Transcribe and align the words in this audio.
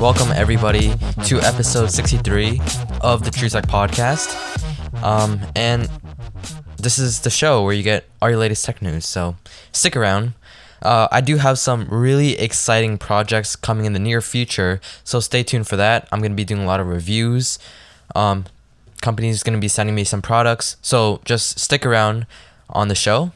Welcome 0.00 0.32
everybody 0.34 0.94
to 1.26 1.40
episode 1.40 1.90
63 1.90 2.60
of 3.02 3.22
the 3.24 3.30
Truetech 3.30 3.66
Podcast. 3.66 4.34
Um, 5.02 5.40
and 5.54 5.90
this 6.78 6.98
is 6.98 7.20
the 7.20 7.30
show 7.30 7.62
where 7.62 7.74
you 7.74 7.82
get 7.82 8.04
all 8.22 8.30
your 8.30 8.38
latest 8.38 8.64
tech 8.64 8.80
news. 8.80 9.06
So 9.06 9.36
stick 9.72 9.96
around. 9.96 10.32
Uh, 10.82 11.08
I 11.12 11.20
do 11.20 11.36
have 11.36 11.58
some 11.58 11.86
really 11.88 12.38
exciting 12.38 12.96
projects 12.96 13.56
coming 13.56 13.84
in 13.84 13.92
the 13.92 13.98
near 13.98 14.20
future, 14.20 14.80
so 15.04 15.20
stay 15.20 15.42
tuned 15.42 15.68
for 15.68 15.76
that. 15.76 16.08
I'm 16.10 16.20
gonna 16.22 16.34
be 16.34 16.44
doing 16.44 16.62
a 16.62 16.66
lot 16.66 16.80
of 16.80 16.86
reviews. 16.86 17.58
Um, 18.14 18.46
companies 19.00 19.36
is 19.36 19.42
gonna 19.42 19.58
be 19.58 19.68
sending 19.68 19.94
me 19.94 20.04
some 20.04 20.22
products, 20.22 20.76
so 20.82 21.20
just 21.24 21.58
stick 21.58 21.84
around 21.84 22.26
on 22.68 22.88
the 22.88 22.94
show. 22.94 23.32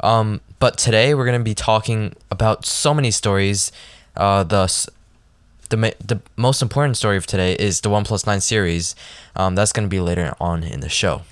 Um, 0.00 0.40
but 0.58 0.78
today 0.78 1.14
we're 1.14 1.24
gonna 1.26 1.40
be 1.40 1.54
talking 1.54 2.14
about 2.30 2.64
so 2.66 2.94
many 2.94 3.10
stories. 3.10 3.72
Uh, 4.16 4.44
the 4.44 4.66
the 5.70 5.94
the 6.04 6.20
most 6.36 6.62
important 6.62 6.96
story 6.96 7.16
of 7.16 7.26
today 7.26 7.54
is 7.54 7.80
the 7.80 7.90
OnePlus 7.90 8.26
Nine 8.26 8.40
series. 8.40 8.94
Um, 9.36 9.54
that's 9.54 9.72
gonna 9.72 9.88
be 9.88 10.00
later 10.00 10.34
on 10.40 10.62
in 10.62 10.80
the 10.80 10.88
show. 10.88 11.22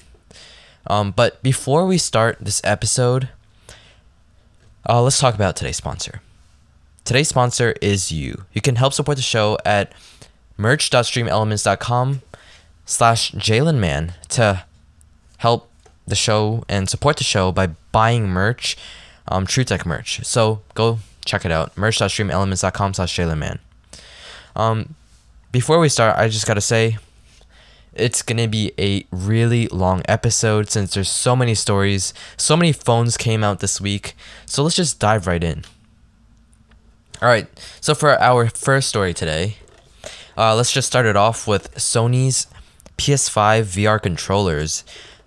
Um, 0.86 1.10
but 1.10 1.42
before 1.42 1.86
we 1.86 1.98
start 1.98 2.38
this 2.40 2.60
episode, 2.62 3.28
uh, 4.88 5.02
let's 5.02 5.18
talk 5.18 5.34
about 5.34 5.56
today's 5.56 5.76
sponsor. 5.76 6.20
Today's 7.04 7.28
sponsor 7.28 7.74
is 7.82 8.12
you. 8.12 8.44
You 8.52 8.60
can 8.60 8.76
help 8.76 8.92
support 8.92 9.16
the 9.16 9.22
show 9.22 9.58
at 9.64 9.92
merch.streamelements.com 10.58 12.22
slash 12.86 13.32
jaylinman 13.32 14.14
to 14.28 14.64
help 15.38 15.68
the 16.06 16.14
show 16.14 16.64
and 16.68 16.88
support 16.88 17.16
the 17.18 17.24
show 17.24 17.52
by 17.52 17.66
buying 17.92 18.28
merch, 18.28 18.76
um, 19.28 19.46
Truetech 19.46 19.84
merch. 19.84 20.24
So 20.24 20.62
go 20.74 21.00
check 21.24 21.44
it 21.44 21.50
out. 21.50 21.76
merch.streamelements.com 21.76 22.94
slash 22.94 23.16
jaylinman. 23.16 23.58
Um, 24.54 24.94
before 25.52 25.78
we 25.78 25.88
start, 25.88 26.16
I 26.16 26.28
just 26.28 26.46
gotta 26.46 26.60
say, 26.60 26.96
it's 27.92 28.22
gonna 28.22 28.48
be 28.48 28.72
a 28.78 29.04
really 29.10 29.66
long 29.68 30.02
episode 30.08 30.70
since 30.70 30.94
there's 30.94 31.10
so 31.10 31.34
many 31.34 31.54
stories, 31.54 32.14
so 32.36 32.56
many 32.56 32.72
phones 32.72 33.16
came 33.16 33.42
out 33.42 33.60
this 33.60 33.80
week. 33.80 34.14
So 34.46 34.62
let's 34.62 34.76
just 34.76 35.00
dive 35.00 35.26
right 35.26 35.42
in. 35.42 35.64
All 37.20 37.28
right, 37.28 37.48
so 37.80 37.94
for 37.94 38.20
our 38.20 38.48
first 38.50 38.88
story 38.88 39.14
today, 39.14 39.56
uh, 40.36 40.54
let's 40.54 40.70
just 40.70 40.86
start 40.86 41.06
it 41.06 41.16
off 41.16 41.48
with 41.48 41.74
Sony's 41.74 42.46
PS5 42.98 43.64
VR 43.64 44.00
controllers 44.00 44.84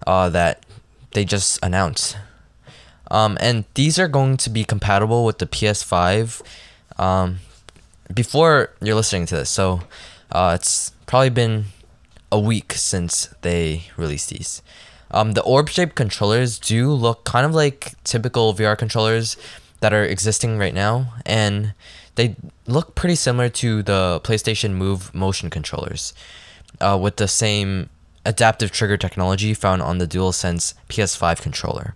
uh, 0.08 0.30
that 0.30 0.66
they 1.12 1.25
just 1.25 1.59
announced. 1.64 2.17
Um, 3.11 3.38
and 3.42 3.66
these 3.73 3.98
are 3.98 4.08
going 4.08 4.38
to 4.38 4.50
be 4.50 4.64
compatible 4.64 5.26
with 5.26 5.39
the 5.39 5.48
PS5 5.48 6.42
um, 7.00 7.39
before 8.14 8.72
you're 8.81 8.95
listening 8.95 9.26
to 9.28 9.36
this. 9.36 9.50
So 9.50 9.81
uh, 10.31 10.58
it's 10.59 10.92
probably 11.06 11.31
been 11.31 11.66
a 12.31 12.39
week 12.39 12.73
since 12.73 13.34
they 13.42 13.86
released 13.98 14.30
these. 14.30 14.61
Um, 15.11 15.31
the 15.31 15.42
orb 15.42 15.70
shaped 15.70 15.95
controllers 15.95 16.59
do 16.59 16.92
look 16.92 17.26
kind 17.26 17.45
of 17.45 17.56
like 17.56 17.94
typical 18.04 18.54
VR 18.54 18.78
controllers 18.78 19.38
that 19.80 19.94
are 19.94 20.04
existing 20.04 20.59
right 20.59 20.73
now, 20.73 21.14
and 21.26 21.73
they 22.16 22.36
look 22.67 22.95
pretty 22.95 23.16
similar 23.16 23.50
to 23.50 23.81
the 23.81 24.22
PlayStation 24.23 24.73
Move 24.73 25.14
motion 25.16 25.50
controllers, 25.50 26.14
uh, 26.81 26.97
with 27.02 27.17
the 27.17 27.27
same 27.27 27.89
adaptive 28.25 28.72
trigger 28.72 28.97
technology 28.97 29.53
found 29.53 29.81
on 29.81 29.97
the 29.97 30.08
DualSense 30.08 30.73
PS5 30.89 31.41
controller. 31.41 31.95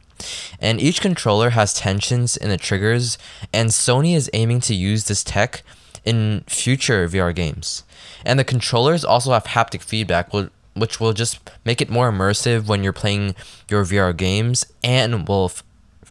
And 0.59 0.81
each 0.81 1.02
controller 1.02 1.52
has 1.52 1.73
tensions 1.73 2.38
in 2.38 2.50
the 2.50 2.58
triggers, 2.58 3.17
and 3.52 3.70
Sony 3.70 4.16
is 4.16 4.30
aiming 4.34 4.62
to 4.62 4.73
use 4.73 5.06
this 5.06 5.23
tech 5.23 5.64
in 6.06 6.44
future 6.47 7.08
VR 7.08 7.35
games. 7.35 7.84
And 8.25 8.40
the 8.40 8.44
controllers 8.44 9.03
also 9.03 9.31
have 9.31 9.46
haptic 9.46 9.81
feedback, 9.81 10.31
which 10.74 11.00
will 11.00 11.13
just 11.13 11.40
make 11.66 11.81
it 11.81 11.90
more 11.90 12.12
immersive 12.12 12.68
when 12.68 12.84
you're 12.84 12.94
playing 12.94 13.35
your 13.69 13.84
VR 13.84 14.16
games 14.16 14.66
and 14.84 15.28
will 15.28 15.52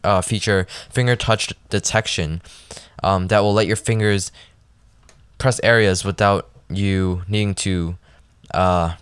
uh, 0.05 0.21
feature 0.21 0.67
finger 0.91 1.17
touch 1.17 1.53
detection 1.71 2.43
um, 3.03 3.29
that 3.29 3.41
will 3.41 3.53
let 3.53 3.67
your 3.67 3.77
fingers 3.77 4.33
press 5.39 5.61
areas 5.63 6.05
without 6.05 6.49
you 6.69 7.23
needing 7.29 7.55
to 7.55 7.97
uh, 8.55 8.97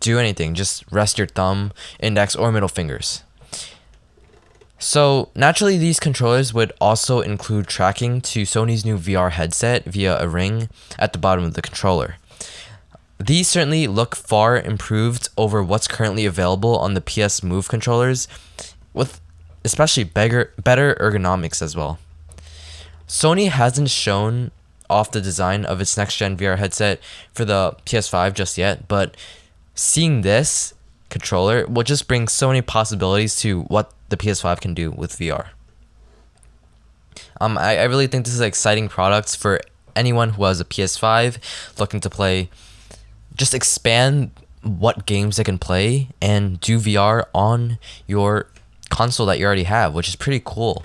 do 0.00 0.18
anything. 0.18 0.54
Just 0.54 0.84
rest 0.90 1.18
your 1.18 1.26
thumb, 1.26 1.72
index, 2.00 2.34
or 2.34 2.50
middle 2.50 2.68
fingers. 2.68 3.22
So 4.78 5.28
naturally, 5.34 5.76
these 5.76 6.00
controllers 6.00 6.54
would 6.54 6.72
also 6.80 7.20
include 7.20 7.66
tracking 7.66 8.22
to 8.22 8.42
Sony's 8.42 8.84
new 8.84 8.96
VR 8.96 9.30
headset 9.30 9.84
via 9.84 10.18
a 10.18 10.26
ring 10.26 10.70
at 10.98 11.12
the 11.12 11.18
bottom 11.18 11.44
of 11.44 11.52
the 11.52 11.60
controller. 11.62 12.16
These 13.18 13.48
certainly 13.48 13.86
look 13.86 14.16
far 14.16 14.58
improved 14.58 15.28
over 15.36 15.62
what's 15.62 15.86
currently 15.86 16.24
available 16.24 16.78
on 16.78 16.94
the 16.94 17.02
PS 17.02 17.42
Move 17.42 17.68
controllers, 17.68 18.26
with 18.94 19.20
especially 19.62 20.04
better, 20.04 20.54
better 20.56 20.96
ergonomics 20.98 21.60
as 21.60 21.76
well. 21.76 21.98
Sony 23.06 23.50
hasn't 23.50 23.90
shown 23.90 24.50
off 24.90 25.10
the 25.10 25.20
design 25.20 25.64
of 25.64 25.80
its 25.80 25.96
next 25.96 26.16
gen 26.16 26.36
VR 26.36 26.58
headset 26.58 27.00
for 27.32 27.44
the 27.44 27.76
PS5 27.86 28.34
just 28.34 28.58
yet, 28.58 28.88
but 28.88 29.16
seeing 29.74 30.20
this 30.22 30.74
controller 31.08 31.66
will 31.66 31.82
just 31.82 32.08
bring 32.08 32.28
so 32.28 32.48
many 32.48 32.62
possibilities 32.62 33.36
to 33.36 33.62
what 33.62 33.92
the 34.08 34.16
PS5 34.16 34.60
can 34.60 34.74
do 34.74 34.90
with 34.90 35.12
VR. 35.12 35.46
Um, 37.40 37.56
I, 37.56 37.78
I 37.78 37.84
really 37.84 38.06
think 38.06 38.24
this 38.24 38.34
is 38.34 38.40
exciting 38.40 38.88
product 38.88 39.36
for 39.36 39.60
anyone 39.96 40.30
who 40.30 40.44
has 40.44 40.60
a 40.60 40.64
PS5 40.64 41.38
looking 41.78 42.00
to 42.00 42.10
play. 42.10 42.50
Just 43.34 43.54
expand 43.54 44.30
what 44.62 45.06
games 45.06 45.36
they 45.36 45.44
can 45.44 45.58
play 45.58 46.08
and 46.20 46.60
do 46.60 46.78
VR 46.78 47.24
on 47.34 47.78
your 48.06 48.46
console 48.90 49.26
that 49.26 49.38
you 49.38 49.46
already 49.46 49.64
have, 49.64 49.94
which 49.94 50.08
is 50.08 50.16
pretty 50.16 50.42
cool. 50.44 50.84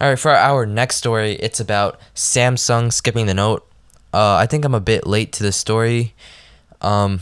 All 0.00 0.08
right, 0.08 0.18
for 0.18 0.30
our 0.30 0.64
next 0.64 0.96
story, 0.96 1.32
it's 1.34 1.60
about 1.60 2.00
Samsung 2.14 2.90
skipping 2.90 3.26
the 3.26 3.34
note. 3.34 3.68
Uh, 4.14 4.36
I 4.36 4.46
think 4.46 4.64
I'm 4.64 4.74
a 4.74 4.80
bit 4.80 5.06
late 5.06 5.30
to 5.32 5.42
this 5.42 5.58
story, 5.58 6.14
um, 6.80 7.20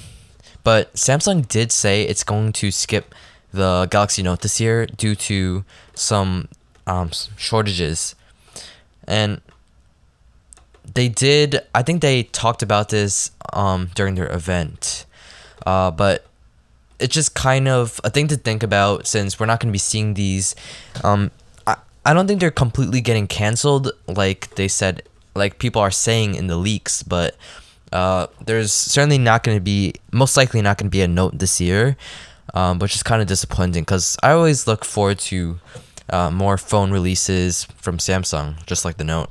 but 0.62 0.92
Samsung 0.94 1.48
did 1.48 1.72
say 1.72 2.04
it's 2.04 2.22
going 2.22 2.52
to 2.52 2.70
skip 2.70 3.16
the 3.52 3.88
Galaxy 3.90 4.22
Note 4.22 4.42
this 4.42 4.60
year 4.60 4.86
due 4.86 5.16
to 5.16 5.64
some 5.94 6.46
um, 6.86 7.10
shortages. 7.36 8.14
And 9.08 9.40
they 10.94 11.08
did, 11.08 11.58
I 11.74 11.82
think 11.82 12.00
they 12.00 12.22
talked 12.22 12.62
about 12.62 12.90
this 12.90 13.32
um, 13.52 13.90
during 13.96 14.14
their 14.14 14.32
event. 14.32 15.04
Uh, 15.66 15.90
but 15.90 16.26
it's 17.00 17.12
just 17.12 17.34
kind 17.34 17.66
of 17.66 18.00
a 18.04 18.10
thing 18.10 18.28
to 18.28 18.36
think 18.36 18.62
about 18.62 19.08
since 19.08 19.40
we're 19.40 19.46
not 19.46 19.58
going 19.58 19.70
to 19.70 19.72
be 19.72 19.78
seeing 19.78 20.14
these. 20.14 20.54
Um, 21.02 21.32
I, 22.10 22.14
don't 22.14 22.26
think 22.26 22.40
they're 22.40 22.50
completely 22.50 23.00
getting 23.00 23.26
canceled 23.26 23.90
like 24.06 24.54
they 24.54 24.68
said, 24.68 25.02
like 25.34 25.58
people 25.58 25.82
are 25.82 25.90
saying 25.90 26.34
in 26.34 26.46
the 26.46 26.56
leaks, 26.56 27.02
but 27.02 27.36
uh, 27.92 28.26
there's 28.44 28.72
certainly 28.72 29.18
not 29.18 29.44
going 29.44 29.56
to 29.56 29.62
be, 29.62 29.94
most 30.12 30.36
likely 30.36 30.62
not 30.62 30.78
going 30.78 30.86
to 30.86 30.90
be 30.90 31.02
a 31.02 31.08
note 31.08 31.38
this 31.38 31.60
year 31.60 31.96
um, 32.54 32.78
which 32.78 32.94
is 32.94 33.02
kind 33.02 33.20
of 33.20 33.28
disappointing 33.28 33.82
because 33.82 34.16
I 34.22 34.32
always 34.32 34.66
look 34.66 34.84
forward 34.84 35.18
to 35.20 35.60
uh, 36.10 36.30
more 36.30 36.56
phone 36.56 36.90
releases 36.90 37.64
from 37.76 37.98
Samsung, 37.98 38.64
just 38.66 38.84
like 38.84 38.96
the 38.96 39.04
Note. 39.04 39.30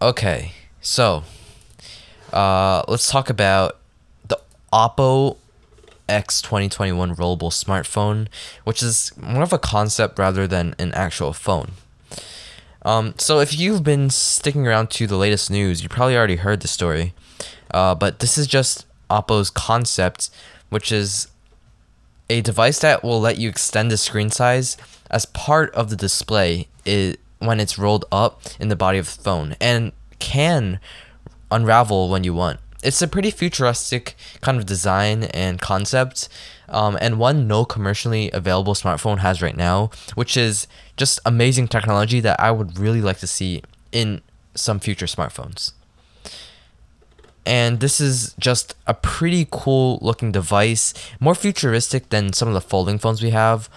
Okay, 0.00 0.52
so 0.80 1.24
uh, 2.32 2.82
let's 2.88 3.10
talk 3.10 3.30
about 3.30 3.78
the 4.26 4.38
Oppo 4.72 5.36
X 6.08 6.40
2021 6.42 7.16
rollable 7.16 7.50
smartphone, 7.50 8.28
which 8.64 8.82
is 8.82 9.12
more 9.16 9.42
of 9.42 9.52
a 9.52 9.58
concept 9.58 10.18
rather 10.18 10.46
than 10.46 10.74
an 10.78 10.92
actual 10.94 11.32
phone. 11.32 11.72
Um, 12.82 13.14
so 13.18 13.40
if 13.40 13.58
you've 13.58 13.82
been 13.82 14.10
sticking 14.10 14.66
around 14.66 14.90
to 14.90 15.06
the 15.06 15.16
latest 15.16 15.50
news, 15.50 15.82
you 15.82 15.88
probably 15.88 16.16
already 16.16 16.36
heard 16.36 16.60
the 16.60 16.68
story. 16.68 17.14
Uh, 17.72 17.94
but 17.94 18.20
this 18.20 18.38
is 18.38 18.46
just 18.46 18.86
Oppo's 19.10 19.50
concept, 19.50 20.30
which 20.70 20.92
is 20.92 21.28
a 22.30 22.40
device 22.40 22.78
that 22.80 23.02
will 23.02 23.20
let 23.20 23.38
you 23.38 23.48
extend 23.48 23.90
the 23.90 23.96
screen 23.96 24.30
size 24.30 24.76
as 25.10 25.26
part 25.26 25.74
of 25.74 25.90
the 25.90 25.96
display 25.96 26.68
it, 26.84 27.20
when 27.38 27.60
it's 27.60 27.78
rolled 27.78 28.04
up 28.10 28.42
in 28.58 28.68
the 28.68 28.76
body 28.76 28.98
of 28.98 29.06
the 29.06 29.22
phone 29.22 29.56
and 29.60 29.92
can 30.18 30.80
unravel 31.50 32.08
when 32.08 32.24
you 32.24 32.34
want. 32.34 32.60
It's 32.86 33.02
a 33.02 33.08
pretty 33.08 33.30
futuristic 33.32 34.14
kind 34.40 34.58
of 34.58 34.64
design 34.64 35.24
and 35.24 35.60
concept, 35.60 36.28
um, 36.68 36.96
and 37.00 37.18
one 37.18 37.46
no 37.48 37.64
commercially 37.64 38.30
available 38.32 38.74
smartphone 38.74 39.18
has 39.18 39.42
right 39.42 39.56
now, 39.56 39.90
which 40.14 40.36
is 40.36 40.66
just 40.96 41.18
amazing 41.26 41.66
technology 41.68 42.20
that 42.20 42.38
I 42.38 42.50
would 42.52 42.78
really 42.78 43.02
like 43.02 43.18
to 43.18 43.26
see 43.26 43.62
in 43.92 44.22
some 44.54 44.78
future 44.80 45.06
smartphones. 45.06 45.72
and 47.46 47.78
this 47.78 48.00
is 48.00 48.34
just 48.38 48.74
a 48.86 48.94
pretty 48.94 49.46
cool 49.50 49.98
looking 50.02 50.32
device, 50.32 50.92
more 51.20 51.34
futuristic 51.34 52.08
than 52.10 52.32
some 52.32 52.48
of 52.48 52.54
the 52.54 52.60
folding 52.60 52.98
phones 52.98 53.22
we 53.22 53.30
have. 53.30 53.68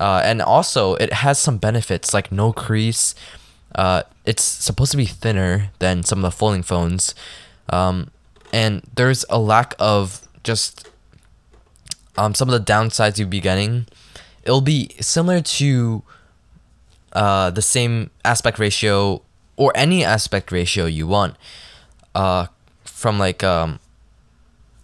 Uh, 0.00 0.20
and 0.24 0.42
also, 0.42 0.94
it 0.96 1.12
has 1.12 1.38
some 1.38 1.56
benefits 1.58 2.12
like 2.12 2.32
no 2.32 2.52
crease. 2.52 3.14
Uh, 3.74 4.02
it's 4.24 4.42
supposed 4.42 4.90
to 4.90 4.96
be 4.96 5.06
thinner 5.06 5.70
than 5.78 6.02
some 6.02 6.18
of 6.18 6.22
the 6.22 6.36
folding 6.36 6.62
phones. 6.64 7.14
Um, 7.68 8.10
and 8.52 8.82
there's 8.94 9.24
a 9.30 9.38
lack 9.38 9.74
of 9.78 10.26
just 10.44 10.88
um, 12.16 12.34
some 12.34 12.48
of 12.48 12.52
the 12.52 12.72
downsides 12.72 13.18
you'd 13.18 13.30
be 13.30 13.40
getting. 13.40 13.86
It'll 14.44 14.60
be 14.60 14.90
similar 15.00 15.40
to 15.40 16.02
uh, 17.12 17.50
the 17.50 17.62
same 17.62 18.10
aspect 18.24 18.58
ratio 18.58 19.22
or 19.56 19.72
any 19.74 20.04
aspect 20.04 20.50
ratio 20.50 20.86
you 20.86 21.06
want 21.06 21.36
uh, 22.14 22.46
from 22.84 23.18
like 23.18 23.44
um, 23.44 23.78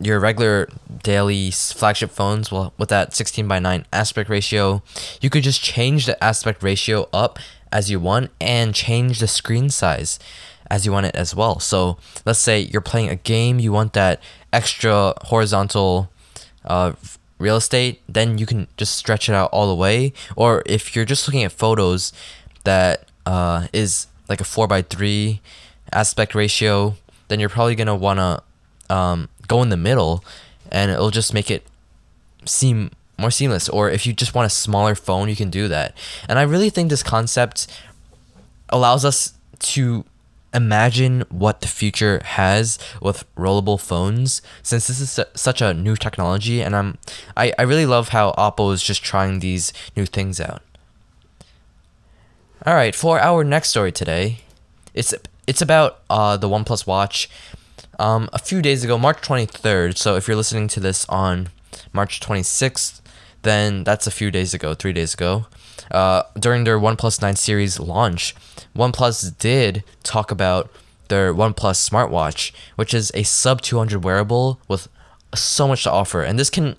your 0.01 0.21
regular 0.21 0.69
daily 1.03 1.51
flagship 1.51 2.11
phones 2.11 2.53
well 2.53 2.73
with 2.79 2.89
that 2.91 3.15
16 3.15 3.49
by 3.49 3.59
9 3.59 3.85
aspect 3.93 4.29
ratio 4.29 4.83
you 5.21 5.31
could 5.31 5.43
just 5.43 5.63
change 5.63 6.07
the 6.07 6.23
aspect 6.23 6.63
ratio 6.63 7.09
up 7.13 7.39
as 7.73 7.91
you 7.91 7.99
want 7.99 8.31
and 8.41 8.75
change 8.75 9.21
the 9.21 9.27
screen 9.27 9.71
size 9.71 10.19
as 10.71 10.87
you 10.87 10.93
want 10.93 11.07
it 11.07 11.15
as 11.15 11.35
well. 11.35 11.59
So 11.61 11.99
let's 12.25 12.39
say 12.39 12.61
you're 12.61 12.81
playing 12.81 13.09
a 13.09 13.17
game 13.17 13.59
you 13.59 13.73
want 13.73 13.93
that 13.95 14.21
extra 14.53 15.15
horizontal 15.25 16.11
uh, 16.65 16.93
real 17.39 17.57
estate 17.57 18.01
then 18.09 18.39
you 18.39 18.47
can 18.47 18.67
just 18.77 18.95
stretch 18.95 19.29
it 19.29 19.35
out 19.35 19.51
all 19.53 19.69
the 19.69 19.75
way. 19.75 20.13
Or 20.37 20.63
if 20.67 20.95
you're 20.95 21.05
just 21.05 21.27
looking 21.27 21.45
at 21.45 21.53
photos 21.53 22.13
that 22.65 23.09
uh, 23.27 23.69
is 23.73 24.07
like 24.29 24.41
a 24.41 24.45
4 24.45 24.67
by 24.67 24.83
3 24.83 25.41
aspect 25.93 26.35
ratio 26.35 26.97
then 27.29 27.41
you're 27.41 27.49
probably 27.49 27.75
going 27.75 27.87
to 27.87 27.95
want 27.95 28.19
to 28.19 28.95
um, 28.95 29.29
go 29.47 29.63
in 29.63 29.69
the 29.69 29.77
middle 29.77 30.25
and 30.71 30.91
it'll 30.91 31.11
just 31.11 31.33
make 31.33 31.51
it 31.51 31.67
seem 32.45 32.91
more 33.19 33.31
seamless. 33.31 33.69
Or 33.69 33.91
if 33.91 34.07
you 34.07 34.13
just 34.13 34.35
want 34.35 34.47
a 34.47 34.51
smaller 34.51 34.95
phone 34.95 35.29
you 35.29 35.37
can 35.37 35.51
do 35.51 35.69
that. 35.69 35.97
And 36.29 36.39
i 36.39 36.43
really 36.43 36.71
think 36.71 36.91
this 36.91 37.03
concept 37.03 37.67
allows 38.69 39.05
us 39.05 39.33
to 39.59 40.05
imagine 40.59 41.23
what 41.31 41.61
the 41.61 41.69
future 41.69 42.21
has 42.25 42.79
with 43.01 43.25
rollable 43.37 43.81
phones 43.81 44.43
since 44.63 44.87
this 44.89 45.01
is 45.01 45.11
su- 45.11 45.33
such 45.35 45.63
a 45.63 45.73
new 45.73 45.97
technology 45.97 46.61
and 46.61 46.75
i'm 46.77 46.99
I, 47.37 47.53
I 47.59 47.63
really 47.63 47.87
love 47.87 48.09
how 48.11 48.33
oppo 48.33 48.73
is 48.73 48.83
just 48.83 49.03
trying 49.03 49.39
these 49.39 49.73
new 49.97 50.07
things 50.07 50.41
out 50.41 50.63
all 52.67 52.75
right 52.75 52.95
for 52.95 53.19
our 53.21 53.45
next 53.45 53.71
story 53.71 53.93
today 53.93 54.41
it's 54.95 55.15
it's 55.47 55.63
about 55.63 56.01
uh, 56.11 56.37
the 56.37 56.49
oneplus 56.49 56.87
watch 56.87 57.31
um, 57.99 58.29
a 58.33 58.39
few 58.39 58.63
days 58.63 58.85
ago, 58.85 58.97
March 58.97 59.21
23rd. 59.23 59.97
So 59.97 60.17
if 60.17 60.29
you're 60.29 60.37
listening 60.37 60.69
to 60.69 60.81
this 60.81 61.05
on 61.09 61.49
March 61.93 62.21
26th, 62.21 63.01
then 63.43 63.85
that's 63.85 64.07
a 64.07 64.11
few 64.11 64.31
days 64.31 64.55
ago, 64.55 64.75
three 64.75 64.93
days 64.93 65.15
ago. 65.15 65.47
Uh, 65.91 66.23
during 66.39 66.65
their 66.65 66.79
OnePlus 66.79 67.21
9 67.23 67.37
series 67.37 67.79
launch, 67.79 68.35
OnePlus 68.77 69.37
did 69.39 69.85
talk 70.03 70.31
about 70.31 70.71
their 71.09 71.33
OnePlus 71.35 71.89
smartwatch, 71.89 72.53
which 72.77 72.93
is 72.95 73.11
a 73.15 73.23
sub 73.23 73.61
200 73.61 74.05
wearable 74.05 74.61
with 74.69 74.89
so 75.35 75.69
much 75.69 75.85
to 75.85 75.91
offer. 75.91 76.23
And 76.23 76.39
this 76.39 76.51
can 76.51 76.77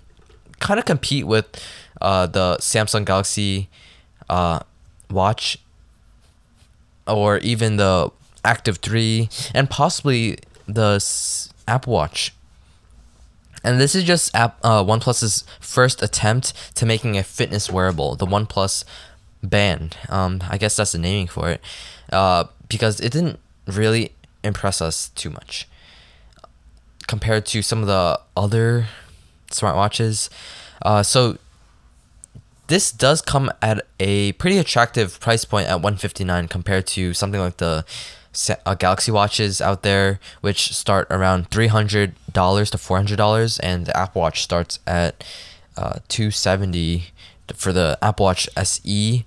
kind 0.59 0.79
of 0.79 0.85
compete 0.85 1.25
with 1.25 1.45
uh, 2.01 2.27
the 2.27 2.57
Samsung 2.57 3.05
Galaxy 3.05 3.69
uh, 4.29 4.59
watch 5.09 5.57
or 7.07 7.39
even 7.39 7.77
the 7.77 8.11
Active 8.45 8.77
3 8.77 9.29
and 9.53 9.69
possibly 9.69 10.37
the 10.67 11.03
Apple 11.67 11.93
Watch. 11.93 12.33
And 13.63 13.79
this 13.79 13.95
is 13.95 14.03
just 14.03 14.33
app, 14.35 14.59
uh, 14.63 14.83
OnePlus's 14.83 15.43
first 15.59 16.01
attempt 16.01 16.75
to 16.75 16.85
making 16.85 17.17
a 17.17 17.23
fitness 17.23 17.69
wearable, 17.69 18.15
the 18.15 18.25
OnePlus 18.25 18.83
Band. 19.43 19.97
Um, 20.07 20.41
I 20.49 20.57
guess 20.57 20.75
that's 20.75 20.93
the 20.93 20.97
naming 20.97 21.27
for 21.27 21.49
it, 21.49 21.61
uh, 22.11 22.45
because 22.67 22.99
it 22.99 23.11
didn't 23.11 23.39
really 23.67 24.13
impress 24.43 24.81
us 24.81 25.09
too 25.09 25.29
much 25.29 25.67
compared 27.07 27.45
to 27.47 27.61
some 27.61 27.81
of 27.81 27.87
the 27.87 28.19
other 28.37 28.85
smartwatches. 29.51 30.29
Uh, 30.81 31.03
so 31.03 31.37
this 32.67 32.91
does 32.91 33.21
come 33.21 33.51
at 33.61 33.85
a 33.99 34.31
pretty 34.33 34.57
attractive 34.57 35.19
price 35.19 35.43
point 35.43 35.67
at 35.67 35.75
159 35.75 36.47
compared 36.47 36.85
to 36.85 37.13
something 37.13 37.41
like 37.41 37.57
the 37.57 37.83
uh, 38.65 38.75
Galaxy 38.75 39.11
watches 39.11 39.61
out 39.61 39.83
there, 39.83 40.19
which 40.41 40.73
start 40.73 41.07
around 41.09 41.49
three 41.49 41.67
hundred 41.67 42.15
dollars 42.31 42.69
to 42.71 42.77
four 42.77 42.97
hundred 42.97 43.17
dollars, 43.17 43.59
and 43.59 43.85
the 43.85 43.97
Apple 43.97 44.21
Watch 44.21 44.43
starts 44.43 44.79
at 44.85 45.23
uh, 45.77 45.99
two 46.07 46.31
seventy 46.31 47.05
for 47.55 47.73
the 47.73 47.97
Apple 48.01 48.25
Watch 48.25 48.47
SE. 48.55 49.25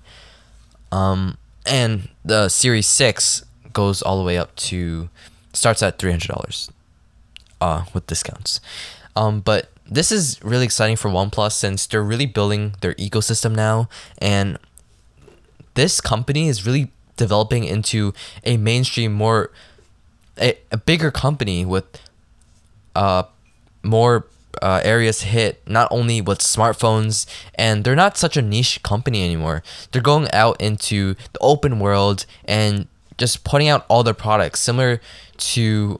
Um, 0.91 1.37
and 1.65 2.09
the 2.23 2.49
Series 2.49 2.87
Six 2.87 3.43
goes 3.73 4.01
all 4.01 4.17
the 4.17 4.23
way 4.23 4.37
up 4.37 4.55
to 4.55 5.09
starts 5.53 5.81
at 5.83 5.99
three 5.99 6.11
hundred 6.11 6.29
dollars, 6.29 6.71
uh, 7.59 7.85
with 7.93 8.07
discounts. 8.07 8.59
Um, 9.15 9.41
but 9.41 9.69
this 9.85 10.11
is 10.11 10.43
really 10.43 10.65
exciting 10.65 10.95
for 10.95 11.09
OnePlus 11.09 11.51
since 11.51 11.85
they're 11.85 12.01
really 12.01 12.25
building 12.25 12.75
their 12.81 12.93
ecosystem 12.95 13.53
now, 13.53 13.89
and 14.19 14.57
this 15.75 15.99
company 15.99 16.47
is 16.47 16.65
really 16.65 16.91
developing 17.17 17.63
into 17.63 18.13
a 18.43 18.57
mainstream, 18.57 19.13
more 19.13 19.51
a, 20.39 20.57
a 20.71 20.77
bigger 20.77 21.11
company 21.11 21.65
with 21.65 21.85
uh 22.95 23.23
more 23.83 24.25
uh, 24.61 24.79
areas 24.83 25.23
hit 25.23 25.61
not 25.67 25.87
only 25.91 26.21
with 26.21 26.39
smartphones 26.39 27.25
and 27.55 27.83
they're 27.83 27.95
not 27.95 28.17
such 28.17 28.37
a 28.37 28.41
niche 28.41 28.81
company 28.83 29.23
anymore. 29.23 29.63
They're 29.91 30.01
going 30.01 30.29
out 30.31 30.61
into 30.61 31.15
the 31.33 31.39
open 31.41 31.79
world 31.79 32.25
and 32.45 32.87
just 33.17 33.43
putting 33.43 33.67
out 33.67 33.85
all 33.89 34.03
their 34.03 34.13
products 34.13 34.59
similar 34.59 35.01
to 35.37 35.99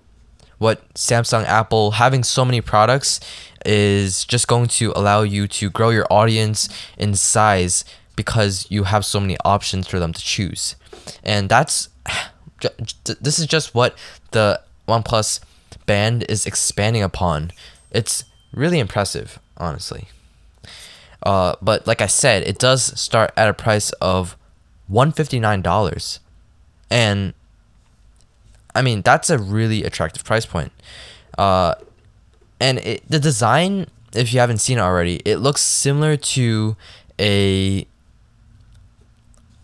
what 0.59 0.93
samsung 0.93 1.43
apple 1.45 1.91
having 1.91 2.23
so 2.23 2.45
many 2.45 2.61
products 2.61 3.19
is 3.65 4.23
just 4.23 4.47
going 4.47 4.67
to 4.67 4.93
allow 4.95 5.21
you 5.21 5.47
to 5.47 5.69
grow 5.69 5.89
your 5.89 6.07
audience 6.09 6.69
in 6.97 7.15
size 7.15 7.83
because 8.15 8.65
you 8.69 8.83
have 8.83 9.03
so 9.03 9.19
many 9.19 9.35
options 9.43 9.87
for 9.87 9.99
them 9.99 10.13
to 10.13 10.21
choose 10.21 10.75
and 11.23 11.49
that's 11.49 11.89
this 13.21 13.39
is 13.39 13.45
just 13.45 13.75
what 13.75 13.97
the 14.31 14.61
OnePlus 14.87 15.39
band 15.85 16.25
is 16.29 16.45
expanding 16.45 17.03
upon. 17.03 17.51
It's 17.91 18.23
really 18.53 18.79
impressive, 18.79 19.39
honestly. 19.57 20.07
Uh, 21.21 21.55
but 21.61 21.87
like 21.87 22.01
I 22.01 22.07
said, 22.07 22.43
it 22.43 22.57
does 22.57 22.99
start 22.99 23.31
at 23.37 23.47
a 23.47 23.53
price 23.53 23.91
of 23.93 24.37
one 24.87 25.11
fifty 25.11 25.39
nine 25.39 25.61
dollars, 25.61 26.19
and 26.89 27.33
I 28.75 28.81
mean 28.81 29.01
that's 29.01 29.29
a 29.29 29.37
really 29.37 29.83
attractive 29.83 30.23
price 30.23 30.45
point. 30.45 30.71
Uh, 31.37 31.75
and 32.59 32.79
it, 32.79 33.03
the 33.09 33.19
design, 33.19 33.87
if 34.13 34.33
you 34.33 34.39
haven't 34.39 34.59
seen 34.59 34.77
it 34.77 34.81
already, 34.81 35.21
it 35.25 35.37
looks 35.37 35.61
similar 35.61 36.17
to 36.17 36.75
a 37.19 37.87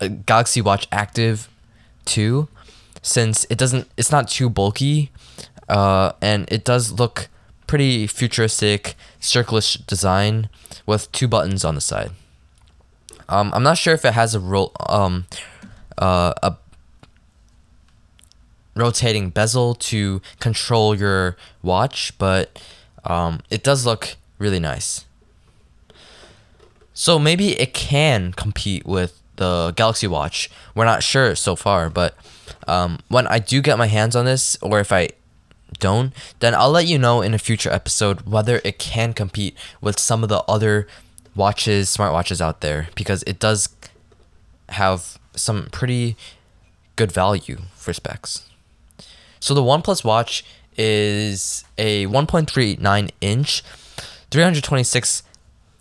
Galaxy 0.07 0.61
Watch 0.61 0.87
Active 0.91 1.49
2 2.05 2.47
since 3.01 3.45
it 3.49 3.57
doesn't 3.57 3.89
it's 3.97 4.11
not 4.11 4.27
too 4.27 4.49
bulky 4.49 5.11
uh, 5.67 6.13
and 6.21 6.51
it 6.51 6.65
does 6.65 6.93
look 6.93 7.29
pretty 7.67 8.07
futuristic 8.07 8.95
circular 9.19 9.61
design 9.85 10.49
with 10.85 11.11
two 11.11 11.27
buttons 11.27 11.63
on 11.63 11.75
the 11.75 11.81
side. 11.81 12.11
Um, 13.29 13.51
I'm 13.53 13.61
not 13.61 13.77
sure 13.77 13.93
if 13.93 14.03
it 14.03 14.13
has 14.13 14.33
a 14.33 14.39
roll 14.39 14.71
um, 14.89 15.27
uh, 15.99 16.33
a 16.41 16.55
rotating 18.75 19.29
bezel 19.29 19.75
to 19.75 20.21
control 20.39 20.95
your 20.95 21.37
watch, 21.61 22.17
but 22.17 22.59
um, 23.03 23.41
it 23.51 23.63
does 23.63 23.85
look 23.85 24.15
really 24.39 24.59
nice. 24.59 25.05
So 26.93 27.19
maybe 27.19 27.59
it 27.59 27.73
can 27.73 28.33
compete 28.33 28.85
with 28.85 29.18
the 29.39 29.73
Galaxy 29.75 30.05
Watch. 30.05 30.51
We're 30.75 30.85
not 30.85 31.01
sure 31.01 31.33
so 31.33 31.55
far, 31.55 31.89
but 31.89 32.13
um, 32.67 32.99
when 33.07 33.25
I 33.25 33.39
do 33.39 33.61
get 33.61 33.77
my 33.77 33.87
hands 33.87 34.15
on 34.15 34.25
this, 34.25 34.57
or 34.61 34.81
if 34.81 34.91
I 34.91 35.09
don't, 35.79 36.13
then 36.39 36.53
I'll 36.53 36.69
let 36.71 36.87
you 36.87 36.99
know 36.99 37.21
in 37.21 37.33
a 37.33 37.39
future 37.39 37.71
episode 37.71 38.21
whether 38.21 38.59
it 38.65 38.79
can 38.79 39.13
compete 39.13 39.57
with 39.79 39.97
some 39.97 40.23
of 40.23 40.29
the 40.29 40.43
other 40.47 40.87
watches, 41.35 41.95
smartwatches 41.95 42.41
out 42.41 42.59
there, 42.59 42.89
because 42.95 43.23
it 43.23 43.39
does 43.39 43.69
have 44.69 45.17
some 45.35 45.69
pretty 45.71 46.17
good 46.97 47.11
value 47.11 47.59
for 47.75 47.93
specs. 47.93 48.49
So 49.39 49.53
the 49.53 49.61
OnePlus 49.61 50.03
Watch 50.03 50.43
is 50.77 51.63
a 51.77 52.07
1.39 52.07 53.09
inch, 53.21 53.63
326 54.31 55.23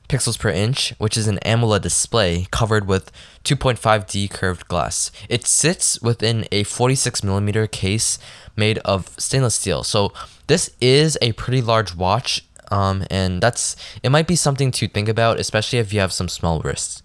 pixels 0.08 0.38
per 0.38 0.48
inch, 0.48 0.94
which 0.98 1.16
is 1.16 1.28
an 1.28 1.38
AMOLED 1.44 1.82
display 1.82 2.46
covered 2.50 2.86
with 2.86 3.12
2.5D 3.44 4.30
curved 4.30 4.66
glass. 4.68 5.10
It 5.28 5.46
sits 5.46 6.00
within 6.00 6.46
a 6.50 6.64
46 6.64 7.22
millimeter 7.22 7.66
case 7.66 8.18
made 8.56 8.78
of 8.78 9.08
stainless 9.18 9.54
steel. 9.54 9.84
So 9.84 10.12
this 10.46 10.70
is 10.80 11.18
a 11.20 11.32
pretty 11.32 11.62
large 11.62 11.94
watch, 11.94 12.44
um, 12.70 13.04
and 13.10 13.40
that's 13.40 13.76
it 14.02 14.10
might 14.10 14.26
be 14.26 14.36
something 14.36 14.70
to 14.72 14.88
think 14.88 15.08
about, 15.08 15.38
especially 15.38 15.78
if 15.78 15.92
you 15.92 16.00
have 16.00 16.12
some 16.12 16.28
small 16.28 16.60
wrists. 16.60 17.02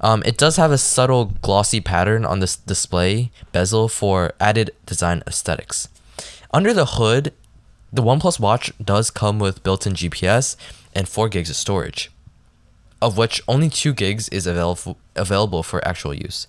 Um, 0.00 0.22
it 0.26 0.36
does 0.36 0.56
have 0.56 0.72
a 0.72 0.78
subtle 0.78 1.26
glossy 1.42 1.80
pattern 1.80 2.24
on 2.24 2.40
this 2.40 2.56
display 2.56 3.30
bezel 3.52 3.88
for 3.88 4.32
added 4.40 4.72
design 4.84 5.22
aesthetics. 5.26 5.88
Under 6.52 6.74
the 6.74 6.86
hood, 6.86 7.32
the 7.92 8.02
OnePlus 8.02 8.40
Watch 8.40 8.72
does 8.82 9.10
come 9.10 9.38
with 9.38 9.62
built-in 9.62 9.92
GPS 9.92 10.56
and 10.94 11.08
4 11.08 11.28
gigs 11.28 11.50
of 11.50 11.56
storage, 11.56 12.10
of 13.00 13.16
which 13.16 13.42
only 13.48 13.68
2 13.68 13.92
gigs 13.94 14.28
is 14.28 14.46
available 14.46 14.96
available 15.14 15.62
for 15.62 15.86
actual 15.86 16.14
use. 16.14 16.46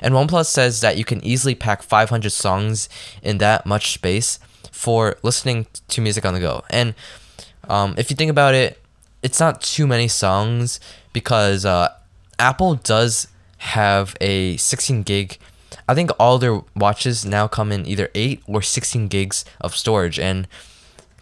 And 0.00 0.14
OnePlus 0.14 0.46
says 0.46 0.80
that 0.80 0.96
you 0.96 1.04
can 1.04 1.22
easily 1.24 1.54
pack 1.54 1.82
500 1.82 2.30
songs 2.30 2.88
in 3.22 3.38
that 3.38 3.66
much 3.66 3.92
space 3.92 4.38
for 4.70 5.16
listening 5.22 5.66
to 5.88 6.00
music 6.00 6.24
on 6.24 6.34
the 6.34 6.40
go. 6.40 6.64
And 6.70 6.94
um, 7.68 7.94
if 7.98 8.10
you 8.10 8.16
think 8.16 8.30
about 8.30 8.54
it, 8.54 8.80
it's 9.22 9.38
not 9.38 9.60
too 9.60 9.86
many 9.86 10.08
songs 10.08 10.80
because 11.12 11.64
uh, 11.64 11.90
Apple 12.38 12.76
does 12.76 13.28
have 13.58 14.16
a 14.20 14.56
16 14.56 15.02
gig. 15.02 15.38
I 15.86 15.94
think 15.94 16.10
all 16.18 16.38
their 16.38 16.62
watches 16.74 17.26
now 17.26 17.46
come 17.46 17.70
in 17.72 17.84
either 17.86 18.08
8 18.14 18.42
or 18.46 18.62
16 18.62 19.08
gigs 19.08 19.44
of 19.60 19.76
storage. 19.76 20.18
And 20.18 20.48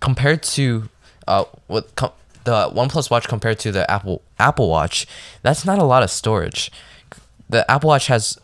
compared 0.01 0.43
to 0.45 0.89
uh, 1.27 1.45
what 1.67 1.95
com- 1.97 2.13
the 2.49 2.71
OnePlus 2.71 3.11
Watch 3.11 3.29
compared 3.29 3.59
to 3.61 3.71
the 3.71 3.89
Apple 3.91 4.23
Apple 4.39 4.71
Watch, 4.71 5.07
that's 5.43 5.67
not 5.67 5.79
a 5.79 5.85
lot 5.85 6.03
of 6.03 6.11
storage. 6.11 6.71
The 7.51 7.71
Apple 7.71 7.89
Watch 7.89 8.07
has 8.07 8.39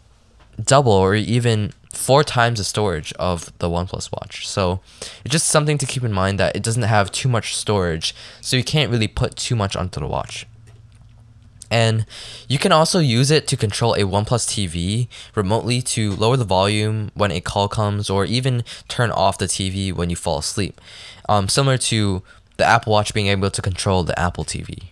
double 0.63 0.93
or 0.93 1.15
even 1.15 1.73
four 1.91 2.23
times 2.23 2.59
the 2.59 2.65
storage 2.65 3.15
of 3.15 3.57
the 3.59 3.69
OnePlus 3.69 4.13
Watch. 4.13 4.47
So 4.47 4.81
it's 5.25 5.33
just 5.33 5.47
something 5.47 5.79
to 5.79 5.87
keep 5.87 6.05
in 6.05 6.13
mind 6.13 6.39
that 6.39 6.55
it 6.55 6.63
doesn't 6.63 6.83
have 6.83 7.11
too 7.13 7.31
much 7.31 7.57
storage, 7.57 8.15
so 8.43 8.59
you 8.59 8.65
can't 8.65 8.91
really 8.91 9.09
put 9.09 9.37
too 9.37 9.57
much 9.57 9.75
onto 9.75 10.01
the 10.01 10.07
watch. 10.07 10.47
And 11.71 12.05
you 12.47 12.59
can 12.59 12.73
also 12.73 12.99
use 12.99 13.31
it 13.31 13.49
to 13.49 13.57
control 13.57 13.95
a 13.95 14.01
OnePlus 14.01 14.47
TV 14.47 15.09
remotely 15.35 15.81
to 15.83 16.13
lower 16.13 16.37
the 16.37 16.45
volume 16.45 17.11
when 17.15 17.33
a 17.33 17.41
call 17.41 17.69
comes 17.69 18.11
or 18.11 18.27
even 18.27 18.65
turn 18.87 19.11
off 19.11 19.39
the 19.39 19.47
TV 19.47 19.93
when 19.95 20.11
you 20.11 20.17
fall 20.17 20.39
asleep. 20.39 20.79
Um, 21.27 21.49
similar 21.49 21.79
to 21.79 22.23
the 22.57 22.65
Apple 22.65 22.93
Watch 22.93 23.15
being 23.15 23.27
able 23.27 23.51
to 23.51 23.63
control 23.63 24.05
the 24.05 24.19
Apple 24.19 24.45
TV. 24.45 24.91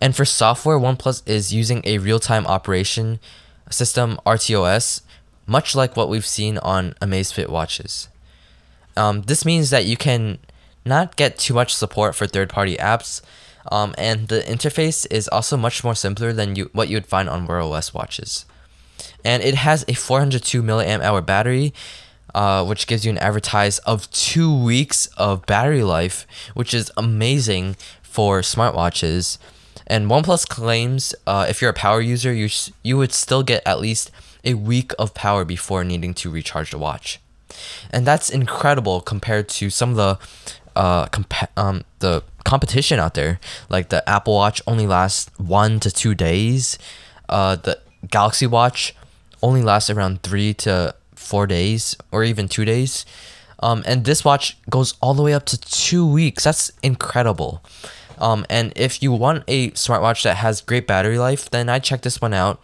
And 0.00 0.16
for 0.16 0.24
software, 0.24 0.78
OnePlus 0.78 1.22
is 1.26 1.54
using 1.54 1.80
a 1.84 1.98
real 1.98 2.18
time 2.18 2.46
operation 2.46 3.20
system, 3.70 4.18
RTOS, 4.26 5.02
much 5.46 5.74
like 5.74 5.96
what 5.96 6.08
we've 6.08 6.26
seen 6.26 6.58
on 6.58 6.94
Amazfit 7.00 7.48
watches. 7.48 8.08
Um, 8.96 9.22
this 9.22 9.44
means 9.44 9.70
that 9.70 9.84
you 9.84 9.96
can 9.96 10.38
not 10.84 11.16
get 11.16 11.38
too 11.38 11.54
much 11.54 11.74
support 11.74 12.14
for 12.14 12.26
third 12.26 12.48
party 12.48 12.76
apps, 12.76 13.22
um, 13.70 13.94
and 13.96 14.28
the 14.28 14.40
interface 14.40 15.06
is 15.10 15.28
also 15.28 15.56
much 15.56 15.84
more 15.84 15.94
simpler 15.94 16.32
than 16.32 16.56
you, 16.56 16.68
what 16.72 16.88
you 16.88 16.96
would 16.96 17.06
find 17.06 17.28
on 17.28 17.46
Wear 17.46 17.60
OS 17.60 17.94
watches. 17.94 18.44
And 19.24 19.42
it 19.42 19.54
has 19.54 19.84
a 19.86 19.94
402 19.94 20.62
milliamp 20.62 21.00
hour 21.00 21.20
battery, 21.20 21.72
uh, 22.34 22.64
which 22.64 22.86
gives 22.86 23.04
you 23.04 23.10
an 23.10 23.18
advertise 23.18 23.78
of 23.80 24.10
two 24.10 24.54
weeks 24.54 25.06
of 25.16 25.44
battery 25.46 25.82
life, 25.82 26.26
which 26.54 26.72
is 26.74 26.90
amazing 26.96 27.76
for 28.02 28.40
smartwatches. 28.40 29.38
And 29.86 30.08
OnePlus 30.10 30.48
claims 30.48 31.14
uh, 31.26 31.46
if 31.48 31.60
you're 31.60 31.70
a 31.70 31.74
power 31.74 32.00
user, 32.00 32.32
you 32.32 32.48
sh- 32.48 32.70
you 32.82 32.96
would 32.96 33.12
still 33.12 33.42
get 33.42 33.62
at 33.66 33.80
least 33.80 34.10
a 34.44 34.54
week 34.54 34.92
of 34.98 35.14
power 35.14 35.44
before 35.44 35.84
needing 35.84 36.14
to 36.14 36.30
recharge 36.30 36.70
the 36.70 36.78
watch, 36.78 37.20
and 37.90 38.06
that's 38.06 38.30
incredible 38.30 39.00
compared 39.00 39.48
to 39.48 39.70
some 39.70 39.90
of 39.90 39.96
the 39.96 40.18
uh 40.74 41.06
compa- 41.06 41.48
um 41.56 41.84
the 41.98 42.22
competition 42.44 42.98
out 42.98 43.14
there. 43.14 43.38
Like 43.68 43.88
the 43.90 44.08
Apple 44.08 44.34
Watch 44.34 44.62
only 44.66 44.86
lasts 44.86 45.30
one 45.38 45.80
to 45.80 45.90
two 45.90 46.14
days. 46.14 46.78
Uh, 47.28 47.56
the 47.56 47.78
Galaxy 48.08 48.46
Watch 48.46 48.94
only 49.42 49.62
lasts 49.62 49.90
around 49.90 50.22
three 50.22 50.54
to 50.54 50.94
four 51.32 51.46
days 51.46 51.96
or 52.12 52.24
even 52.24 52.46
two 52.46 52.66
days. 52.74 53.06
Um, 53.66 53.82
and 53.86 54.04
this 54.04 54.24
watch 54.28 54.58
goes 54.68 54.94
all 55.00 55.14
the 55.14 55.22
way 55.22 55.34
up 55.38 55.46
to 55.46 55.56
two 55.58 56.04
weeks. 56.06 56.44
That's 56.44 56.72
incredible. 56.82 57.62
Um, 58.18 58.44
and 58.50 58.72
if 58.76 59.02
you 59.02 59.10
want 59.12 59.44
a 59.48 59.70
smartwatch 59.70 60.22
that 60.24 60.36
has 60.44 60.60
great 60.60 60.86
battery 60.86 61.18
life, 61.18 61.48
then 61.50 61.68
I 61.68 61.78
check 61.78 62.02
this 62.02 62.20
one 62.20 62.34
out. 62.34 62.60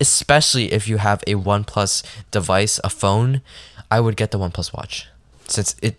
Especially 0.00 0.72
if 0.72 0.88
you 0.88 0.98
have 0.98 1.20
a 1.26 1.34
OnePlus 1.34 2.04
device, 2.30 2.80
a 2.84 2.88
phone, 2.88 3.42
I 3.90 3.98
would 4.00 4.16
get 4.16 4.30
the 4.30 4.38
OnePlus 4.38 4.72
Watch, 4.72 5.08
since 5.48 5.74
it 5.82 5.96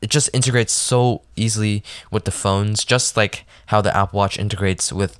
it 0.00 0.10
just 0.10 0.30
integrates 0.32 0.72
so 0.72 1.22
easily 1.34 1.82
with 2.12 2.24
the 2.24 2.30
phones, 2.30 2.84
just 2.84 3.16
like 3.16 3.44
how 3.66 3.80
the 3.82 3.94
Apple 3.96 4.18
Watch 4.18 4.38
integrates 4.38 4.92
with 4.92 5.18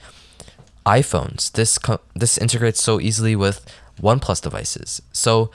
iPhones. 0.85 1.50
This 1.50 1.78
co- 1.78 2.04
this 2.14 2.38
integrates 2.38 2.80
so 2.80 3.00
easily 3.00 3.35
with 3.35 3.58
OnePlus 4.00 4.40
devices. 4.40 5.02
So 5.12 5.50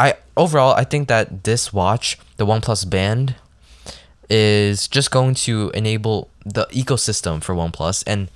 I 0.00 0.14
overall 0.36 0.74
I 0.74 0.84
think 0.84 1.08
that 1.08 1.44
this 1.44 1.72
watch, 1.72 2.18
the 2.36 2.46
OnePlus 2.46 2.88
Band, 2.88 3.34
is 4.30 4.88
just 4.88 5.10
going 5.10 5.34
to 5.34 5.70
enable 5.74 6.28
the 6.44 6.66
ecosystem 6.66 7.42
for 7.42 7.54
OnePlus 7.54 8.04
and 8.06 8.28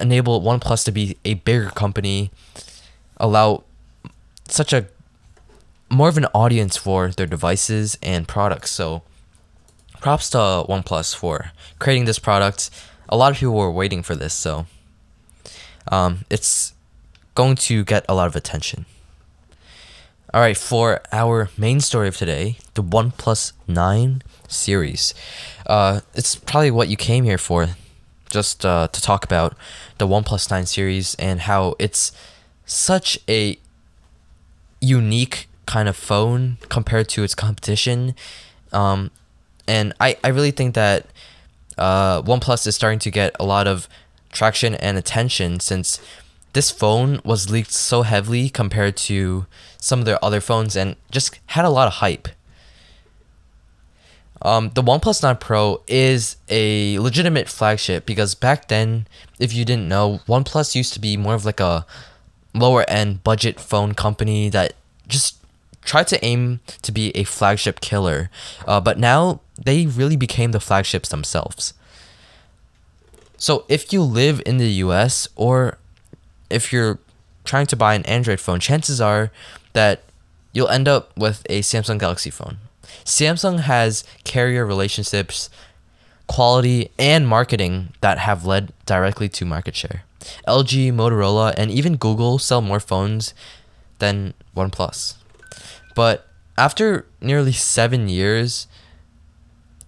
enable 0.00 0.40
OnePlus 0.40 0.84
to 0.84 0.92
be 0.92 1.16
a 1.24 1.34
bigger 1.34 1.70
company, 1.70 2.30
allow 3.16 3.64
such 4.48 4.72
a 4.72 4.86
more 5.88 6.08
of 6.08 6.16
an 6.16 6.26
audience 6.34 6.76
for 6.76 7.10
their 7.10 7.26
devices 7.26 7.98
and 8.02 8.26
products. 8.26 8.70
So 8.70 9.02
props 10.00 10.30
to 10.30 10.38
OnePlus 10.68 11.14
for 11.14 11.52
creating 11.78 12.06
this 12.06 12.18
product. 12.18 12.70
A 13.08 13.16
lot 13.16 13.32
of 13.32 13.38
people 13.38 13.54
were 13.54 13.70
waiting 13.70 14.02
for 14.02 14.16
this, 14.16 14.32
so 14.32 14.66
um, 15.88 16.24
it's 16.30 16.72
going 17.34 17.56
to 17.56 17.84
get 17.84 18.04
a 18.08 18.14
lot 18.14 18.26
of 18.26 18.36
attention. 18.36 18.86
All 20.34 20.40
right, 20.40 20.56
for 20.56 21.02
our 21.12 21.50
main 21.58 21.80
story 21.80 22.08
of 22.08 22.16
today, 22.16 22.56
the 22.72 22.82
OnePlus 22.82 23.52
9 23.68 24.22
series. 24.48 25.12
Uh, 25.66 26.00
it's 26.14 26.36
probably 26.36 26.70
what 26.70 26.88
you 26.88 26.96
came 26.96 27.24
here 27.24 27.36
for, 27.36 27.68
just 28.30 28.64
uh, 28.64 28.88
to 28.88 29.02
talk 29.02 29.26
about 29.26 29.54
the 29.98 30.06
OnePlus 30.06 30.50
9 30.50 30.64
series 30.64 31.14
and 31.16 31.40
how 31.40 31.74
it's 31.78 32.12
such 32.64 33.18
a 33.28 33.58
unique 34.80 35.48
kind 35.66 35.86
of 35.86 35.96
phone 35.98 36.56
compared 36.70 37.10
to 37.10 37.24
its 37.24 37.34
competition. 37.34 38.14
Um, 38.72 39.10
and 39.68 39.92
I, 40.00 40.16
I 40.24 40.28
really 40.28 40.50
think 40.50 40.74
that 40.74 41.08
uh, 41.76 42.22
OnePlus 42.22 42.66
is 42.66 42.74
starting 42.74 43.00
to 43.00 43.10
get 43.10 43.36
a 43.38 43.44
lot 43.44 43.66
of 43.66 43.86
traction 44.32 44.76
and 44.76 44.96
attention 44.96 45.60
since 45.60 46.00
this 46.54 46.70
phone 46.70 47.20
was 47.22 47.50
leaked 47.50 47.72
so 47.72 48.00
heavily 48.00 48.48
compared 48.48 48.96
to 48.96 49.46
some 49.82 49.98
of 49.98 50.04
their 50.04 50.24
other 50.24 50.40
phones 50.40 50.76
and 50.76 50.94
just 51.10 51.40
had 51.46 51.64
a 51.64 51.68
lot 51.68 51.88
of 51.88 51.94
hype. 51.94 52.28
Um, 54.40 54.70
the 54.74 54.82
OnePlus 54.82 55.22
9 55.24 55.36
Pro 55.36 55.82
is 55.88 56.36
a 56.48 56.98
legitimate 57.00 57.48
flagship 57.48 58.06
because 58.06 58.36
back 58.36 58.68
then, 58.68 59.08
if 59.40 59.52
you 59.52 59.64
didn't 59.64 59.88
know, 59.88 60.20
OnePlus 60.28 60.76
used 60.76 60.92
to 60.94 61.00
be 61.00 61.16
more 61.16 61.34
of 61.34 61.44
like 61.44 61.58
a 61.58 61.84
lower 62.54 62.88
end 62.88 63.24
budget 63.24 63.58
phone 63.58 63.92
company 63.92 64.48
that 64.50 64.74
just 65.08 65.36
tried 65.84 66.06
to 66.08 66.24
aim 66.24 66.60
to 66.82 66.92
be 66.92 67.10
a 67.16 67.24
flagship 67.24 67.80
killer. 67.80 68.30
Uh, 68.64 68.80
but 68.80 69.00
now 69.00 69.40
they 69.60 69.86
really 69.86 70.16
became 70.16 70.52
the 70.52 70.60
flagships 70.60 71.08
themselves. 71.08 71.74
So 73.36 73.64
if 73.68 73.92
you 73.92 74.02
live 74.02 74.40
in 74.46 74.58
the 74.58 74.70
US 74.84 75.26
or 75.34 75.78
if 76.50 76.72
you're 76.72 77.00
trying 77.44 77.66
to 77.66 77.76
buy 77.76 77.94
an 77.94 78.06
Android 78.06 78.38
phone, 78.38 78.60
chances 78.60 79.00
are 79.00 79.32
that 79.72 80.02
you'll 80.52 80.68
end 80.68 80.88
up 80.88 81.16
with 81.16 81.44
a 81.48 81.60
Samsung 81.60 81.98
Galaxy 81.98 82.30
phone. 82.30 82.58
Samsung 83.04 83.60
has 83.60 84.04
carrier 84.24 84.66
relationships, 84.66 85.48
quality, 86.26 86.90
and 86.98 87.26
marketing 87.26 87.94
that 88.00 88.18
have 88.18 88.44
led 88.44 88.72
directly 88.86 89.28
to 89.30 89.44
market 89.44 89.74
share. 89.74 90.04
LG, 90.46 90.92
Motorola, 90.92 91.54
and 91.56 91.70
even 91.70 91.96
Google 91.96 92.38
sell 92.38 92.60
more 92.60 92.80
phones 92.80 93.34
than 93.98 94.34
OnePlus. 94.56 95.16
But 95.94 96.28
after 96.56 97.06
nearly 97.20 97.52
seven 97.52 98.08
years 98.08 98.66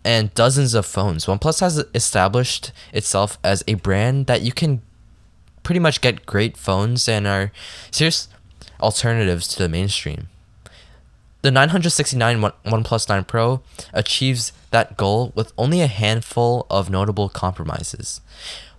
and 0.04 0.34
dozens 0.34 0.74
of 0.74 0.86
phones, 0.86 1.26
OnePlus 1.26 1.60
has 1.60 1.84
established 1.94 2.72
itself 2.92 3.38
as 3.44 3.62
a 3.66 3.74
brand 3.74 4.26
that 4.26 4.42
you 4.42 4.52
can 4.52 4.82
pretty 5.62 5.80
much 5.80 6.00
get 6.00 6.26
great 6.26 6.56
phones 6.56 7.08
and 7.08 7.26
are 7.26 7.50
serious 7.90 8.28
alternatives 8.80 9.48
to 9.48 9.58
the 9.58 9.68
mainstream. 9.68 10.28
The 11.42 11.50
969 11.50 12.40
One- 12.40 12.52
OnePlus 12.64 13.08
9 13.08 13.24
Pro 13.24 13.60
achieves 13.92 14.52
that 14.70 14.96
goal 14.96 15.32
with 15.34 15.52
only 15.58 15.82
a 15.82 15.86
handful 15.86 16.66
of 16.70 16.88
notable 16.88 17.28
compromises. 17.28 18.22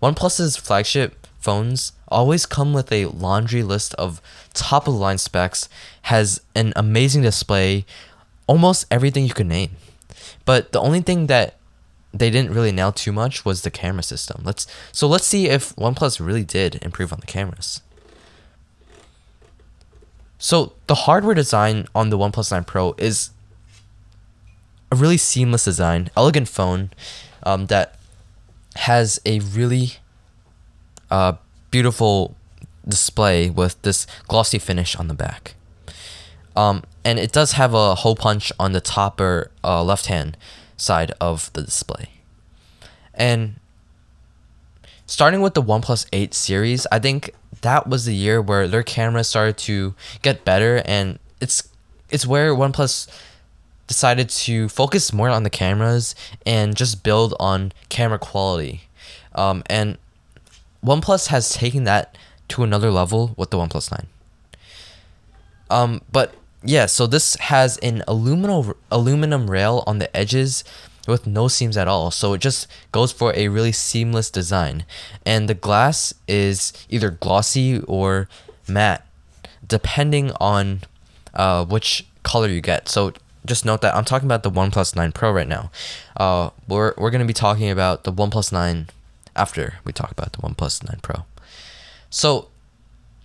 OnePlus's 0.01 0.57
flagship 0.57 1.27
phones 1.39 1.91
always 2.07 2.47
come 2.47 2.73
with 2.73 2.91
a 2.91 3.05
laundry 3.05 3.61
list 3.61 3.93
of 3.95 4.19
top 4.53 4.87
of 4.87 4.95
the 4.95 4.99
line 4.99 5.19
specs, 5.19 5.69
has 6.03 6.41
an 6.55 6.73
amazing 6.75 7.21
display, 7.21 7.85
almost 8.47 8.87
everything 8.89 9.25
you 9.25 9.33
could 9.33 9.45
name. 9.45 9.71
But 10.43 10.71
the 10.71 10.79
only 10.79 11.01
thing 11.01 11.27
that 11.27 11.57
they 12.13 12.31
didn't 12.31 12.51
really 12.51 12.71
nail 12.71 12.91
too 12.91 13.11
much 13.11 13.45
was 13.45 13.61
the 13.61 13.69
camera 13.69 14.01
system. 14.01 14.41
Let's 14.43 14.65
so 14.91 15.07
let's 15.07 15.27
see 15.27 15.49
if 15.49 15.75
OnePlus 15.75 16.25
really 16.25 16.43
did 16.43 16.79
improve 16.81 17.13
on 17.13 17.19
the 17.19 17.27
cameras. 17.27 17.81
So 20.45 20.73
the 20.85 20.93
hardware 20.93 21.33
design 21.33 21.87
on 21.95 22.11
the 22.11 22.19
OnePlus 22.19 22.51
9 22.51 22.65
Pro 22.65 22.93
is 22.99 23.31
a 24.91 24.95
really 24.95 25.17
seamless 25.17 25.65
design, 25.65 26.11
elegant 26.15 26.47
phone 26.47 26.91
um, 27.41 27.65
that 27.65 27.95
has 28.75 29.19
a 29.25 29.39
really 29.39 29.93
uh, 31.09 31.33
beautiful 31.71 32.35
display 32.87 33.49
with 33.49 33.81
this 33.81 34.05
glossy 34.27 34.59
finish 34.59 34.95
on 34.95 35.07
the 35.07 35.15
back. 35.15 35.55
Um, 36.55 36.83
and 37.03 37.17
it 37.17 37.31
does 37.31 37.53
have 37.53 37.73
a 37.73 37.95
hole 37.95 38.15
punch 38.15 38.51
on 38.59 38.71
the 38.71 38.81
top 38.81 39.19
or 39.19 39.49
uh, 39.63 39.83
left 39.83 40.05
hand 40.05 40.37
side 40.77 41.11
of 41.19 41.51
the 41.53 41.63
display. 41.63 42.09
And 43.15 43.55
starting 45.07 45.41
with 45.41 45.55
the 45.55 45.63
OnePlus 45.63 46.05
8 46.13 46.35
series, 46.35 46.85
I 46.91 46.99
think 46.99 47.33
that 47.61 47.87
was 47.87 48.05
the 48.05 48.15
year 48.15 48.41
where 48.41 48.67
their 48.67 48.83
cameras 48.83 49.27
started 49.27 49.57
to 49.57 49.93
get 50.21 50.45
better 50.45 50.81
and 50.85 51.19
it's 51.41 51.67
it's 52.09 52.25
where 52.25 52.53
OnePlus 52.53 53.07
decided 53.87 54.29
to 54.29 54.69
focus 54.69 55.13
more 55.13 55.29
on 55.29 55.43
the 55.43 55.49
cameras 55.49 56.15
and 56.45 56.75
just 56.75 57.03
build 57.03 57.33
on 57.39 57.71
camera 57.89 58.19
quality. 58.19 58.83
Um, 59.33 59.63
and 59.67 59.97
OnePlus 60.83 61.27
has 61.27 61.53
taken 61.53 61.83
that 61.83 62.17
to 62.49 62.63
another 62.63 62.91
level 62.91 63.33
with 63.37 63.49
the 63.49 63.57
OnePlus 63.57 63.91
9. 63.91 64.07
Um, 65.69 66.01
but 66.11 66.35
yeah, 66.63 66.85
so 66.85 67.07
this 67.07 67.35
has 67.35 67.77
an 67.77 68.03
aluminum 68.07 68.73
aluminum 68.91 69.49
rail 69.49 69.83
on 69.87 69.99
the 69.99 70.15
edges 70.15 70.63
with 71.07 71.27
no 71.27 71.47
seams 71.47 71.77
at 71.77 71.87
all. 71.87 72.11
So 72.11 72.33
it 72.33 72.41
just 72.41 72.67
goes 72.91 73.11
for 73.11 73.33
a 73.35 73.47
really 73.47 73.71
seamless 73.71 74.29
design. 74.29 74.85
And 75.25 75.47
the 75.47 75.53
glass 75.53 76.13
is 76.27 76.73
either 76.89 77.11
glossy 77.11 77.81
or 77.81 78.27
matte, 78.67 79.05
depending 79.67 80.31
on 80.39 80.81
uh, 81.33 81.65
which 81.65 82.05
color 82.23 82.47
you 82.47 82.61
get. 82.61 82.89
So 82.89 83.13
just 83.45 83.65
note 83.65 83.81
that 83.81 83.95
I'm 83.95 84.05
talking 84.05 84.27
about 84.27 84.43
the 84.43 84.51
OnePlus 84.51 84.95
9 84.95 85.11
Pro 85.11 85.31
right 85.31 85.47
now. 85.47 85.71
Uh, 86.17 86.49
we're 86.67 86.93
we're 86.97 87.11
gonna 87.11 87.25
be 87.25 87.33
talking 87.33 87.69
about 87.69 88.03
the 88.03 88.11
OnePlus 88.11 88.51
9 88.51 88.87
after 89.35 89.75
we 89.83 89.93
talk 89.93 90.11
about 90.11 90.33
the 90.33 90.39
OnePlus 90.39 90.83
9 90.87 90.99
Pro. 91.01 91.25
So 92.09 92.47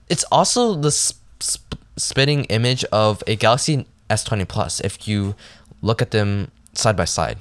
it's 0.09 0.25
also 0.25 0.75
the 0.75 0.91
sp- 0.93 1.79
spitting 1.97 2.45
image 2.45 2.85
of 2.85 3.23
a 3.27 3.37
Galaxy 3.37 3.87
S20 4.11 4.47
Plus 4.49 4.81
if 4.81 5.09
you 5.09 5.35
look 5.81 6.03
at 6.03 6.11
them 6.11 6.51
side 6.75 6.97
by 6.97 7.05
side. 7.05 7.39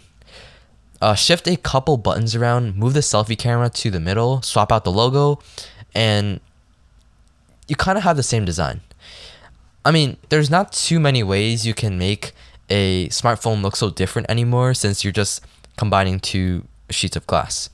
Uh, 1.01 1.15
shift 1.15 1.48
a 1.48 1.56
couple 1.56 1.98
buttons 1.98 2.36
around, 2.36 2.75
move 2.75 2.94
the 2.94 3.00
selfie 3.00 3.38
camera 3.38 3.70
to 3.70 3.89
the 3.89 4.00
middle, 4.00 4.41
swap 4.41 4.72
out 4.72 4.84
the 4.84 4.91
logo, 4.91 5.39
and 5.96 6.39
you 7.68 7.75
kind 7.75 7.98
of 7.98 8.03
have 8.03 8.18
the 8.18 8.24
same 8.24 8.44
design. 8.44 8.82
I 9.86 9.91
mean, 9.91 10.18
there's 10.27 10.50
not 10.50 10.74
too 10.74 11.00
many 11.00 11.24
ways 11.24 11.65
you 11.65 11.74
can 11.74 11.98
make 11.98 12.34
a 12.70 13.08
smartphone 13.10 13.62
look 13.62 13.75
so 13.75 13.89
different 13.89 14.29
anymore 14.29 14.74
since 14.74 15.03
you're 15.03 15.13
just 15.13 15.41
combining 15.77 16.20
two 16.20 16.65
sheets 16.89 17.15
of 17.15 17.25
glass. 17.25 17.70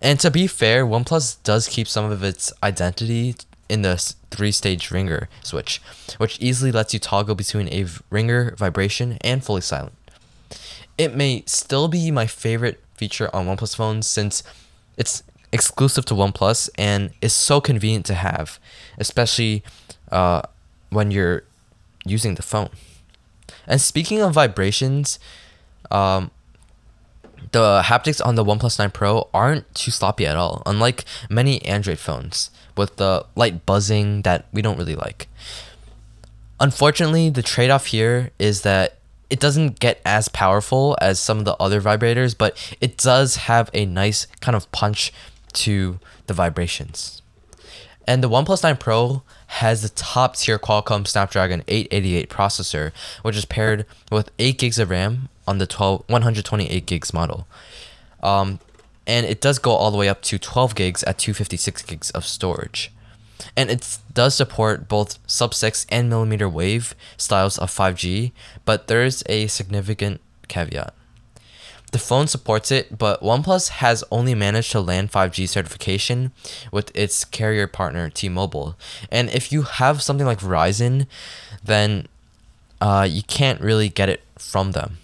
And 0.00 0.18
to 0.20 0.30
be 0.30 0.46
fair, 0.46 0.86
OnePlus 0.86 1.42
does 1.42 1.68
keep 1.68 1.86
some 1.88 2.10
of 2.10 2.22
its 2.22 2.52
identity 2.62 3.34
in 3.68 3.82
the 3.82 3.96
three 4.30 4.52
stage 4.52 4.90
ringer 4.90 5.28
switch, 5.42 5.82
which 6.18 6.38
easily 6.40 6.72
lets 6.72 6.94
you 6.94 7.00
toggle 7.00 7.34
between 7.34 7.68
a 7.68 7.86
ringer, 8.10 8.54
vibration, 8.56 9.18
and 9.20 9.44
fully 9.44 9.60
silent. 9.60 9.94
It 11.00 11.16
may 11.16 11.44
still 11.46 11.88
be 11.88 12.10
my 12.10 12.26
favorite 12.26 12.78
feature 12.92 13.34
on 13.34 13.46
OnePlus 13.46 13.74
phones 13.74 14.06
since 14.06 14.42
it's 14.98 15.22
exclusive 15.50 16.04
to 16.04 16.14
OnePlus 16.14 16.68
and 16.76 17.08
is 17.22 17.32
so 17.32 17.58
convenient 17.58 18.04
to 18.04 18.12
have, 18.12 18.58
especially 18.98 19.64
uh, 20.12 20.42
when 20.90 21.10
you're 21.10 21.44
using 22.04 22.34
the 22.34 22.42
phone. 22.42 22.68
And 23.66 23.80
speaking 23.80 24.20
of 24.20 24.34
vibrations, 24.34 25.18
um, 25.90 26.30
the 27.52 27.80
haptics 27.86 28.20
on 28.22 28.34
the 28.34 28.44
OnePlus 28.44 28.78
9 28.78 28.90
Pro 28.90 29.30
aren't 29.32 29.74
too 29.74 29.90
sloppy 29.90 30.26
at 30.26 30.36
all, 30.36 30.62
unlike 30.66 31.06
many 31.30 31.64
Android 31.64 31.98
phones 31.98 32.50
with 32.76 32.96
the 32.96 33.24
light 33.34 33.64
buzzing 33.64 34.20
that 34.20 34.44
we 34.52 34.60
don't 34.60 34.76
really 34.76 34.96
like. 34.96 35.28
Unfortunately, 36.60 37.30
the 37.30 37.42
trade 37.42 37.70
off 37.70 37.86
here 37.86 38.32
is 38.38 38.60
that 38.60 38.98
it 39.30 39.40
doesn't 39.40 39.78
get 39.80 40.00
as 40.04 40.28
powerful 40.28 40.98
as 41.00 41.18
some 41.18 41.38
of 41.38 41.44
the 41.44 41.56
other 41.56 41.80
vibrators, 41.80 42.36
but 42.36 42.56
it 42.80 42.96
does 42.96 43.36
have 43.36 43.70
a 43.72 43.86
nice 43.86 44.26
kind 44.40 44.56
of 44.56 44.70
punch 44.72 45.12
to 45.52 45.98
the 46.26 46.34
vibrations. 46.34 47.22
And 48.06 48.24
the 48.24 48.28
OnePlus 48.28 48.62
9 48.62 48.76
Pro 48.76 49.22
has 49.46 49.82
the 49.82 49.88
top 49.88 50.36
tier 50.36 50.58
Qualcomm 50.58 51.06
Snapdragon 51.06 51.62
888 51.68 52.28
processor, 52.28 52.92
which 53.22 53.36
is 53.36 53.44
paired 53.44 53.86
with 54.10 54.30
8 54.38 54.58
gigs 54.58 54.78
of 54.78 54.90
RAM 54.90 55.28
on 55.46 55.58
the 55.58 55.66
12 55.66 56.04
128 56.08 56.86
gigs 56.86 57.12
model. 57.12 57.46
Um, 58.22 58.58
and 59.06 59.26
it 59.26 59.40
does 59.40 59.58
go 59.58 59.72
all 59.72 59.90
the 59.90 59.96
way 59.96 60.08
up 60.08 60.22
to 60.22 60.38
12 60.38 60.74
gigs 60.74 61.02
at 61.04 61.18
256 61.18 61.82
gigs 61.82 62.10
of 62.10 62.24
storage. 62.24 62.92
And 63.56 63.70
it 63.70 63.98
does 64.12 64.34
support 64.34 64.88
both 64.88 65.18
sub 65.26 65.54
6 65.54 65.86
and 65.88 66.08
millimeter 66.08 66.48
wave 66.48 66.94
styles 67.16 67.58
of 67.58 67.70
5G, 67.70 68.32
but 68.64 68.86
there 68.86 69.04
is 69.04 69.22
a 69.26 69.46
significant 69.46 70.20
caveat. 70.48 70.94
The 71.92 71.98
phone 71.98 72.28
supports 72.28 72.70
it, 72.70 72.98
but 72.98 73.20
OnePlus 73.20 73.68
has 73.68 74.04
only 74.12 74.34
managed 74.34 74.70
to 74.72 74.80
land 74.80 75.10
5G 75.10 75.48
certification 75.48 76.30
with 76.70 76.96
its 76.96 77.24
carrier 77.24 77.66
partner 77.66 78.08
T-Mobile. 78.08 78.76
And 79.10 79.28
if 79.30 79.50
you 79.50 79.62
have 79.62 80.00
something 80.00 80.26
like 80.26 80.38
Verizon, 80.38 81.06
then 81.64 82.06
uh, 82.80 83.08
you 83.10 83.22
can't 83.22 83.60
really 83.60 83.88
get 83.88 84.08
it 84.08 84.22
from 84.38 84.72
them. 84.72 84.98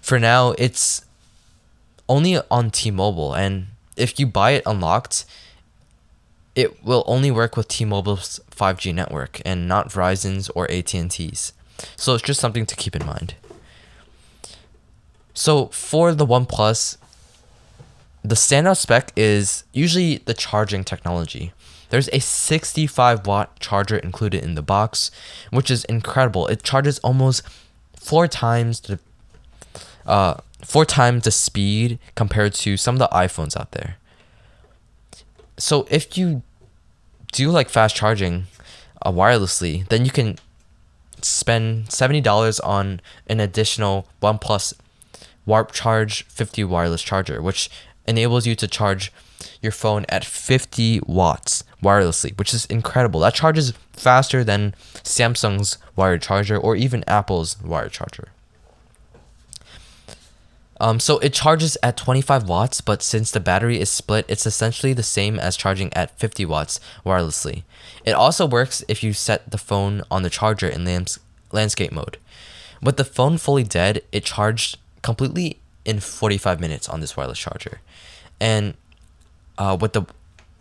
For 0.00 0.20
now, 0.20 0.52
it's 0.52 1.04
only 2.08 2.38
on 2.50 2.70
T-Mobile, 2.70 3.34
and 3.34 3.66
if 3.96 4.18
you 4.18 4.26
buy 4.26 4.52
it 4.52 4.62
unlocked, 4.66 5.24
it 6.54 6.84
will 6.84 7.04
only 7.06 7.30
work 7.30 7.56
with 7.56 7.68
T-Mobile's 7.68 8.40
5G 8.50 8.94
network 8.94 9.40
and 9.44 9.68
not 9.68 9.88
Verizon's 9.88 10.48
or 10.50 10.70
AT&T's. 10.70 11.52
So 11.96 12.14
it's 12.14 12.24
just 12.24 12.40
something 12.40 12.66
to 12.66 12.76
keep 12.76 12.94
in 12.94 13.06
mind. 13.06 13.34
So 15.32 15.66
for 15.66 16.14
the 16.14 16.26
OnePlus, 16.26 16.96
the 18.22 18.34
standout 18.34 18.76
spec 18.76 19.12
is 19.16 19.64
usually 19.72 20.18
the 20.18 20.34
charging 20.34 20.84
technology. 20.84 21.52
There's 21.88 22.08
a 22.12 22.20
65 22.20 23.26
watt 23.26 23.58
charger 23.58 23.96
included 23.96 24.44
in 24.44 24.54
the 24.54 24.62
box, 24.62 25.10
which 25.50 25.70
is 25.70 25.84
incredible. 25.86 26.46
It 26.46 26.62
charges 26.62 26.98
almost 27.00 27.42
four 27.94 28.28
times 28.28 28.80
the 28.80 28.98
uh, 30.06 30.34
four 30.64 30.84
times 30.84 31.24
the 31.24 31.30
speed 31.30 31.98
compared 32.14 32.54
to 32.54 32.76
some 32.76 32.96
of 32.96 32.98
the 32.98 33.08
iPhones 33.08 33.58
out 33.58 33.72
there. 33.72 33.96
So 35.60 35.86
if 35.90 36.16
you 36.16 36.42
do 37.32 37.50
like 37.50 37.68
fast 37.68 37.94
charging 37.94 38.46
uh, 39.02 39.12
wirelessly, 39.12 39.86
then 39.88 40.04
you 40.04 40.10
can 40.10 40.38
spend 41.22 41.92
seventy 41.92 42.20
dollars 42.20 42.58
on 42.60 43.00
an 43.26 43.40
additional 43.40 44.08
OnePlus 44.22 44.74
Warp 45.46 45.72
Charge 45.72 46.24
50 46.24 46.64
wireless 46.64 47.02
charger, 47.02 47.42
which 47.42 47.70
enables 48.06 48.46
you 48.46 48.54
to 48.56 48.66
charge 48.66 49.12
your 49.62 49.72
phone 49.72 50.04
at 50.08 50.24
50 50.24 51.00
watts 51.06 51.64
wirelessly, 51.82 52.36
which 52.38 52.54
is 52.54 52.66
incredible. 52.66 53.20
That 53.20 53.34
charges 53.34 53.72
faster 53.92 54.44
than 54.44 54.74
Samsung's 55.02 55.78
wired 55.96 56.22
charger 56.22 56.56
or 56.56 56.76
even 56.76 57.04
Apple's 57.06 57.60
wired 57.62 57.92
charger. 57.92 58.28
Um, 60.80 60.98
so 60.98 61.18
it 61.18 61.34
charges 61.34 61.76
at 61.82 61.98
25 61.98 62.48
watts, 62.48 62.80
but 62.80 63.02
since 63.02 63.30
the 63.30 63.38
battery 63.38 63.78
is 63.78 63.90
split, 63.90 64.24
it's 64.28 64.46
essentially 64.46 64.94
the 64.94 65.02
same 65.02 65.38
as 65.38 65.56
charging 65.56 65.92
at 65.92 66.18
50 66.18 66.46
watts 66.46 66.80
wirelessly. 67.04 67.64
It 68.06 68.12
also 68.12 68.46
works 68.46 68.82
if 68.88 69.04
you 69.04 69.12
set 69.12 69.50
the 69.50 69.58
phone 69.58 70.02
on 70.10 70.22
the 70.22 70.30
charger 70.30 70.68
in 70.68 70.86
lands- 70.86 71.20
landscape 71.52 71.92
mode. 71.92 72.16
With 72.82 72.96
the 72.96 73.04
phone 73.04 73.36
fully 73.36 73.62
dead, 73.62 74.02
it 74.10 74.24
charged 74.24 74.78
completely 75.02 75.58
in 75.84 76.00
45 76.00 76.60
minutes 76.60 76.88
on 76.88 77.00
this 77.00 77.14
wireless 77.14 77.38
charger. 77.38 77.80
And 78.40 78.72
uh, 79.58 79.76
with 79.78 79.92
the 79.92 80.04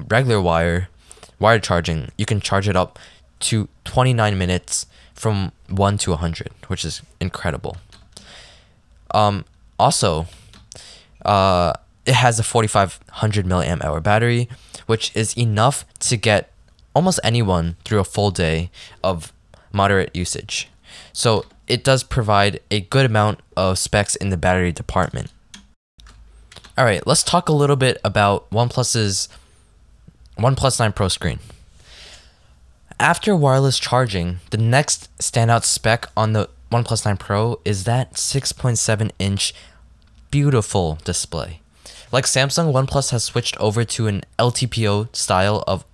regular 0.09 0.41
wire, 0.41 0.89
wired 1.39 1.63
charging, 1.63 2.09
you 2.17 2.25
can 2.25 2.41
charge 2.41 2.67
it 2.67 2.75
up 2.75 2.99
to 3.39 3.69
29 3.85 4.37
minutes 4.37 4.85
from 5.13 5.53
1 5.69 5.97
to 5.99 6.11
100, 6.11 6.49
which 6.67 6.83
is 6.83 7.01
incredible. 7.21 7.77
Um, 9.11 9.45
also, 9.79 10.27
uh, 11.25 11.73
it 12.05 12.15
has 12.15 12.39
a 12.39 12.43
4500 12.43 13.45
milliamp 13.45 13.83
hour 13.83 13.99
battery, 13.99 14.49
which 14.85 15.15
is 15.15 15.37
enough 15.37 15.85
to 15.99 16.17
get 16.17 16.51
almost 16.93 17.19
anyone 17.23 17.77
through 17.85 17.99
a 17.99 18.03
full 18.03 18.31
day 18.31 18.69
of 19.03 19.31
moderate 19.71 20.15
usage. 20.15 20.69
So 21.13 21.45
it 21.67 21.83
does 21.83 22.03
provide 22.03 22.59
a 22.71 22.81
good 22.81 23.05
amount 23.05 23.39
of 23.55 23.77
specs 23.77 24.15
in 24.15 24.29
the 24.29 24.37
battery 24.37 24.71
department. 24.71 25.31
All 26.77 26.85
right, 26.85 27.05
let's 27.05 27.23
talk 27.23 27.49
a 27.49 27.53
little 27.53 27.75
bit 27.75 27.99
about 28.03 28.49
OnePlus's 28.51 29.29
OnePlus 30.37 30.79
9 30.79 30.93
Pro 30.93 31.09
screen. 31.09 31.39
After 32.99 33.35
wireless 33.35 33.77
charging, 33.77 34.39
the 34.49 34.57
next 34.57 35.15
standout 35.19 35.63
spec 35.63 36.07
on 36.15 36.33
the 36.33 36.49
OnePlus 36.71 37.05
9 37.05 37.17
Pro 37.17 37.59
is 37.65 37.83
that 37.83 38.13
6.7 38.13 39.11
inch 39.19 39.53
beautiful 40.31 40.99
display. 41.03 41.61
Like 42.11 42.25
Samsung, 42.25 42.73
OnePlus 42.73 43.11
has 43.11 43.23
switched 43.23 43.57
over 43.57 43.83
to 43.83 44.07
an 44.07 44.23
LTPO 44.39 45.15
style 45.15 45.63
of 45.67 45.85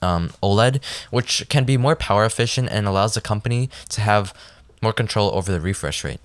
um, 0.00 0.30
OLED, 0.42 0.80
which 1.10 1.46
can 1.48 1.64
be 1.64 1.76
more 1.76 1.96
power 1.96 2.24
efficient 2.24 2.68
and 2.70 2.86
allows 2.86 3.14
the 3.14 3.20
company 3.20 3.70
to 3.88 4.00
have 4.00 4.34
more 4.80 4.92
control 4.92 5.30
over 5.34 5.50
the 5.50 5.60
refresh 5.60 6.04
rate. 6.04 6.20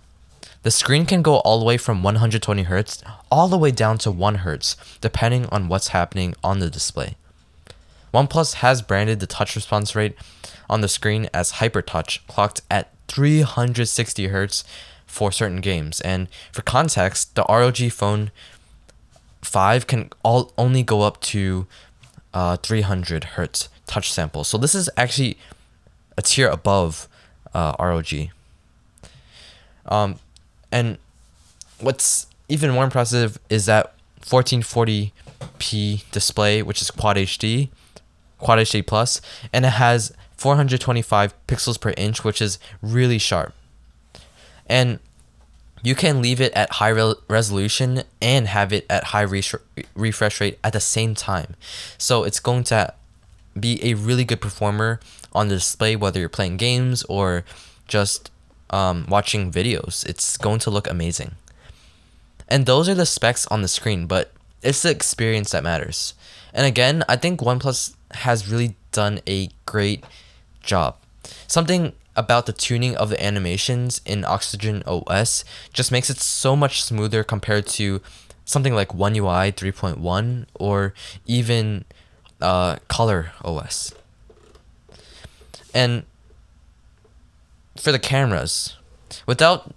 The 0.62 0.71
screen 0.71 1.05
can 1.05 1.21
go 1.21 1.38
all 1.38 1.60
the 1.60 1.65
way 1.65 1.77
from 1.77 2.03
120 2.03 2.65
Hz 2.65 3.01
all 3.32 3.47
the 3.47 3.58
way 3.58 3.71
down 3.71 3.97
to 3.99 4.12
1 4.12 4.39
Hz, 4.39 4.75
depending 4.99 5.45
on 5.47 5.69
what's 5.69 5.89
happening 5.89 6.36
on 6.43 6.60
the 6.60 6.69
display. 6.69 7.15
OnePlus 8.13 8.55
has 8.55 8.82
branded 8.82 9.19
the 9.19 9.27
touch 9.27 9.55
response 9.55 9.95
rate 9.95 10.15
on 10.69 10.82
the 10.82 10.88
screen 10.88 11.29
as 11.34 11.53
HyperTouch, 11.53 12.27
clocked 12.27 12.62
at 12.69 12.91
360 13.08 14.27
Hz 14.27 14.63
for 15.10 15.32
certain 15.32 15.60
games. 15.60 16.00
And 16.02 16.28
for 16.52 16.62
context, 16.62 17.36
the 17.36 17.43
ROG 17.50 17.78
Phone 17.91 18.32
5 19.41 19.88
can 19.88 20.10
all 20.24 20.54
only 20.58 20.84
go 20.84 21.02
up 21.02 21.19
to 21.22 21.65
uh, 22.34 22.58
300 22.58 23.24
hertz 23.36 23.69
touch 23.88 24.13
sample. 24.13 24.43
So 24.43 24.58
this 24.58 24.76
is 24.76 24.89
actually 24.95 25.38
a 26.17 26.22
tier 26.22 26.48
above 26.48 27.08
uh, 27.54 27.76
ROG. 27.80 28.13
Um, 29.88 30.19
and 30.72 31.00
what's 31.80 32.28
even 32.48 32.72
more 32.72 32.84
impressive 32.84 33.39
is 33.50 33.65
that 33.65 33.95
1440p 34.22 36.12
display, 36.12 36.62
which 36.62 36.82
is 36.82 36.91
Quad 36.91 37.17
HD, 37.17 37.69
Quad 38.38 38.60
HD 38.60 38.86
Plus, 38.86 39.22
and 39.52 39.65
it 39.65 39.69
has 39.69 40.13
425 40.38 41.34
pixels 41.48 41.82
per 41.82 41.93
inch, 41.98 42.24
which 42.24 42.41
is 42.41 42.60
really 42.82 43.17
sharp. 43.17 43.54
And 44.69 44.99
you 45.82 45.95
can 45.95 46.21
leave 46.21 46.39
it 46.39 46.53
at 46.53 46.73
high 46.73 46.89
re- 46.89 47.15
resolution 47.27 48.03
and 48.21 48.47
have 48.47 48.71
it 48.71 48.86
at 48.89 49.05
high 49.05 49.21
re- 49.21 49.43
refresh 49.95 50.41
rate 50.41 50.60
at 50.63 50.73
the 50.73 50.79
same 50.79 51.15
time. 51.15 51.55
So 51.97 52.23
it's 52.23 52.39
going 52.39 52.63
to 52.65 52.93
be 53.60 53.84
a 53.84 53.93
really 53.95 54.23
good 54.23 54.41
performer 54.41 54.99
on 55.34 55.47
the 55.47 55.55
display, 55.55 55.95
whether 55.95 56.19
you're 56.19 56.29
playing 56.29 56.58
games 56.58 57.03
or 57.03 57.45
just 57.88 58.32
um, 58.69 59.05
watching 59.10 59.51
videos. 59.51 60.05
It's 60.05 60.38
going 60.38 60.60
to 60.60 60.69
look 60.69 60.89
amazing. 60.89 61.36
And 62.47 62.65
those 62.65 62.89
are 62.89 62.95
the 62.95 63.05
specs 63.05 63.45
on 63.47 63.62
the 63.62 63.67
screen, 63.67 64.08
but 64.08 64.32
it's 64.62 64.82
the 64.82 64.89
experience 64.89 65.51
that 65.51 65.63
matters. 65.63 66.13
And 66.53 66.65
again, 66.65 67.03
I 67.08 67.15
think 67.15 67.39
OnePlus 67.39 67.95
has 68.12 68.51
really 68.51 68.75
done 68.91 69.19
a 69.27 69.49
great 69.65 70.03
job. 70.62 70.95
Something 71.47 71.93
about 72.19 72.45
the 72.45 72.51
tuning 72.51 72.97
of 72.97 73.10
the 73.10 73.23
animations 73.23 74.01
in 74.05 74.25
Oxygen 74.25 74.84
OS 74.86 75.45
just 75.71 75.89
makes 75.89 76.10
it 76.10 76.17
so 76.19 76.53
much 76.53 76.84
smoother 76.84 77.23
compared 77.23 77.65
to 77.67 78.01
something 78.43 78.75
like 78.75 78.93
One 78.93 79.15
UI 79.15 79.53
3.1 79.53 80.45
or 80.55 80.93
even 81.25 81.86
uh, 82.41 82.75
Color 82.89 83.32
OS. 83.45 83.93
And 85.73 86.03
for 87.77 87.93
the 87.93 87.99
cameras, 87.99 88.75
without 89.25 89.73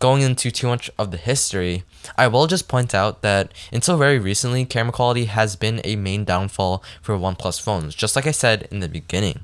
going 0.00 0.20
into 0.20 0.50
too 0.50 0.66
much 0.66 0.90
of 0.98 1.10
the 1.10 1.16
history, 1.16 1.84
I 2.16 2.26
will 2.26 2.46
just 2.46 2.68
point 2.68 2.94
out 2.94 3.22
that 3.22 3.52
until 3.72 3.96
very 3.96 4.18
recently, 4.18 4.64
camera 4.64 4.92
quality 4.92 5.26
has 5.26 5.56
been 5.56 5.80
a 5.84 5.96
main 5.96 6.24
downfall 6.24 6.82
for 7.00 7.16
OnePlus 7.16 7.60
phones, 7.60 7.94
just 7.94 8.16
like 8.16 8.26
I 8.26 8.30
said 8.32 8.68
in 8.70 8.80
the 8.80 8.88
beginning. 8.88 9.40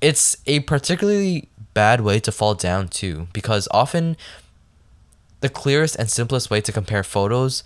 It's 0.00 0.36
a 0.46 0.60
particularly 0.60 1.48
bad 1.74 2.00
way 2.00 2.20
to 2.20 2.32
fall 2.32 2.54
down 2.54 2.88
too, 2.88 3.28
because 3.32 3.68
often 3.70 4.16
the 5.40 5.48
clearest 5.48 5.96
and 5.96 6.10
simplest 6.10 6.50
way 6.50 6.60
to 6.60 6.72
compare 6.72 7.02
photos 7.02 7.62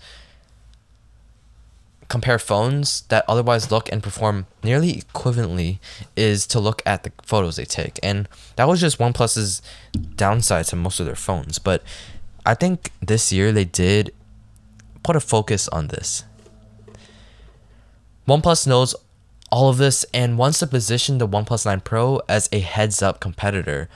compare 2.09 2.39
phones 2.39 3.01
that 3.09 3.23
otherwise 3.27 3.71
look 3.71 3.89
and 3.91 4.01
perform 4.01 4.47
nearly 4.63 4.93
equivalently 4.95 5.77
is 6.15 6.47
to 6.47 6.59
look 6.59 6.81
at 6.85 7.03
the 7.03 7.11
photos 7.23 7.55
they 7.55 7.65
take. 7.65 7.99
And 8.03 8.27
that 8.55 8.67
was 8.67 8.81
just 8.81 8.97
OnePlus's 8.97 9.61
downside 10.15 10.65
to 10.65 10.75
most 10.75 10.99
of 10.99 11.05
their 11.05 11.15
phones. 11.15 11.59
But 11.59 11.83
I 12.45 12.55
think 12.55 12.91
this 12.99 13.31
year 13.31 13.51
they 13.51 13.63
did 13.63 14.13
put 15.03 15.15
a 15.15 15.19
focus 15.19 15.67
on 15.69 15.87
this. 15.87 16.23
OnePlus 18.27 18.65
knows 18.65 18.95
all 19.51 19.69
of 19.69 19.77
this 19.77 20.05
and 20.13 20.37
wants 20.37 20.59
to 20.59 20.67
position 20.67 21.17
the 21.17 21.27
OnePlus 21.27 21.65
9 21.65 21.81
Pro 21.81 22.21
as 22.29 22.49
a 22.51 22.59
heads 22.59 23.01
up 23.01 23.19
competitor, 23.19 23.89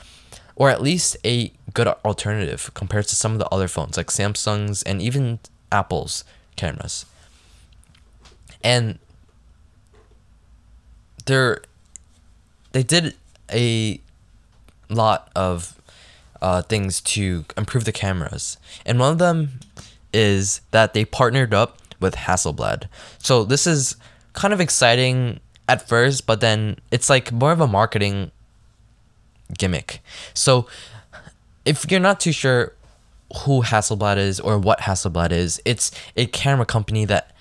or 0.56 0.70
at 0.70 0.82
least 0.82 1.18
a 1.26 1.52
good 1.74 1.88
alternative 1.88 2.72
compared 2.74 3.08
to 3.08 3.16
some 3.16 3.34
of 3.34 3.39
the 3.39 3.48
other 3.50 3.68
phones 3.68 3.98
like 3.98 4.08
Samsung's 4.08 4.84
and 4.84 5.02
even 5.02 5.39
Apple's 5.72 6.24
cameras 6.56 7.06
and 8.63 8.98
they're 11.26 11.62
they 12.72 12.84
did 12.84 13.16
a 13.52 14.00
lot 14.89 15.30
of 15.36 15.80
uh, 16.42 16.62
things 16.63 17.02
to 17.02 17.46
improve 17.56 17.86
the 17.86 17.92
cameras, 17.92 18.58
and 18.86 19.00
one 19.00 19.12
of 19.12 19.20
them 19.20 19.60
is 20.12 20.62
that 20.72 20.94
they 20.94 21.06
partnered 21.06 21.54
up 21.54 21.78
with 22.00 22.16
Hasselblad. 22.16 22.88
So 23.20 23.44
this 23.44 23.68
is 23.68 23.96
kind 24.34 24.54
of 24.54 24.60
exciting 24.60 25.39
at 25.67 25.88
first, 25.88 26.26
but 26.26 26.41
then 26.41 26.78
it's 26.91 27.10
like 27.10 27.32
more 27.32 27.52
of 27.52 27.62
a 27.62 27.67
marketing 27.67 28.32
gimmick. 29.58 30.02
So 30.34 30.67
if 31.65 31.89
you're 31.89 32.00
not 32.00 32.19
too 32.19 32.32
sure 32.32 32.74
who 33.46 33.63
Hasselblad 33.63 34.17
is 34.17 34.39
or 34.39 34.58
what 34.60 34.82
Hasselblad 34.82 35.32
is, 35.32 35.62
it's 35.65 35.91
a 36.15 36.26
camera 36.26 36.65
company 36.65 37.06
that 37.06 37.32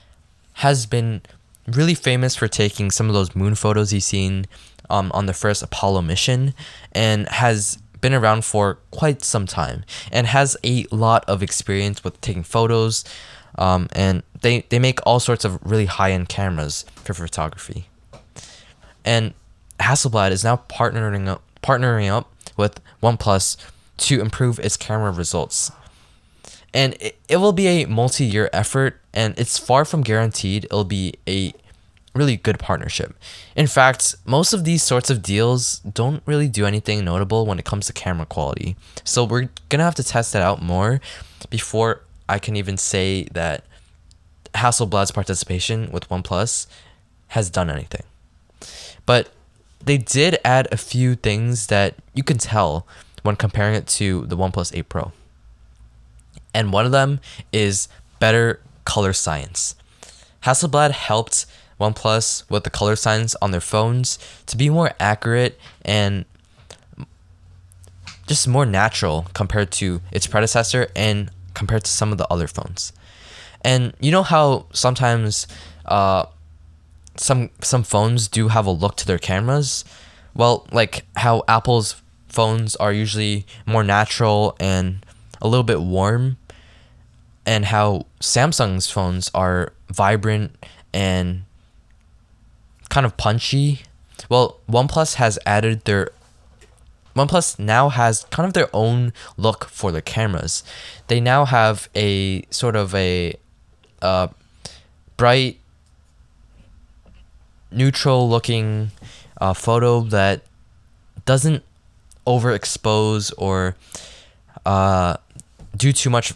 has 0.55 0.87
been 0.87 1.23
really 1.67 1.95
famous 1.95 2.37
for 2.37 2.49
taking 2.49 2.91
some 2.91 3.09
of 3.09 3.15
those 3.15 3.35
moon 3.35 3.55
photos 3.55 3.93
you've 3.93 4.03
seen 4.03 4.47
um, 4.91 5.11
on 5.15 5.27
the 5.27 5.33
first 5.33 5.63
Apollo 5.63 6.03
mission 6.03 6.55
and 6.93 7.29
has 7.29 7.79
been 8.01 8.15
around 8.15 8.45
for 8.45 8.79
quite 8.91 9.23
some 9.23 9.47
time 9.47 9.85
and 10.11 10.27
has 10.27 10.57
a 10.65 10.85
lot 10.91 11.25
of 11.29 11.43
experience 11.43 12.03
with 12.03 12.21
taking 12.21 12.43
photos 12.43 13.05
um, 13.59 13.89
and 13.93 14.23
they, 14.43 14.61
they 14.69 14.79
make 14.79 15.01
all 15.07 15.21
sorts 15.21 15.45
of 15.45 15.59
really 15.63 15.87
high-end 15.87 16.29
cameras 16.29 16.85
for 16.95 17.15
photography 17.15 17.89
and 19.05 19.35
hasselblad 19.81 20.31
is 20.31 20.45
now 20.45 20.63
partnering 20.69 21.27
up, 21.27 21.43
partnering 21.63 22.09
up 22.09 22.31
with 22.57 22.81
oneplus 23.03 23.57
to 23.97 24.21
improve 24.21 24.59
its 24.61 24.77
camera 24.77 25.11
results 25.11 25.73
and 26.75 26.95
it, 27.01 27.19
it 27.29 27.37
will 27.37 27.53
be 27.53 27.67
a 27.67 27.87
multi-year 27.87 28.49
effort 28.53 29.01
and 29.13 29.39
it's 29.39 29.59
far 29.59 29.85
from 29.85 30.03
guaranteed 30.03 30.65
it'll 30.65 30.85
be 30.85 31.15
a 31.29 31.53
really 32.15 32.37
good 32.37 32.59
partnership. 32.59 33.15
In 33.57 33.67
fact, 33.67 34.15
most 34.25 34.53
of 34.53 34.65
these 34.65 34.83
sorts 34.83 35.11
of 35.11 35.23
deals 35.23 35.79
don't 35.79 36.23
really 36.27 36.49
do 36.49 36.67
anything 36.67 37.05
notable 37.05 37.47
when 37.47 37.59
it 37.59 37.65
comes 37.65 37.87
to 37.87 37.93
camera 37.93 38.27
quality. 38.27 38.77
So 39.05 39.25
we're 39.25 39.49
to 39.71 39.79
have 39.79 39.95
to 39.97 40.05
test 40.05 40.33
that 40.33 40.43
out 40.43 40.63
more 40.63 41.01
before 41.51 42.03
I 42.29 42.39
can 42.39 42.57
even 42.57 42.77
say 42.77 43.25
that 43.33 43.65
Hasselblad's 44.55 45.11
participation 45.11 45.91
with 45.91 46.09
OnePlus 46.09 46.67
has 47.29 47.51
done 47.51 47.71
anything. 47.71 48.03
But 49.07 49.31
they 49.85 49.99
did 49.99 50.39
add 50.45 50.69
a 50.71 50.77
few 50.77 51.15
things 51.15 51.67
that 51.69 51.95
you 52.15 52.23
can 52.23 52.39
tell 52.39 52.87
when 53.23 53.37
comparing 53.37 53.75
it 53.75 53.87
to 53.87 54.27
the 54.27 54.37
OnePlus 54.37 54.77
8 54.77 54.89
Pro. 54.89 55.13
And 56.55 56.73
one 56.73 56.87
of 56.87 56.93
them 56.93 57.21
is 57.53 57.89
better 58.21 58.61
color 58.85 59.13
science. 59.13 59.75
Hasselblad 60.45 60.91
helped 60.91 61.47
OnePlus 61.81 62.49
with 62.51 62.65
the 62.65 62.71
color 62.71 62.97
science 62.97 63.35
on 63.41 63.51
their 63.51 63.61
phones 63.61 64.19
to 64.47 64.57
be 64.57 64.69
more 64.69 64.93
accurate 65.01 65.59
and 65.85 66.25
just 68.27 68.47
more 68.47 68.67
natural 68.67 69.27
compared 69.35 69.71
to 69.73 70.01
its 70.11 70.27
predecessor 70.27 70.89
and 70.95 71.31
compared 71.55 71.85
to 71.85 71.91
some 71.91 72.13
of 72.13 72.19
the 72.19 72.27
other 72.29 72.47
phones. 72.47 72.93
And 73.65 73.95
you 74.01 74.11
know 74.11 74.23
how 74.23 74.67
sometimes 74.73 75.47
uh, 75.87 76.27
some 77.17 77.51
some 77.61 77.83
phones 77.83 78.29
do 78.29 78.49
have 78.49 78.67
a 78.67 78.71
look 78.71 78.97
to 78.97 79.07
their 79.07 79.19
cameras? 79.19 79.85
Well, 80.35 80.67
like 80.73 81.05
how 81.17 81.45
Apple's 81.49 82.03
phones 82.29 82.75
are 82.77 82.93
usually 82.93 83.47
more 83.67 83.85
natural 83.85 84.57
and 84.59 85.05
a 85.41 85.49
little 85.49 85.65
bit 85.65 85.81
warm, 85.81 86.39
and 87.45 87.67
how 87.67 88.07
Samsung's 88.21 88.91
phones 88.91 89.31
are 89.35 89.73
vibrant 89.89 90.57
and 90.93 91.43
kind 92.89 93.07
of 93.07 93.17
punchy. 93.17 93.83
Well, 94.29 94.61
OnePlus 94.69 95.15
has 95.15 95.39
added 95.45 95.85
their 95.85 96.11
OnePlus 97.15 97.59
now 97.59 97.91
has 97.91 98.25
kind 98.31 98.47
of 98.47 98.55
their 98.55 98.69
own 98.73 99.13
look 99.37 99.67
for 99.67 99.93
their 99.93 100.01
cameras. 100.01 100.65
They 101.09 101.21
now 101.21 101.45
have 101.45 101.89
a 101.95 102.43
sort 102.51 102.75
of 102.77 102.95
a 102.95 103.35
uh, 104.03 104.29
bright, 105.17 105.59
neutral 107.71 108.29
looking 108.29 108.91
uh, 109.41 109.55
photo 109.55 110.03
that 110.03 110.43
doesn't 111.25 111.63
overexpose 112.27 113.33
or 113.39 113.77
uh, 114.67 115.17
do 115.77 115.93
too 115.93 116.11
much 116.11 116.35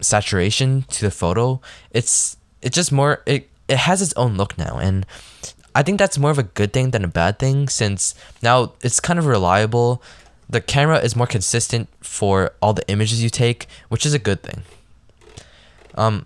saturation 0.00 0.82
to 0.90 1.02
the 1.02 1.10
photo. 1.10 1.60
It's 1.90 2.36
it's 2.62 2.74
just 2.74 2.92
more 2.92 3.22
it 3.26 3.48
it 3.68 3.78
has 3.78 4.02
its 4.02 4.12
own 4.14 4.36
look 4.36 4.58
now 4.58 4.78
and 4.78 5.06
I 5.74 5.82
think 5.82 5.98
that's 5.98 6.18
more 6.18 6.30
of 6.30 6.38
a 6.38 6.42
good 6.42 6.72
thing 6.72 6.90
than 6.90 7.04
a 7.04 7.08
bad 7.08 7.38
thing 7.38 7.68
since 7.68 8.14
now 8.42 8.72
it's 8.82 9.00
kind 9.00 9.18
of 9.18 9.26
reliable. 9.26 10.02
The 10.48 10.60
camera 10.60 10.98
is 10.98 11.16
more 11.16 11.26
consistent 11.26 11.88
for 12.00 12.52
all 12.62 12.72
the 12.72 12.88
images 12.88 13.22
you 13.22 13.30
take, 13.30 13.66
which 13.88 14.06
is 14.06 14.14
a 14.14 14.18
good 14.18 14.42
thing. 14.42 14.62
Um, 15.96 16.24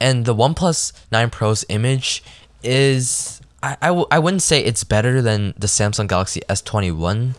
and 0.00 0.24
the 0.24 0.34
OnePlus 0.34 0.92
9 1.10 1.30
Pro's 1.30 1.64
image 1.68 2.22
is 2.62 3.40
I, 3.62 3.76
I, 3.82 3.86
w- 3.88 4.06
I 4.10 4.18
wouldn't 4.18 4.42
say 4.42 4.62
it's 4.62 4.84
better 4.84 5.20
than 5.20 5.54
the 5.58 5.66
Samsung 5.66 6.06
Galaxy 6.06 6.42
S21 6.48 7.34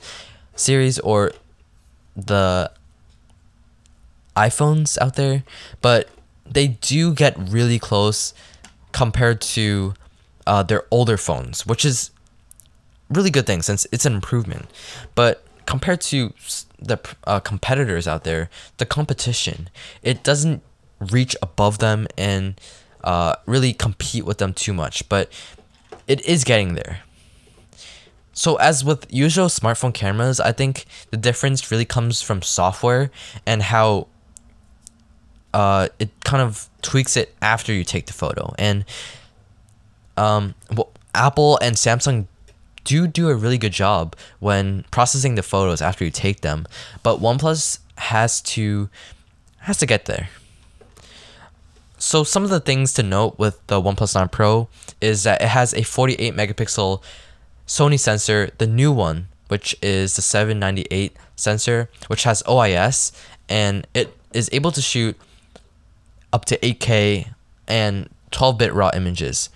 series 0.56 1.00
or 1.00 1.32
the 2.16 2.72
iPhones 4.36 4.98
out 5.00 5.16
there, 5.16 5.44
but 5.82 6.10
they 6.46 6.68
do 6.68 7.14
get 7.14 7.38
really 7.38 7.80
close 7.80 8.34
compared 8.92 9.40
to 9.42 9.94
uh, 10.48 10.64
their 10.64 10.84
older 10.92 11.18
phones, 11.18 11.66
which 11.66 11.86
is 11.86 12.12
really 13.10 13.30
good 13.30 13.46
thing 13.46 13.62
since 13.62 13.86
it's 13.92 14.06
an 14.06 14.14
improvement. 14.14 14.68
But 15.16 15.44
compared 15.66 16.02
to 16.02 16.34
the 16.80 16.98
uh, 17.26 17.40
competitors 17.40 18.08
out 18.08 18.24
there, 18.24 18.50
the 18.78 18.86
competition, 18.86 19.70
it 20.02 20.24
doesn't 20.24 20.64
reach 21.00 21.36
above 21.42 21.80
them 21.80 22.08
and 22.18 22.60
uh, 23.04 23.36
really 23.46 23.74
compete 23.74 24.26
with 24.26 24.38
them 24.38 24.54
too 24.54 24.74
much. 24.74 25.08
But 25.10 25.32
it 26.08 26.22
is 26.26 26.44
getting 26.44 26.74
there. 26.74 27.02
So 28.34 28.56
as 28.56 28.86
with 28.86 29.06
usual 29.10 29.48
smartphone 29.48 29.94
cameras, 29.94 30.40
I 30.40 30.54
think 30.54 30.86
the 31.12 31.18
difference 31.18 31.72
really 31.72 31.86
comes 31.86 32.22
from 32.22 32.42
software 32.42 33.12
and 33.46 33.62
how 33.62 34.08
uh, 35.54 35.90
it 36.00 36.10
kind 36.24 36.42
of 36.42 36.70
tweaks 36.82 37.18
it 37.18 37.36
after 37.42 37.74
you 37.74 37.84
take 37.84 38.06
the 38.06 38.14
photo. 38.14 38.54
And 38.58 38.86
um, 40.16 40.56
well, 40.74 40.90
Apple 41.14 41.58
and 41.62 41.76
Samsung 41.76 42.28
do 42.84 43.08
do 43.08 43.30
a 43.30 43.36
really 43.36 43.58
good 43.58 43.74
job 43.74 44.16
when 44.40 44.86
processing 44.92 45.36
the 45.36 45.44
photos 45.44 45.82
after 45.82 46.06
you 46.06 46.12
take 46.12 46.42
them, 46.42 46.66
but 47.04 47.20
OnePlus 47.20 47.80
has 47.98 48.42
to 48.42 48.90
has 49.60 49.78
to 49.78 49.86
get 49.86 50.06
there. 50.06 50.30
So 52.00 52.24
some 52.24 52.44
of 52.44 52.50
the 52.50 52.60
things 52.60 52.94
to 52.94 53.04
note 53.04 53.38
with 53.38 53.66
the 53.68 53.82
OnePlus 53.82 54.16
9 54.16 54.30
Pro 54.30 54.70
is 55.02 55.24
that 55.24 55.42
it 55.42 55.50
has 55.50 55.74
a 55.74 55.84
48 55.84 56.34
megapixel 56.34 57.04
Sony 57.68 58.00
sensor, 58.00 58.50
the 58.58 58.66
new 58.66 58.92
one, 58.92 59.28
which 59.50 59.76
is 59.82 60.16
the 60.16 60.22
798 60.22 61.16
sensor, 61.36 61.90
which 62.08 62.24
has 62.24 62.42
OIS 62.44 63.12
and 63.48 63.86
it 63.94 64.16
is 64.34 64.50
able 64.52 64.72
to 64.72 64.82
shoot 64.82 65.18
up 66.32 66.46
to 66.46 66.58
8K 66.58 67.34
and 67.68 68.10
12-bit 68.32 68.74
raw 68.74 68.92
images 68.94 69.50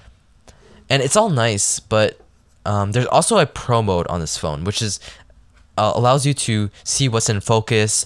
and 0.89 1.01
it's 1.01 1.15
all 1.15 1.29
nice, 1.29 1.79
but 1.79 2.19
um, 2.65 2.91
there's 2.91 3.07
also 3.07 3.39
a 3.39 3.45
pro 3.45 3.81
mode 3.81 4.05
on 4.07 4.19
this 4.19 4.37
phone, 4.37 4.63
which 4.63 4.81
is 4.81 4.99
uh, 5.77 5.91
allows 5.95 6.25
you 6.25 6.35
to 6.35 6.69
see 6.83 7.09
what's 7.09 7.29
in 7.29 7.39
focus. 7.39 8.05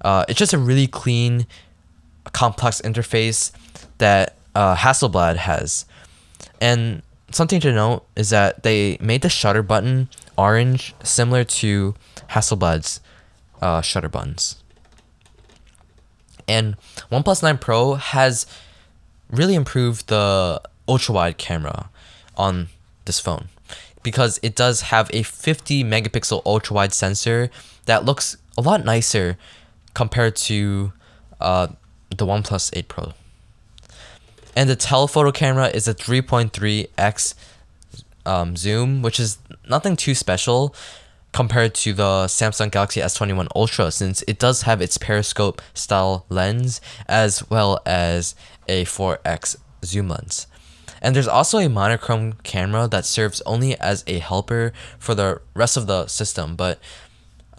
Uh, 0.00 0.24
it's 0.28 0.38
just 0.38 0.54
a 0.54 0.58
really 0.58 0.86
clean, 0.86 1.46
complex 2.32 2.80
interface 2.80 3.52
that 4.02 4.36
uh, 4.54 4.74
Hasselblad 4.74 5.36
has, 5.36 5.86
and 6.60 7.02
something 7.30 7.60
to 7.60 7.72
note 7.72 8.04
is 8.16 8.30
that 8.30 8.62
they 8.62 8.98
made 9.00 9.22
the 9.22 9.28
shutter 9.28 9.62
button 9.62 10.08
orange, 10.36 10.94
similar 11.02 11.44
to 11.44 11.94
Hasselblad's 12.30 13.00
uh, 13.60 13.80
shutter 13.80 14.08
buttons. 14.08 14.56
And 16.48 16.76
OnePlus 17.10 17.42
9 17.42 17.58
Pro 17.58 17.94
has 17.94 18.46
really 19.30 19.54
improved 19.54 20.08
the 20.08 20.60
ultra 20.88 21.14
wide 21.14 21.38
camera 21.38 21.88
on 22.36 22.68
this 23.04 23.20
phone 23.20 23.48
because 24.02 24.40
it 24.42 24.56
does 24.56 24.82
have 24.82 25.08
a 25.12 25.22
50 25.22 25.84
megapixel 25.84 26.42
ultra 26.44 26.74
wide 26.74 26.92
sensor 26.92 27.50
that 27.86 28.04
looks 28.04 28.36
a 28.58 28.60
lot 28.60 28.84
nicer 28.84 29.38
compared 29.94 30.34
to 30.36 30.92
uh, 31.40 31.68
the 32.10 32.26
OnePlus 32.26 32.76
8 32.76 32.88
Pro. 32.88 33.12
And 34.54 34.68
the 34.68 34.76
telephoto 34.76 35.32
camera 35.32 35.68
is 35.68 35.88
a 35.88 35.94
3.3x 35.94 37.34
um, 38.26 38.56
zoom, 38.56 39.02
which 39.02 39.18
is 39.18 39.38
nothing 39.68 39.96
too 39.96 40.14
special 40.14 40.74
compared 41.32 41.74
to 41.74 41.94
the 41.94 42.26
Samsung 42.26 42.70
Galaxy 42.70 43.00
S21 43.00 43.48
Ultra 43.56 43.90
since 43.90 44.22
it 44.28 44.38
does 44.38 44.62
have 44.62 44.82
its 44.82 44.98
periscope 44.98 45.62
style 45.72 46.26
lens 46.28 46.80
as 47.08 47.48
well 47.48 47.80
as 47.86 48.34
a 48.68 48.84
4x 48.84 49.56
zoom 49.84 50.08
lens. 50.08 50.46
And 51.00 51.16
there's 51.16 51.28
also 51.28 51.58
a 51.58 51.68
monochrome 51.68 52.34
camera 52.44 52.86
that 52.88 53.04
serves 53.04 53.40
only 53.42 53.78
as 53.80 54.04
a 54.06 54.18
helper 54.18 54.72
for 54.98 55.14
the 55.14 55.40
rest 55.54 55.76
of 55.76 55.86
the 55.86 56.06
system, 56.06 56.54
but 56.54 56.78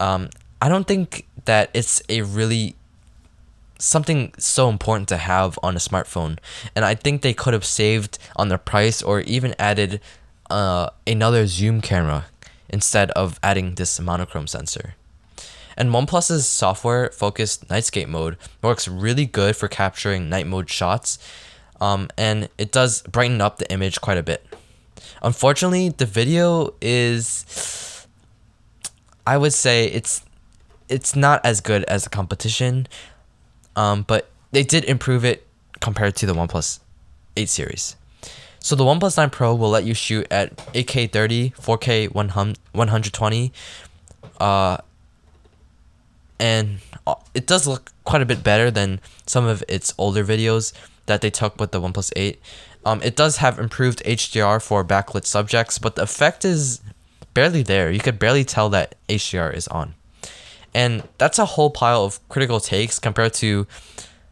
um, 0.00 0.30
I 0.62 0.68
don't 0.68 0.86
think 0.86 1.26
that 1.44 1.68
it's 1.74 2.00
a 2.08 2.22
really 2.22 2.76
something 3.78 4.32
so 4.38 4.68
important 4.68 5.08
to 5.08 5.16
have 5.16 5.58
on 5.62 5.76
a 5.76 5.78
smartphone. 5.78 6.38
And 6.74 6.84
I 6.84 6.94
think 6.94 7.22
they 7.22 7.34
could 7.34 7.54
have 7.54 7.64
saved 7.64 8.18
on 8.36 8.48
the 8.48 8.58
price 8.58 9.02
or 9.02 9.20
even 9.22 9.54
added 9.58 10.00
uh, 10.50 10.90
another 11.06 11.46
zoom 11.46 11.80
camera 11.80 12.26
instead 12.68 13.10
of 13.12 13.38
adding 13.42 13.74
this 13.74 14.00
monochrome 14.00 14.46
sensor. 14.46 14.94
And 15.76 15.90
OnePlus's 15.90 16.46
software 16.46 17.10
focused 17.10 17.68
nightscape 17.68 18.08
mode 18.08 18.36
works 18.62 18.86
really 18.86 19.26
good 19.26 19.56
for 19.56 19.66
capturing 19.66 20.28
night 20.28 20.46
mode 20.46 20.70
shots 20.70 21.18
um, 21.80 22.08
and 22.16 22.48
it 22.58 22.72
does 22.72 23.02
brighten 23.02 23.40
up 23.40 23.58
the 23.58 23.70
image 23.70 24.00
quite 24.00 24.18
a 24.18 24.22
bit. 24.22 24.44
Unfortunately, 25.22 25.88
the 25.88 26.06
video 26.06 26.74
is, 26.80 28.06
I 29.26 29.36
would 29.36 29.52
say 29.52 29.86
it's, 29.86 30.24
it's 30.88 31.16
not 31.16 31.44
as 31.44 31.60
good 31.60 31.84
as 31.84 32.04
the 32.04 32.10
competition, 32.10 32.86
um, 33.76 34.02
but 34.02 34.30
they 34.52 34.62
did 34.62 34.84
improve 34.84 35.24
it 35.24 35.46
compared 35.80 36.16
to 36.16 36.26
the 36.26 36.34
OnePlus 36.34 36.80
8 37.36 37.48
series. 37.48 37.96
So 38.60 38.74
the 38.74 38.84
OnePlus 38.84 39.16
9 39.16 39.30
Pro 39.30 39.54
will 39.54 39.70
let 39.70 39.84
you 39.84 39.92
shoot 39.92 40.26
at 40.30 40.56
8K 40.72 41.12
30, 41.12 41.50
4K 41.50 42.14
120, 42.14 43.52
uh, 44.40 44.78
and 46.40 46.78
uh, 47.06 47.14
it 47.34 47.46
does 47.46 47.66
look 47.66 47.92
quite 48.04 48.22
a 48.22 48.26
bit 48.26 48.42
better 48.42 48.70
than 48.70 49.00
some 49.26 49.44
of 49.44 49.62
its 49.68 49.92
older 49.98 50.24
videos 50.24 50.72
that 51.06 51.20
they 51.20 51.30
took 51.30 51.60
with 51.60 51.72
the 51.72 51.80
OnePlus 51.80 52.12
8. 52.16 52.40
Um, 52.86 53.02
it 53.02 53.16
does 53.16 53.38
have 53.38 53.58
improved 53.58 54.02
HDR 54.04 54.62
for 54.62 54.84
backlit 54.84 55.26
subjects, 55.26 55.78
but 55.78 55.96
the 55.96 56.02
effect 56.02 56.44
is 56.44 56.80
barely 57.34 57.62
there. 57.62 57.90
You 57.90 58.00
could 58.00 58.18
barely 58.18 58.44
tell 58.44 58.68
that 58.70 58.94
HDR 59.08 59.54
is 59.54 59.68
on. 59.68 59.94
And 60.74 61.08
that's 61.18 61.38
a 61.38 61.44
whole 61.44 61.70
pile 61.70 62.04
of 62.04 62.26
critical 62.28 62.60
takes 62.60 62.98
compared 62.98 63.34
to 63.34 63.66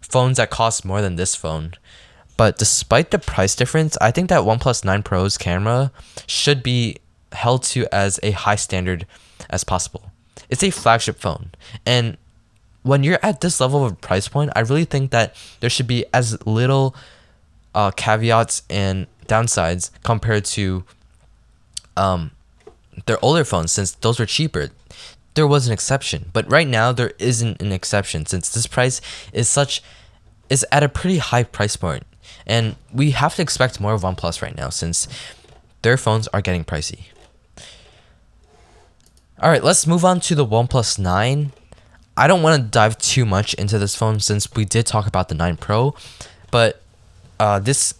phones 0.01 0.37
that 0.37 0.51
cost 0.51 0.85
more 0.85 1.01
than 1.01 1.17
this 1.17 1.35
phone. 1.35 1.75
But 2.37 2.59
despite 2.59 3.11
the 3.11 3.19
price 3.19 3.55
difference, 3.55 3.97
I 4.01 4.11
think 4.11 4.29
that 4.29 4.43
OnePlus 4.43 4.85
9 4.85 5.03
Pro's 5.03 5.39
camera 5.39 5.93
should 6.27 6.63
be 6.63 6.97
held 7.33 7.63
to 7.63 7.87
as 7.95 8.19
a 8.23 8.33
high 8.33 8.57
standard 8.57 9.07
as 9.49 9.65
possible. 9.65 10.11
It's 10.49 10.63
a 10.63 10.71
flagship 10.71 11.19
phone, 11.19 11.51
and 11.87 12.17
when 12.83 13.05
you're 13.05 13.19
at 13.23 13.41
this 13.41 13.61
level 13.61 13.85
of 13.85 14.01
price 14.01 14.29
point, 14.29 14.51
I 14.57 14.61
really 14.61 14.85
think 14.85 15.11
that 15.13 15.37
there 15.61 15.71
should 15.71 15.87
be 15.87 16.05
as 16.13 16.45
little 16.47 16.95
uh, 17.75 17.91
caveats 17.93 18.63
and 18.69 19.07
downsides 19.27 19.91
compared 20.03 20.45
to 20.47 20.85
um, 21.97 22.33
their 23.07 23.25
older 23.25 23.45
phones, 23.45 23.73
since 23.73 23.93
those 23.93 24.19
were 24.19 24.27
cheaper. 24.27 24.71
There 25.35 25.47
was 25.47 25.67
an 25.67 25.73
exception, 25.73 26.31
but 26.33 26.51
right 26.51 26.69
now 26.69 26.93
there 26.93 27.13
isn't 27.19 27.61
an 27.63 27.73
exception 27.73 28.27
since 28.27 28.49
this 28.51 28.67
price 28.67 29.01
is 29.33 29.49
such 29.49 29.83
is 30.51 30.67
at 30.71 30.83
a 30.83 30.89
pretty 30.89 31.19
high 31.19 31.45
price 31.45 31.77
point, 31.77 32.05
and 32.47 32.77
we 32.93 33.13
have 33.13 33.35
to 33.37 33.43
expect 33.43 33.81
more 33.81 33.95
of 33.95 34.03
OnePlus 34.03 34.43
right 34.43 34.57
now 34.57 34.69
since 34.69 35.09
their 35.81 35.97
phones 35.97 36.29
are 36.29 36.43
getting 36.43 36.65
pricey. 36.65 37.05
All 39.41 39.51
right, 39.51 39.65
let's 39.65 39.87
move 39.87 40.05
on 40.05 40.21
to 40.21 40.35
the 40.35 40.47
OnePlus 40.47 40.99
9. 40.99 41.53
I 42.17 42.27
don't 42.27 42.43
want 42.43 42.63
to 42.63 42.69
dive 42.69 42.99
too 42.99 43.25
much 43.25 43.55
into 43.55 43.79
this 43.79 43.97
phone 43.97 44.21
since 44.21 44.53
we 44.55 44.65
did 44.65 44.87
talk 44.87 45.07
about 45.07 45.29
the 45.29 45.35
9 45.35 45.57
Pro, 45.57 45.95
but 46.51 46.83
uh, 47.41 47.59
this 47.59 47.95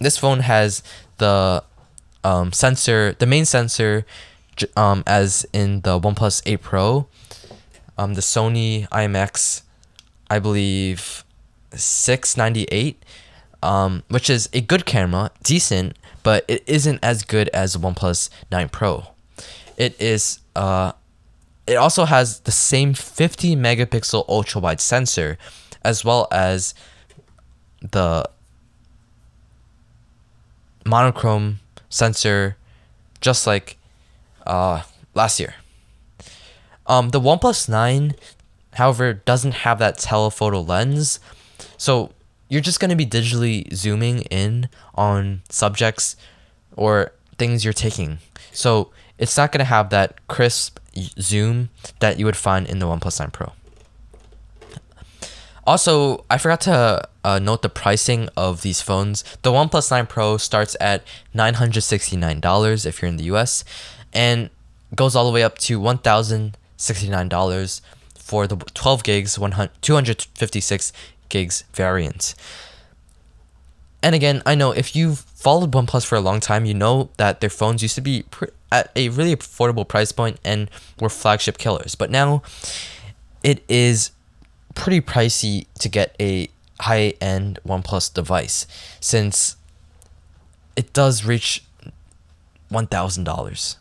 this 0.00 0.16
phone 0.16 0.40
has 0.40 0.82
the 1.18 1.62
um, 2.24 2.52
sensor, 2.52 3.14
the 3.18 3.26
main 3.26 3.44
sensor, 3.44 4.06
um, 4.76 5.02
as 5.06 5.46
in 5.52 5.80
the 5.82 5.98
OnePlus 5.98 6.42
8 6.46 6.62
Pro, 6.62 7.08
um, 7.96 8.14
the 8.14 8.20
Sony 8.20 8.88
IMX, 8.88 9.62
I 10.30 10.38
believe, 10.38 11.24
698, 11.74 13.02
um, 13.62 14.02
which 14.08 14.30
is 14.30 14.48
a 14.52 14.60
good 14.60 14.86
camera, 14.86 15.30
decent, 15.42 15.96
but 16.22 16.44
it 16.48 16.62
isn't 16.66 16.98
as 17.02 17.22
good 17.24 17.48
as 17.48 17.72
the 17.72 17.78
OnePlus 17.78 18.30
9 18.50 18.68
Pro. 18.68 19.08
It 19.76 20.00
is 20.00 20.40
uh, 20.56 20.92
it 21.68 21.76
also 21.76 22.06
has 22.06 22.40
the 22.40 22.50
same 22.50 22.94
50 22.94 23.54
megapixel 23.54 24.24
ultra 24.28 24.60
wide 24.60 24.80
sensor, 24.80 25.36
as 25.84 26.04
well 26.04 26.26
as 26.32 26.74
the 27.82 28.28
monochrome 30.84 31.60
sensor, 31.90 32.56
just 33.20 33.46
like 33.46 33.76
uh, 34.48 34.82
last 35.14 35.38
year. 35.38 35.54
Um, 36.86 37.10
the 37.10 37.20
OnePlus 37.20 37.68
9, 37.68 38.14
however, 38.74 39.12
doesn't 39.12 39.54
have 39.54 39.78
that 39.78 39.98
telephoto 39.98 40.60
lens, 40.60 41.20
so 41.76 42.12
you're 42.48 42.62
just 42.62 42.80
going 42.80 42.90
to 42.90 42.96
be 42.96 43.06
digitally 43.06 43.72
zooming 43.74 44.22
in 44.22 44.68
on 44.94 45.42
subjects 45.50 46.16
or 46.74 47.12
things 47.36 47.62
you're 47.62 47.74
taking. 47.74 48.18
So 48.52 48.90
it's 49.18 49.36
not 49.36 49.52
going 49.52 49.60
to 49.60 49.64
have 49.66 49.90
that 49.90 50.26
crisp 50.28 50.78
zoom 51.20 51.68
that 52.00 52.18
you 52.18 52.24
would 52.24 52.36
find 52.36 52.66
in 52.66 52.78
the 52.78 52.86
OnePlus 52.86 53.20
9 53.20 53.30
Pro. 53.30 53.52
Also, 55.66 56.24
I 56.30 56.38
forgot 56.38 56.62
to 56.62 57.06
uh, 57.22 57.38
note 57.38 57.60
the 57.60 57.68
pricing 57.68 58.30
of 58.34 58.62
these 58.62 58.80
phones. 58.80 59.22
The 59.42 59.50
OnePlus 59.50 59.90
9 59.90 60.06
Pro 60.06 60.38
starts 60.38 60.74
at 60.80 61.04
$969 61.34 62.86
if 62.86 63.02
you're 63.02 63.08
in 63.10 63.18
the 63.18 63.24
US 63.24 63.64
and 64.12 64.50
goes 64.94 65.16
all 65.16 65.26
the 65.26 65.32
way 65.32 65.42
up 65.42 65.58
to 65.58 65.80
$1,069 65.80 67.80
for 68.14 68.46
the 68.46 68.56
12 68.56 69.04
gigs, 69.04 69.34
256 69.34 70.92
gigs 71.28 71.64
variant. 71.72 72.34
And 74.02 74.14
again, 74.14 74.42
I 74.46 74.54
know 74.54 74.72
if 74.72 74.94
you've 74.94 75.18
followed 75.18 75.72
OnePlus 75.72 76.06
for 76.06 76.16
a 76.16 76.20
long 76.20 76.40
time, 76.40 76.64
you 76.64 76.74
know 76.74 77.10
that 77.16 77.40
their 77.40 77.50
phones 77.50 77.82
used 77.82 77.96
to 77.96 78.00
be 78.00 78.24
at 78.70 78.92
a 78.94 79.08
really 79.08 79.34
affordable 79.34 79.88
price 79.88 80.12
point 80.12 80.38
and 80.44 80.70
were 81.00 81.08
flagship 81.08 81.58
killers. 81.58 81.94
But 81.94 82.10
now 82.10 82.42
it 83.42 83.64
is 83.68 84.12
pretty 84.74 85.00
pricey 85.00 85.66
to 85.80 85.88
get 85.88 86.14
a 86.20 86.48
high 86.80 87.14
end 87.20 87.58
OnePlus 87.66 88.14
device 88.14 88.66
since 89.00 89.56
it 90.76 90.92
does 90.92 91.24
reach 91.24 91.64
$1,000. 92.70 93.76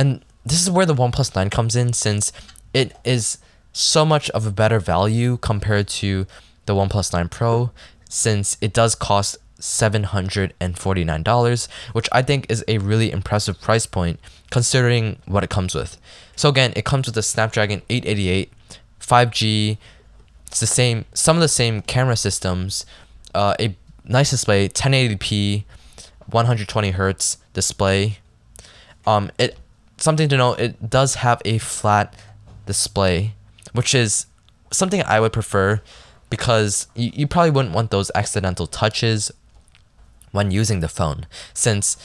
And 0.00 0.24
this 0.46 0.62
is 0.62 0.70
where 0.70 0.86
the 0.86 0.94
OnePlus 0.94 1.36
9 1.36 1.50
comes 1.50 1.76
in 1.76 1.92
since 1.92 2.32
it 2.72 2.96
is 3.04 3.36
so 3.74 4.06
much 4.06 4.30
of 4.30 4.46
a 4.46 4.50
better 4.50 4.80
value 4.80 5.36
compared 5.36 5.88
to 5.88 6.26
the 6.64 6.74
OnePlus 6.74 7.12
9 7.12 7.28
Pro 7.28 7.70
since 8.08 8.56
it 8.62 8.72
does 8.72 8.94
cost 8.94 9.36
$749, 9.60 11.68
which 11.92 12.08
I 12.12 12.22
think 12.22 12.46
is 12.48 12.64
a 12.66 12.78
really 12.78 13.12
impressive 13.12 13.60
price 13.60 13.84
point 13.84 14.18
considering 14.50 15.18
what 15.26 15.44
it 15.44 15.50
comes 15.50 15.74
with. 15.74 15.98
So 16.34 16.48
again, 16.48 16.72
it 16.74 16.86
comes 16.86 17.06
with 17.06 17.18
a 17.18 17.22
Snapdragon 17.22 17.82
888, 17.90 18.50
5G, 19.00 19.76
it's 20.46 20.60
the 20.60 20.66
same 20.66 21.04
some 21.12 21.36
of 21.36 21.42
the 21.42 21.48
same 21.48 21.82
camera 21.82 22.16
systems, 22.16 22.86
uh, 23.34 23.54
a 23.60 23.76
nice 24.06 24.30
display, 24.30 24.70
1080p, 24.70 25.64
120 26.26 26.90
hertz 26.92 27.36
display. 27.52 28.20
Um, 29.06 29.30
it 29.38 29.56
something 30.02 30.28
to 30.28 30.36
note, 30.36 30.60
it 30.60 30.90
does 30.90 31.16
have 31.16 31.40
a 31.44 31.58
flat 31.58 32.14
display, 32.66 33.34
which 33.72 33.94
is 33.94 34.26
something 34.70 35.02
I 35.04 35.20
would 35.20 35.32
prefer 35.32 35.80
because 36.30 36.86
you, 36.94 37.10
you 37.12 37.26
probably 37.26 37.50
wouldn't 37.50 37.74
want 37.74 37.90
those 37.90 38.10
accidental 38.14 38.66
touches 38.66 39.30
when 40.32 40.50
using 40.50 40.80
the 40.80 40.88
phone, 40.88 41.26
since 41.52 41.96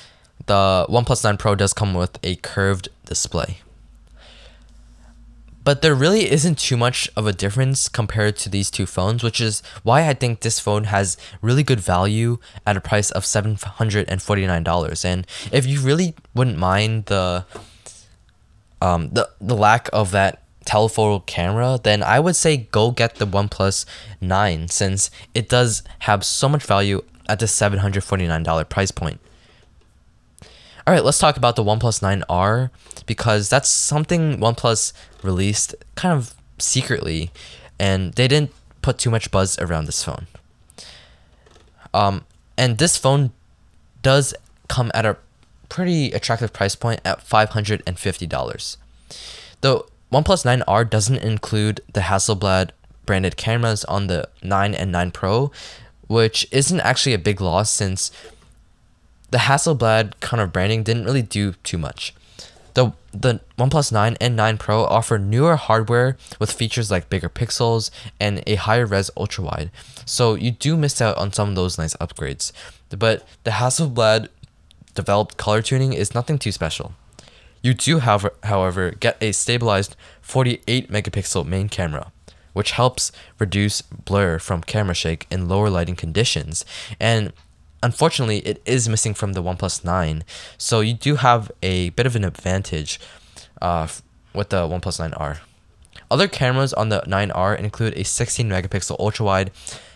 the 0.48 0.86
OnePlus 0.90 1.24
9 1.24 1.38
Pro 1.38 1.56
does 1.56 1.74
come 1.74 1.94
with 1.94 2.18
a 2.24 2.36
curved 2.38 2.90
display. 3.06 3.60
But 5.64 5.82
there 5.82 5.96
really 5.96 6.32
isn't 6.32 6.60
too 6.60 6.78
much 6.78 7.10
of 7.16 7.26
a 7.26 7.34
difference 7.34 7.90
compared 7.90 8.36
to 8.38 8.50
these 8.50 8.70
two 8.70 8.86
phones, 8.86 9.24
which 9.24 9.42
is 9.42 9.64
why 9.82 10.08
I 10.08 10.14
think 10.14 10.42
this 10.42 10.60
phone 10.60 10.86
has 10.86 11.18
really 11.42 11.64
good 11.64 11.80
value 11.80 12.38
at 12.68 12.78
a 12.78 12.82
price 12.82 13.10
of 13.10 13.24
$749. 13.24 15.06
And 15.06 15.28
if 15.52 15.66
you 15.66 15.82
really 15.82 16.14
wouldn't 16.36 16.60
mind 16.60 17.06
the 17.06 17.46
um 18.82 19.10
the, 19.10 19.30
the 19.40 19.56
lack 19.56 19.90
of 19.94 20.12
that 20.12 20.42
telephoto 20.66 21.20
camera, 21.20 21.80
then 21.82 22.04
I 22.04 22.20
would 22.20 22.36
say 22.36 22.58
go 22.58 22.92
get 22.92 23.16
the 23.16 23.28
OnePlus 23.28 23.86
9 24.20 24.68
since 24.68 25.12
it 25.34 25.48
does 25.48 25.84
have 26.00 26.24
so 26.24 26.50
much 26.50 26.64
value 26.64 27.04
at 27.30 27.40
the 27.40 27.46
$749 27.46 28.70
price 28.70 28.92
point. 28.92 29.20
All 30.88 30.94
right, 30.94 31.04
let's 31.04 31.18
talk 31.18 31.38
about 31.38 31.56
the 31.56 31.64
OnePlus 31.64 32.02
9R 32.02 32.70
because 33.06 33.50
that's 33.50 33.70
something 33.70 34.38
OnePlus 34.38 34.94
released 35.24 35.76
kind 35.96 36.16
of 36.16 36.36
secretly 36.60 37.32
and 37.80 38.14
they 38.14 38.28
didn't 38.28 38.52
put 38.82 38.98
too 38.98 39.10
much 39.10 39.32
buzz 39.32 39.58
around 39.60 39.86
this 39.86 40.04
phone. 40.04 40.28
Um, 41.94 42.26
and 42.58 42.78
this 42.78 42.98
phone 42.98 43.32
does 44.02 44.34
come 44.68 44.92
at 44.94 45.06
a 45.06 45.18
pretty 45.76 46.14
attractive 46.14 46.54
price 46.54 46.74
point 46.74 47.02
at 47.04 47.20
$550. 47.20 48.78
The 49.60 49.84
OnePlus 50.10 50.64
9R 50.64 50.90
doesn't 50.90 51.18
include 51.18 51.82
the 51.92 52.00
Hasselblad 52.00 52.70
branded 53.06 53.36
cameras 53.36 53.84
on 53.84 54.08
the 54.08 54.30
9 54.42 54.74
and 54.74 54.90
9 54.90 55.12
Pro, 55.12 55.52
which 56.08 56.48
isn't 56.50 56.80
actually 56.80 57.12
a 57.12 57.18
big 57.18 57.42
loss 57.42 57.70
since 57.70 58.10
the 59.32 59.40
Hasselblad 59.40 60.14
kind 60.22 60.40
of 60.40 60.54
branding 60.54 60.82
didn't 60.84 61.04
really 61.04 61.22
do 61.22 61.56
too 61.66 61.78
much. 61.78 62.16
The 62.74 62.94
the 63.12 63.42
OnePlus 63.58 63.92
9 63.92 64.16
and 64.22 64.36
9 64.38 64.58
Pro 64.58 64.86
offer 64.86 65.18
newer 65.18 65.58
hardware 65.58 66.16
with 66.40 66.52
features 66.52 66.90
like 66.90 67.10
bigger 67.10 67.30
pixels 67.30 67.90
and 68.18 68.42
a 68.48 68.56
higher 68.56 68.86
res 68.86 69.12
ultra 69.18 69.44
wide. 69.44 69.72
So 70.06 70.36
you 70.36 70.52
do 70.52 70.78
miss 70.78 71.02
out 71.02 71.18
on 71.18 71.34
some 71.34 71.50
of 71.50 71.56
those 71.56 71.78
nice 71.78 71.96
upgrades. 71.98 72.54
But 72.90 73.28
the 73.44 73.52
Hasselblad 73.52 74.30
developed 74.96 75.38
color 75.38 75.62
tuning 75.62 75.94
is 75.94 76.16
nothing 76.16 76.40
too 76.40 76.52
special. 76.52 76.94
You 77.62 77.74
do 77.74 78.00
however 78.00 78.92
get 78.92 79.18
a 79.22 79.32
stabilized 79.32 79.96
48 80.22 80.92
megapixel 80.92 81.46
main 81.46 81.70
camera 81.70 82.12
which 82.56 82.72
helps 82.72 83.12
reduce 83.38 83.82
blur 83.82 84.40
from 84.40 84.62
camera 84.62 84.96
shake 84.96 85.28
in 85.30 85.50
lower 85.50 85.70
lighting 85.70 85.98
conditions. 85.98 86.64
And 87.02 87.34
unfortunately, 87.84 88.38
it 88.40 88.62
is 88.66 88.88
missing 88.88 89.14
from 89.14 89.34
the 89.34 89.44
OnePlus 89.44 89.84
9. 89.84 90.24
So 90.58 90.80
you 90.80 90.94
do 90.94 91.18
have 91.18 91.52
a 91.62 91.90
bit 91.90 92.06
of 92.06 92.16
an 92.16 92.24
advantage 92.24 92.98
uh, 93.62 93.90
with 94.34 94.52
the 94.52 94.70
OnePlus 94.70 95.12
9R. 95.12 95.40
Other 96.10 96.30
cameras 96.30 96.72
on 96.74 96.88
the 96.88 97.02
9R 97.02 97.60
include 97.60 97.98
a 97.98 98.06
16 98.06 98.48
megapixel 98.48 98.96
ultra 99.02 99.26
wide, 99.26 99.52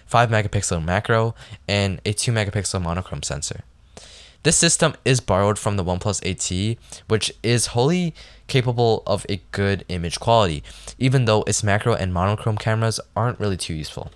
5 0.06 0.30
megapixel 0.30 0.84
macro, 0.84 1.36
and 1.66 2.02
a 2.06 2.12
2 2.12 2.34
megapixel 2.34 2.82
monochrome 2.82 3.24
sensor. 3.24 3.64
This 4.44 4.56
system 4.56 4.96
is 5.04 5.20
borrowed 5.20 5.60
from 5.60 5.76
the 5.76 5.84
OnePlus 5.84 6.22
8T, 6.22 6.78
which 7.08 7.32
is 7.44 7.68
wholly 7.68 8.14
capable 8.48 9.04
of 9.06 9.26
a 9.28 9.42
good 9.52 9.84
image 9.90 10.20
quality, 10.20 10.64
even 10.98 11.26
though 11.26 11.44
its 11.44 11.64
macro 11.64 11.94
and 11.94 12.14
monochrome 12.14 12.58
cameras 12.58 13.00
aren't 13.16 13.40
really 13.40 13.58
too 13.58 13.74
useful. 13.74 14.12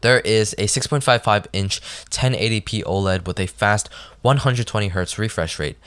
There 0.00 0.20
is 0.20 0.52
a 0.54 0.66
6.55 0.66 1.46
inch 1.52 1.80
1080p 2.10 2.84
OLED 2.84 3.26
with 3.26 3.40
a 3.40 3.46
fast 3.46 3.88
120Hz 4.24 5.18
refresh 5.18 5.58
rate, 5.58 5.78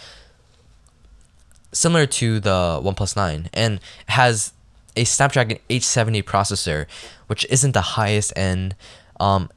similar 1.71 2.05
to 2.05 2.39
the 2.41 2.81
OnePlus 2.83 3.15
9, 3.15 3.49
and 3.53 3.79
has 4.07 4.51
a 4.97 5.05
Snapdragon 5.05 5.59
870 5.69 6.23
processor, 6.23 6.87
which 7.27 7.45
isn't 7.49 7.71
the 7.71 7.81
highest 7.81 8.33
end, 8.35 8.75
um, 9.19 9.49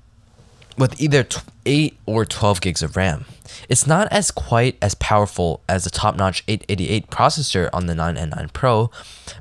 with 0.77 1.01
either 1.01 1.27
8 1.67 1.97
or 2.07 2.25
12 2.25 2.61
gigs 2.61 2.83
of 2.83 2.97
RAM. 2.97 3.25
It's 3.69 3.87
not 3.87 4.09
as 4.11 4.31
quite 4.31 4.77
as 4.81 4.95
powerful 4.95 5.61
as 5.69 5.85
the 5.85 5.91
top-notch 5.91 6.43
888 6.49 7.09
processor 7.09 7.69
on 7.73 7.87
the 7.87 7.95
9 7.95 8.17
and 8.17 8.33
9 8.37 8.51
Pro, 8.53 8.91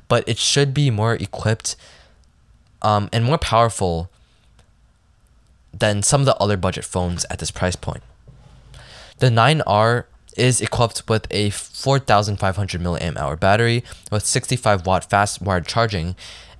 but 0.08 0.28
it 0.28 0.38
should 0.38 0.74
be 0.74 0.90
more 0.90 1.14
equipped 1.14 1.76
um, 2.82 3.08
and 3.12 3.24
more 3.24 3.38
powerful 3.38 4.10
than 5.72 6.02
some 6.02 6.20
of 6.20 6.26
the 6.26 6.36
other 6.36 6.56
budget 6.56 6.84
phones 6.84 7.24
at 7.30 7.38
this 7.38 7.50
price 7.50 7.76
point. 7.76 8.02
The 9.18 9.28
9R 9.28 10.04
is 10.36 10.60
equipped 10.60 11.08
with 11.08 11.26
a 11.30 11.50
4500 11.50 12.80
milliamp 12.80 13.16
hour 13.16 13.36
battery 13.36 13.84
with 14.10 14.24
65 14.24 14.86
watt 14.86 15.08
fast 15.08 15.42
wired 15.42 15.66
charging, 15.66 16.16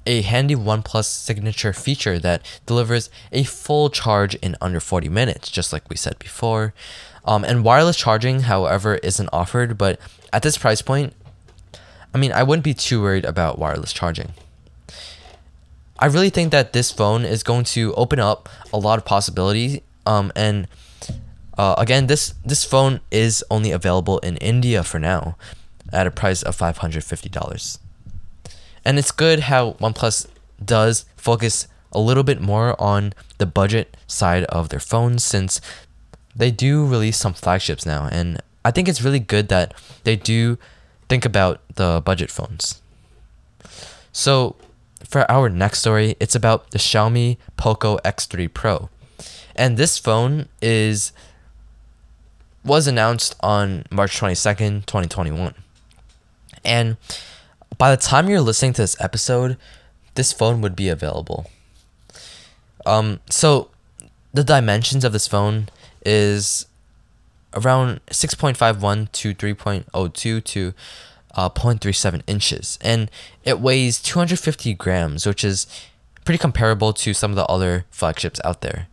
a 0.07 0.23
handy 0.23 0.55
OnePlus 0.55 1.05
signature 1.05 1.73
feature 1.73 2.19
that 2.19 2.45
delivers 2.67 3.11
a 3.31 3.45
full 3.45 3.91
charge 3.91 4.35
in 4.37 4.57
under 4.61 4.81
40 4.81 5.09
minutes, 5.09 5.51
just 5.51 5.73
like 5.73 5.89
we 5.89 5.97
said 5.97 6.19
before. 6.19 6.75
Um, 7.25 7.45
and 7.45 7.65
wireless 7.65 7.97
charging, 7.97 8.41
however, 8.41 8.97
isn't 8.97 9.29
offered, 9.33 9.79
but 9.79 10.01
at 10.33 10.43
this 10.43 10.59
price 10.59 10.83
point, 10.83 11.15
I 12.15 12.19
mean, 12.19 12.33
I 12.33 12.43
wouldn't 12.43 12.65
be 12.65 12.75
too 12.75 13.01
worried 13.01 13.25
about 13.25 13.59
wireless 13.59 13.93
charging. 13.93 14.33
I 15.99 16.07
really 16.07 16.31
think 16.31 16.51
that 16.51 16.73
this 16.73 16.91
phone 16.91 17.25
is 17.25 17.43
going 17.43 17.65
to 17.77 17.95
open 17.95 18.19
up 18.19 18.49
a 18.73 18.79
lot 18.79 18.99
of 18.99 19.05
possibilities. 19.05 19.81
Um, 20.05 20.33
and 20.35 20.67
uh, 21.57 21.77
again, 21.79 22.09
this 22.09 22.35
this 22.45 22.65
phone 22.65 23.01
is 23.11 23.45
only 23.51 23.71
available 23.71 24.19
in 24.19 24.37
India 24.39 24.83
for 24.83 24.99
now, 24.99 25.37
at 25.93 26.07
a 26.07 26.11
price 26.11 26.43
of 26.43 26.57
five 26.57 26.79
hundred 26.79 27.05
fifty 27.05 27.29
dollars. 27.29 27.79
And 28.85 28.99
it's 28.99 29.11
good 29.11 29.41
how 29.41 29.73
OnePlus 29.75 30.27
does 30.65 31.05
focus 31.17 31.69
a 31.93 32.01
little 32.01 32.23
bit 32.23 32.41
more 32.41 32.81
on 32.81 33.13
the 33.39 33.47
budget 33.47 33.97
side 34.07 34.45
of 34.45 34.71
their 34.71 34.81
phones 34.81 35.23
since 35.25 35.61
they 36.35 36.51
do 36.51 36.87
release 36.87 37.19
some 37.19 37.35
flagships 37.35 37.85
now. 37.85 38.09
And 38.11 38.41
I 38.65 38.71
think 38.71 38.89
it's 38.89 39.03
really 39.03 39.21
good 39.21 39.49
that 39.49 39.75
they 40.05 40.17
do 40.17 40.59
think 41.09 41.25
about 41.25 41.61
the 41.75 42.03
budget 42.05 42.31
phones. 42.31 42.81
So, 44.13 44.57
for 45.05 45.31
our 45.31 45.49
next 45.49 45.81
story, 45.81 46.17
it's 46.21 46.35
about 46.35 46.71
the 46.71 46.79
Xiaomi 46.79 47.37
Poco 47.57 47.99
X3 47.99 48.53
Pro. 48.53 48.89
And 49.55 49.77
this 49.77 49.99
phone 49.99 50.49
is 50.63 51.13
was 52.65 52.87
announced 52.87 53.35
on 53.41 53.85
March 53.91 54.19
22nd, 54.19 54.87
2021. 54.87 55.55
And 56.65 56.97
by 57.79 57.91
the 57.91 58.01
time 58.01 58.29
you're 58.29 58.41
listening 58.41 58.73
to 58.75 58.83
this 58.83 59.01
episode, 59.01 59.57
this 60.15 60.33
phone 60.33 60.61
would 60.61 60.77
be 60.77 60.89
available. 60.89 61.51
Um, 62.85 63.21
so 63.31 63.71
the 64.33 64.45
dimensions 64.45 65.05
of 65.05 65.13
this 65.13 65.29
phone 65.29 65.69
is 66.05 66.67
around 67.55 68.01
6.51 68.07 69.13
to 69.13 69.35
3.02 69.35 70.45
to 70.45 70.75
uh, 71.35 71.49
0.37 71.51 72.23
inches, 72.27 72.79
and 72.81 73.11
it 73.45 73.61
weighs 73.61 74.01
250 74.03 74.75
grams, 74.75 75.27
which 75.27 75.45
is 75.45 75.67
pretty 76.25 76.39
comparable 76.39 76.93
to 76.93 77.15
some 77.15 77.31
of 77.31 77.37
the 77.37 77.47
other 77.47 77.85
flagships 77.91 78.41
out 78.45 78.61
there. 78.61 78.89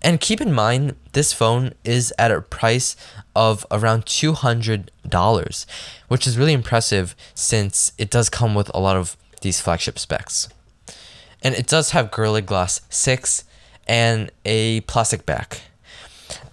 And 0.00 0.20
keep 0.20 0.40
in 0.40 0.52
mind, 0.52 0.94
this 1.12 1.32
phone 1.32 1.74
is 1.84 2.12
at 2.18 2.30
a 2.30 2.40
price 2.40 2.96
of 3.34 3.66
around 3.70 4.06
$200, 4.06 5.66
which 6.06 6.26
is 6.26 6.38
really 6.38 6.52
impressive 6.52 7.16
since 7.34 7.92
it 7.98 8.10
does 8.10 8.30
come 8.30 8.54
with 8.54 8.70
a 8.74 8.80
lot 8.80 8.96
of 8.96 9.16
these 9.40 9.60
flagship 9.60 9.98
specs. 9.98 10.48
And 11.42 11.54
it 11.54 11.66
does 11.66 11.90
have 11.90 12.10
Gorilla 12.10 12.42
Glass 12.42 12.80
6 12.90 13.44
and 13.86 14.30
a 14.44 14.80
plastic 14.82 15.26
back. 15.26 15.62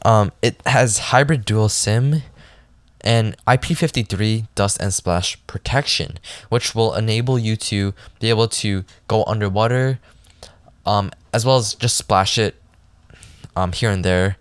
Um, 0.04 0.32
it 0.42 0.62
has 0.66 0.98
hybrid 0.98 1.46
dual 1.46 1.70
SIM 1.70 2.24
and 3.02 3.36
IP53 3.46 4.48
dust 4.56 4.78
and 4.80 4.94
splash 4.94 5.38
protection, 5.46 6.18
which 6.50 6.74
will 6.74 6.94
enable 6.96 7.38
you 7.38 7.56
to 7.58 7.94
be 8.20 8.30
able 8.30 8.48
to 8.48 8.84
go 9.08 9.24
underwater 9.26 10.00
um, 10.86 11.12
as 11.34 11.46
well 11.46 11.58
as 11.58 11.74
just 11.76 11.98
splash 11.98 12.38
it 12.38 12.56
um, 13.56 13.72
here 13.72 13.90
and 13.90 14.04
there, 14.04 14.38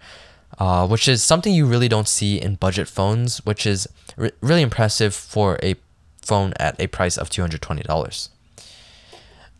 uh, 0.58 0.86
which 0.86 1.08
is 1.08 1.22
something 1.22 1.52
you 1.52 1.66
really 1.66 1.88
don't 1.88 2.08
see 2.08 2.40
in 2.40 2.56
budget 2.56 2.88
phones, 2.88 3.38
which 3.44 3.66
is 3.66 3.88
re- 4.16 4.32
really 4.40 4.62
impressive 4.62 5.14
for 5.14 5.58
a 5.62 5.76
phone 6.22 6.52
at 6.58 6.78
a 6.80 6.86
price 6.86 7.16
of 7.16 7.30
$220. 7.30 8.28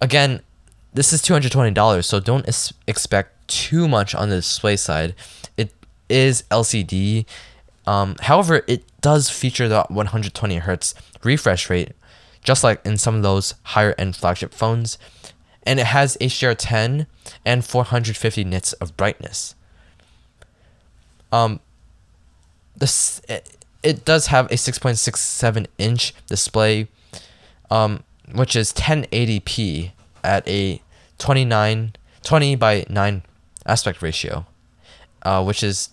Again, 0.00 0.40
this 0.92 1.12
is 1.12 1.22
$220, 1.22 2.04
so 2.04 2.20
don't 2.20 2.46
es- 2.48 2.72
expect 2.86 3.48
too 3.48 3.88
much 3.88 4.14
on 4.14 4.30
the 4.30 4.36
display 4.36 4.76
side. 4.76 5.14
It 5.56 5.72
is 6.08 6.44
LCD. 6.50 7.26
Um, 7.86 8.16
however, 8.20 8.62
it 8.66 8.84
does 9.00 9.28
feature 9.28 9.68
the 9.68 9.84
120 9.88 10.56
hertz 10.56 10.94
refresh 11.22 11.68
rate, 11.68 11.92
just 12.42 12.64
like 12.64 12.84
in 12.86 12.96
some 12.96 13.16
of 13.16 13.22
those 13.22 13.54
higher 13.62 13.94
end 13.98 14.16
flagship 14.16 14.54
phones 14.54 14.98
and 15.64 15.80
it 15.80 15.86
has 15.86 16.16
HDR10 16.20 17.06
and 17.44 17.64
450 17.64 18.44
nits 18.44 18.72
of 18.74 18.96
brightness. 18.96 19.54
Um, 21.32 21.60
this 22.76 23.20
it, 23.28 23.56
it 23.82 24.04
does 24.04 24.28
have 24.28 24.46
a 24.46 24.54
6.67 24.54 25.66
inch 25.78 26.14
display, 26.26 26.88
um, 27.70 28.04
which 28.32 28.56
is 28.56 28.72
1080p 28.72 29.92
at 30.22 30.46
a 30.48 30.80
29 31.18 31.94
20 32.22 32.56
by 32.56 32.86
9 32.88 33.22
aspect 33.66 34.00
ratio, 34.00 34.46
uh, 35.22 35.44
which 35.44 35.62
is 35.62 35.90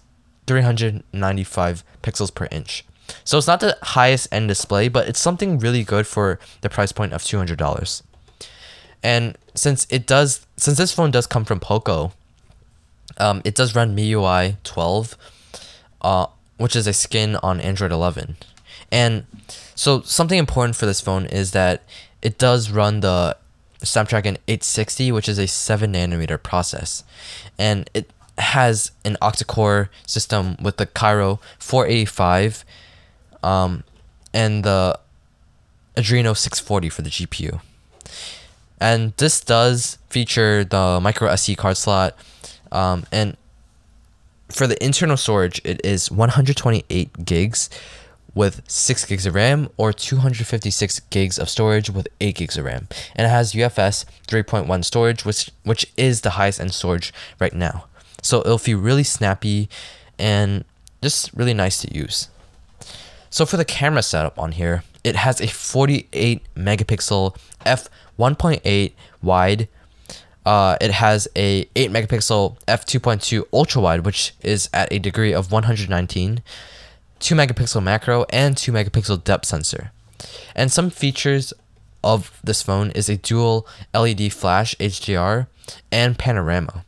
395 0.48 1.84
pixels 2.02 2.34
per 2.34 2.48
inch. 2.52 2.86
So 3.24 3.38
it's 3.38 3.48
not 3.48 3.60
the 3.60 3.78
highest 3.82 4.30
end 4.32 4.48
display, 4.48 4.88
but 4.88 5.08
it's 5.08 5.20
something 5.20 5.60
really 5.60 5.84
good 5.84 6.08
for 6.08 6.40
the 6.62 6.70
price 6.70 6.94
point 6.94 7.12
of 7.14 7.22
$200. 7.22 8.02
And 9.04 9.38
since 9.56 9.88
it 9.90 10.08
does, 10.08 10.46
since 10.58 10.78
this 10.78 10.94
phone 10.94 11.12
does 11.12 11.28
come 11.28 11.46
from 11.46 11.60
Poco, 11.60 12.14
um, 13.18 13.42
it 13.44 13.56
does 13.56 13.76
run 13.76 13.96
MIUI 13.96 14.56
12, 14.64 15.18
uh, 16.02 16.28
which 16.58 16.76
is 16.76 16.88
a 16.88 16.94
skin 16.94 17.36
on 17.38 17.60
Android 17.62 17.92
11. 17.92 18.38
And 18.92 19.26
so 19.76 20.02
something 20.02 20.38
important 20.38 20.76
for 20.76 20.86
this 20.86 21.02
phone 21.02 21.26
is 21.26 21.52
that 21.52 21.84
it 22.22 22.38
does 22.38 22.72
run 22.72 23.00
the 23.00 23.38
Snapdragon 23.84 24.38
860, 24.48 25.12
which 25.12 25.28
is 25.28 25.40
a 25.40 25.48
7 25.48 25.94
nanometer 25.94 26.42
process. 26.42 27.04
And 27.58 27.90
it 27.94 28.10
has 28.38 28.92
an 29.04 29.18
octa-core 29.22 29.90
system 30.06 30.56
with 30.62 30.78
the 30.78 30.86
Kryo 30.86 31.40
485 31.60 32.66
um, 33.44 33.84
and 34.34 34.64
the 34.64 35.00
Adreno 35.98 36.36
640 36.36 36.90
for 36.90 37.02
the 37.02 37.10
GPU. 37.10 37.62
And 38.82 39.14
this 39.18 39.40
does 39.40 40.00
feature 40.10 40.64
the 40.64 41.00
micro 41.00 41.30
SD 41.30 41.56
card 41.56 41.78
slot. 41.78 42.18
Um, 42.72 43.06
and 43.12 43.38
for 44.50 44.66
the 44.66 44.84
internal 44.84 45.18
storage, 45.18 45.62
it 45.64 45.80
is 45.86 46.10
128 46.10 47.24
gigs 47.24 47.70
with 48.34 48.62
6 48.68 49.06
gigs 49.06 49.26
of 49.28 49.36
RAM 49.36 49.70
or 49.78 49.94
256 49.94 51.00
gigs 51.12 51.38
of 51.38 51.48
storage 51.48 51.92
with 51.92 52.08
8 52.20 52.36
gigs 52.36 52.58
of 52.58 52.66
RAM. 52.66 52.88
And 53.16 53.28
it 53.28 53.30
has 53.30 53.54
UFS 53.54 54.06
3.1 54.28 54.84
storage, 54.84 55.26
which, 55.26 55.52
which 55.64 55.86
is 55.96 56.22
the 56.22 56.32
highest 56.32 56.60
end 56.60 56.74
storage 56.74 57.14
right 57.40 57.54
now. 57.54 57.86
So 58.24 58.40
it'll 58.40 58.58
feel 58.58 58.80
really 58.80 59.04
snappy 59.04 59.70
and 60.18 60.66
just 61.04 61.32
really 61.34 61.54
nice 61.54 61.82
to 61.82 61.94
use. 61.94 62.30
So 63.30 63.46
for 63.46 63.58
the 63.58 63.66
camera 63.66 64.02
setup 64.02 64.40
on 64.40 64.54
here, 64.54 64.84
it 65.04 65.16
has 65.16 65.40
a 65.40 65.48
48 65.48 66.42
megapixel 66.56 67.36
f 67.66 67.90
1.8 68.22 68.94
wide. 69.24 69.68
Uh, 70.46 70.78
it 70.80 70.92
has 70.92 71.28
a 71.36 71.68
8 71.76 71.92
megapixel 71.92 72.58
f2.2 72.68 73.46
ultra 73.52 73.82
wide, 73.82 74.06
which 74.06 74.34
is 74.42 74.70
at 74.74 74.92
a 74.94 75.00
degree 75.00 75.34
of 75.34 75.52
119, 75.52 76.44
2 77.20 77.36
megapixel 77.36 77.84
macro, 77.84 78.26
and 78.30 78.56
2 78.56 78.72
megapixel 78.72 79.24
depth 79.24 79.46
sensor. 79.46 79.92
And 80.56 80.72
some 80.72 80.90
features 80.92 81.52
of 82.04 82.40
this 82.44 82.62
phone 82.62 82.92
is 82.92 83.10
a 83.10 83.18
dual 83.18 83.68
LED 83.94 84.32
flash 84.34 84.76
HDR 84.78 85.48
and 85.92 86.18
panorama. 86.18 86.86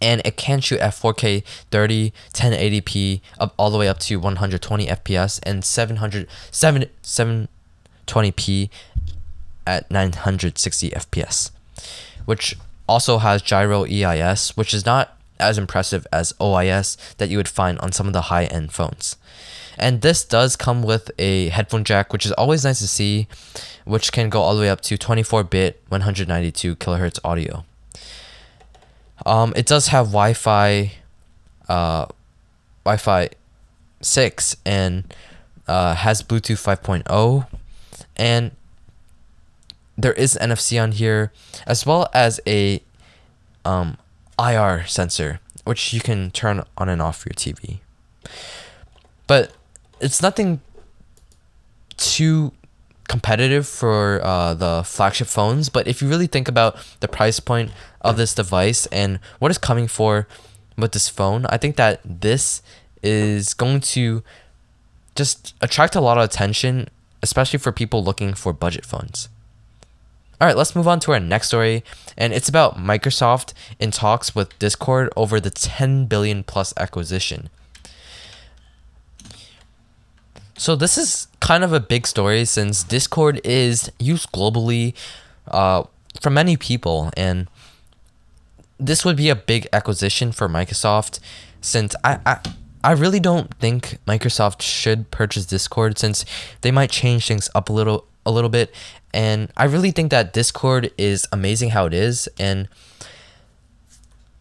And 0.00 0.20
it 0.24 0.36
can 0.36 0.60
shoot 0.60 0.80
at 0.80 0.94
4K 0.94 1.44
30, 1.70 2.12
1080p, 2.32 3.20
up 3.38 3.54
all 3.56 3.70
the 3.70 3.78
way 3.78 3.88
up 3.88 3.98
to 4.00 4.16
120 4.16 4.86
FPS 4.86 5.40
and 5.44 5.64
700 5.64 6.26
7, 6.50 6.86
720p 7.02 8.68
at 9.66 9.90
960 9.90 10.90
FPS, 10.90 11.50
which 12.24 12.56
also 12.88 13.18
has 13.18 13.42
gyro 13.42 13.84
EIS, 13.84 14.56
which 14.56 14.74
is 14.74 14.84
not 14.84 15.16
as 15.38 15.58
impressive 15.58 16.06
as 16.12 16.32
OIS 16.40 16.96
that 17.16 17.28
you 17.28 17.36
would 17.36 17.48
find 17.48 17.78
on 17.80 17.92
some 17.92 18.06
of 18.06 18.12
the 18.12 18.22
high 18.22 18.44
end 18.44 18.72
phones. 18.72 19.16
And 19.78 20.02
this 20.02 20.24
does 20.24 20.54
come 20.56 20.82
with 20.82 21.10
a 21.18 21.48
headphone 21.48 21.84
jack, 21.84 22.12
which 22.12 22.26
is 22.26 22.32
always 22.32 22.64
nice 22.64 22.78
to 22.80 22.88
see, 22.88 23.26
which 23.84 24.12
can 24.12 24.28
go 24.28 24.40
all 24.40 24.54
the 24.54 24.60
way 24.60 24.68
up 24.68 24.80
to 24.82 24.98
24 24.98 25.44
bit 25.44 25.82
192 25.88 26.76
kilohertz 26.76 27.18
audio. 27.24 27.64
Um, 29.24 29.52
it 29.56 29.66
does 29.66 29.88
have 29.88 30.06
Wi 30.06 30.34
Fi, 30.34 30.92
uh, 31.68 32.06
Wi 32.84 32.96
Fi 32.96 33.30
6 34.00 34.56
and 34.66 35.14
uh, 35.66 35.94
has 35.94 36.22
Bluetooth 36.22 36.62
5.0 36.62 37.46
and 38.16 38.50
there 39.96 40.12
is 40.14 40.38
NFC 40.40 40.82
on 40.82 40.92
here, 40.92 41.32
as 41.66 41.84
well 41.86 42.08
as 42.14 42.40
a 42.46 42.82
um, 43.64 43.98
IR 44.38 44.84
sensor, 44.86 45.40
which 45.64 45.92
you 45.92 46.00
can 46.00 46.30
turn 46.30 46.62
on 46.76 46.88
and 46.88 47.02
off 47.02 47.24
your 47.26 47.34
TV. 47.34 47.80
but 49.26 49.52
it's 50.00 50.20
nothing 50.20 50.60
too 51.96 52.52
competitive 53.08 53.66
for 53.68 54.20
uh, 54.24 54.54
the 54.54 54.82
flagship 54.84 55.28
phones. 55.28 55.68
But 55.68 55.86
if 55.86 56.02
you 56.02 56.08
really 56.08 56.26
think 56.26 56.48
about 56.48 56.76
the 57.00 57.08
price 57.08 57.40
point 57.40 57.70
of 58.00 58.16
this 58.16 58.34
device 58.34 58.86
and 58.86 59.20
what 59.38 59.50
is 59.50 59.58
coming 59.58 59.86
for 59.86 60.26
with 60.76 60.92
this 60.92 61.08
phone, 61.08 61.46
I 61.48 61.56
think 61.56 61.76
that 61.76 62.00
this 62.04 62.62
is 63.02 63.54
going 63.54 63.80
to 63.80 64.22
just 65.14 65.54
attract 65.60 65.94
a 65.94 66.00
lot 66.00 66.18
of 66.18 66.24
attention, 66.24 66.88
especially 67.22 67.58
for 67.58 67.70
people 67.70 68.02
looking 68.02 68.34
for 68.34 68.52
budget 68.52 68.86
phones. 68.86 69.28
All 70.42 70.48
right, 70.48 70.56
let's 70.56 70.74
move 70.74 70.88
on 70.88 70.98
to 70.98 71.12
our 71.12 71.20
next 71.20 71.46
story, 71.46 71.84
and 72.18 72.32
it's 72.32 72.48
about 72.48 72.76
Microsoft 72.76 73.52
in 73.78 73.92
talks 73.92 74.34
with 74.34 74.58
Discord 74.58 75.08
over 75.16 75.38
the 75.38 75.50
10 75.50 76.06
billion 76.06 76.42
plus 76.42 76.74
acquisition. 76.76 77.48
So 80.58 80.74
this 80.74 80.98
is 80.98 81.28
kind 81.38 81.62
of 81.62 81.72
a 81.72 81.78
big 81.78 82.08
story 82.08 82.44
since 82.44 82.82
Discord 82.82 83.40
is 83.44 83.92
used 84.00 84.32
globally 84.32 84.94
uh, 85.46 85.84
for 86.20 86.30
many 86.30 86.56
people, 86.56 87.12
and 87.16 87.46
this 88.80 89.04
would 89.04 89.16
be 89.16 89.28
a 89.28 89.36
big 89.36 89.68
acquisition 89.72 90.32
for 90.32 90.48
Microsoft 90.48 91.20
since 91.60 91.94
I, 92.02 92.18
I 92.26 92.40
I 92.82 92.90
really 92.90 93.20
don't 93.20 93.54
think 93.58 93.98
Microsoft 94.08 94.60
should 94.60 95.12
purchase 95.12 95.46
Discord 95.46 95.98
since 95.98 96.24
they 96.62 96.72
might 96.72 96.90
change 96.90 97.28
things 97.28 97.48
up 97.54 97.68
a 97.68 97.72
little 97.72 98.08
a 98.24 98.30
little 98.30 98.50
bit 98.50 98.74
and 99.14 99.52
I 99.56 99.64
really 99.64 99.90
think 99.90 100.10
that 100.10 100.32
Discord 100.32 100.90
is 100.96 101.26
amazing 101.32 101.70
how 101.70 101.86
it 101.86 101.94
is 101.94 102.28
and 102.38 102.68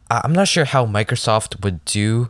I'm 0.10 0.34
not 0.34 0.48
sure 0.48 0.66
how 0.66 0.86
Microsoft 0.86 1.64
would 1.64 1.84
do 1.86 2.30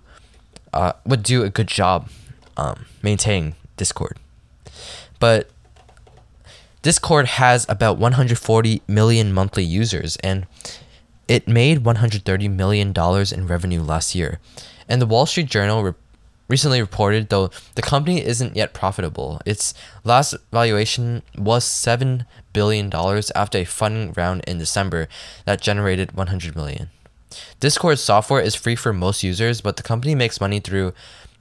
uh, 0.74 0.94
would 1.06 1.24
do 1.24 1.44
a 1.44 1.50
good 1.50 1.68
job 1.68 2.10
um, 2.56 2.86
maintaining 3.02 3.56
Discord. 3.76 4.18
But 5.20 5.50
Discord 6.82 7.28
has 7.28 7.66
about 7.68 7.98
140 7.98 8.82
million 8.88 9.34
monthly 9.34 9.64
users 9.64 10.16
and 10.18 10.46
it 11.28 11.48
made 11.48 11.86
130 11.86 12.48
million 12.48 12.94
dollars 12.94 13.32
in 13.32 13.48
revenue 13.48 13.82
last 13.82 14.16
year. 14.16 14.40
And 14.88 15.02
the 15.02 15.06
Wall 15.06 15.26
Street 15.26 15.48
Journal 15.48 15.96
recently 16.52 16.82
reported 16.82 17.30
though 17.30 17.50
the 17.76 17.82
company 17.82 18.24
isn't 18.24 18.56
yet 18.56 18.74
profitable. 18.74 19.42
Its 19.46 19.74
last 20.04 20.36
valuation 20.52 21.24
was 21.38 21.64
7 21.64 22.26
billion 22.54 22.90
dollars 22.90 23.32
after 23.32 23.60
a 23.60 23.64
funding 23.64 24.14
round 24.18 24.44
in 24.46 24.60
December 24.60 25.08
that 25.46 25.62
generated 25.62 26.12
100 26.12 26.56
million. 26.56 26.90
Discord's 27.62 28.02
software 28.02 28.42
is 28.42 28.56
free 28.56 28.76
for 28.76 28.92
most 28.92 29.24
users, 29.24 29.62
but 29.62 29.78
the 29.78 29.84
company 29.84 30.14
makes 30.14 30.42
money 30.42 30.60
through 30.60 30.94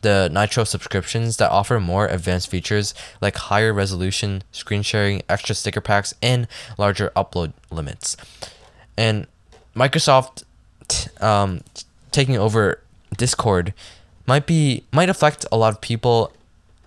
the 0.03 0.31
Nitro 0.33 0.65
subscriptions 0.65 1.37
that 1.37 1.51
offer 1.51 1.81
more 1.81 2.07
advanced 2.07 2.49
features 2.49 2.95
like 3.21 3.37
higher 3.37 3.73
resolution, 3.73 4.43
screen 4.53 4.83
sharing, 4.83 5.23
extra 5.29 5.55
sticker 5.55 5.81
packs, 5.81 6.15
and 6.23 6.47
larger 6.79 7.11
upload 7.17 7.53
limits. 7.71 8.17
And 8.97 9.27
Microsoft 9.75 10.45
um, 11.21 11.61
taking 12.13 12.39
over 12.39 12.81
Discord 13.17 13.75
might 14.31 14.47
be 14.47 14.85
might 14.93 15.09
affect 15.09 15.45
a 15.51 15.57
lot 15.57 15.75
of 15.75 15.81
people, 15.81 16.33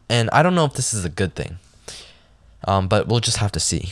and 0.07 0.29
I 0.31 0.41
don't 0.41 0.55
know 0.55 0.63
if 0.63 0.75
this 0.75 0.93
is 0.93 1.03
a 1.03 1.09
good 1.09 1.35
thing. 1.35 1.59
Um, 2.65 2.87
but 2.87 3.05
we'll 3.09 3.19
just 3.19 3.37
have 3.37 3.51
to 3.51 3.59
see. 3.59 3.91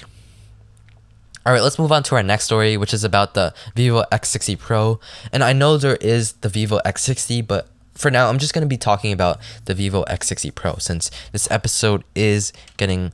All 1.45 1.51
right, 1.51 1.61
let's 1.61 1.77
move 1.77 1.91
on 1.91 2.01
to 2.03 2.15
our 2.15 2.23
next 2.23 2.45
story, 2.45 2.77
which 2.77 2.93
is 2.93 3.03
about 3.03 3.33
the 3.33 3.53
Vivo 3.75 4.03
X60 4.09 4.57
Pro. 4.57 5.01
And 5.33 5.43
I 5.43 5.51
know 5.51 5.75
there 5.75 5.97
is 5.97 6.31
the 6.39 6.47
Vivo 6.47 6.79
X60, 6.85 7.45
but 7.45 7.67
for 7.93 8.09
now, 8.09 8.29
I'm 8.29 8.37
just 8.37 8.53
going 8.53 8.61
to 8.61 8.69
be 8.69 8.77
talking 8.77 9.11
about 9.11 9.39
the 9.65 9.73
Vivo 9.73 10.05
X60 10.05 10.55
Pro 10.55 10.75
since 10.77 11.11
this 11.33 11.51
episode 11.51 12.05
is 12.15 12.53
getting 12.77 13.11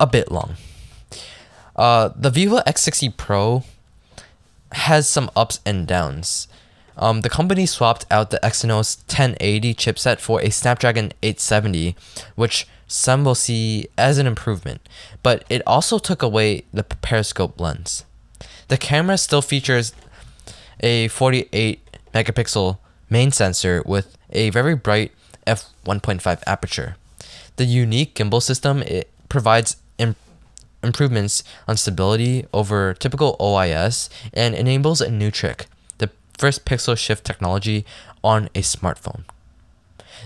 a 0.00 0.06
bit 0.06 0.32
long. 0.32 0.54
Uh, 1.76 2.08
the 2.16 2.30
Vivo 2.30 2.60
X60 2.60 3.14
Pro 3.18 3.64
has 4.72 5.06
some 5.06 5.30
ups 5.36 5.60
and 5.66 5.86
downs. 5.86 6.48
Um, 6.98 7.20
the 7.20 7.30
company 7.30 7.64
swapped 7.64 8.06
out 8.10 8.30
the 8.30 8.40
Exynos 8.42 8.98
1080 9.06 9.74
chipset 9.74 10.18
for 10.18 10.42
a 10.42 10.50
Snapdragon 10.50 11.12
870, 11.22 11.94
which 12.34 12.66
some 12.88 13.24
will 13.24 13.34
see 13.34 13.86
as 13.96 14.18
an 14.18 14.26
improvement, 14.26 14.80
but 15.22 15.44
it 15.48 15.62
also 15.66 15.98
took 15.98 16.22
away 16.22 16.64
the 16.72 16.82
periscope 16.82 17.60
lens. 17.60 18.04
The 18.68 18.76
camera 18.76 19.16
still 19.16 19.42
features 19.42 19.92
a 20.80 21.08
48 21.08 21.80
megapixel 22.14 22.78
main 23.10 23.30
sensor 23.30 23.82
with 23.86 24.16
a 24.30 24.50
very 24.50 24.74
bright 24.74 25.12
f1.5 25.46 26.42
aperture. 26.46 26.96
The 27.56 27.64
unique 27.64 28.14
gimbal 28.14 28.42
system 28.42 28.82
it 28.82 29.10
provides 29.28 29.76
Im- 29.98 30.16
improvements 30.82 31.42
on 31.66 31.76
stability 31.76 32.46
over 32.52 32.94
typical 32.94 33.36
OIS 33.40 34.08
and 34.32 34.54
enables 34.54 35.00
a 35.00 35.10
new 35.10 35.30
trick, 35.30 35.66
first 36.38 36.64
pixel 36.64 36.96
shift 36.96 37.24
technology 37.24 37.84
on 38.22 38.46
a 38.54 38.62
smartphone. 38.62 39.22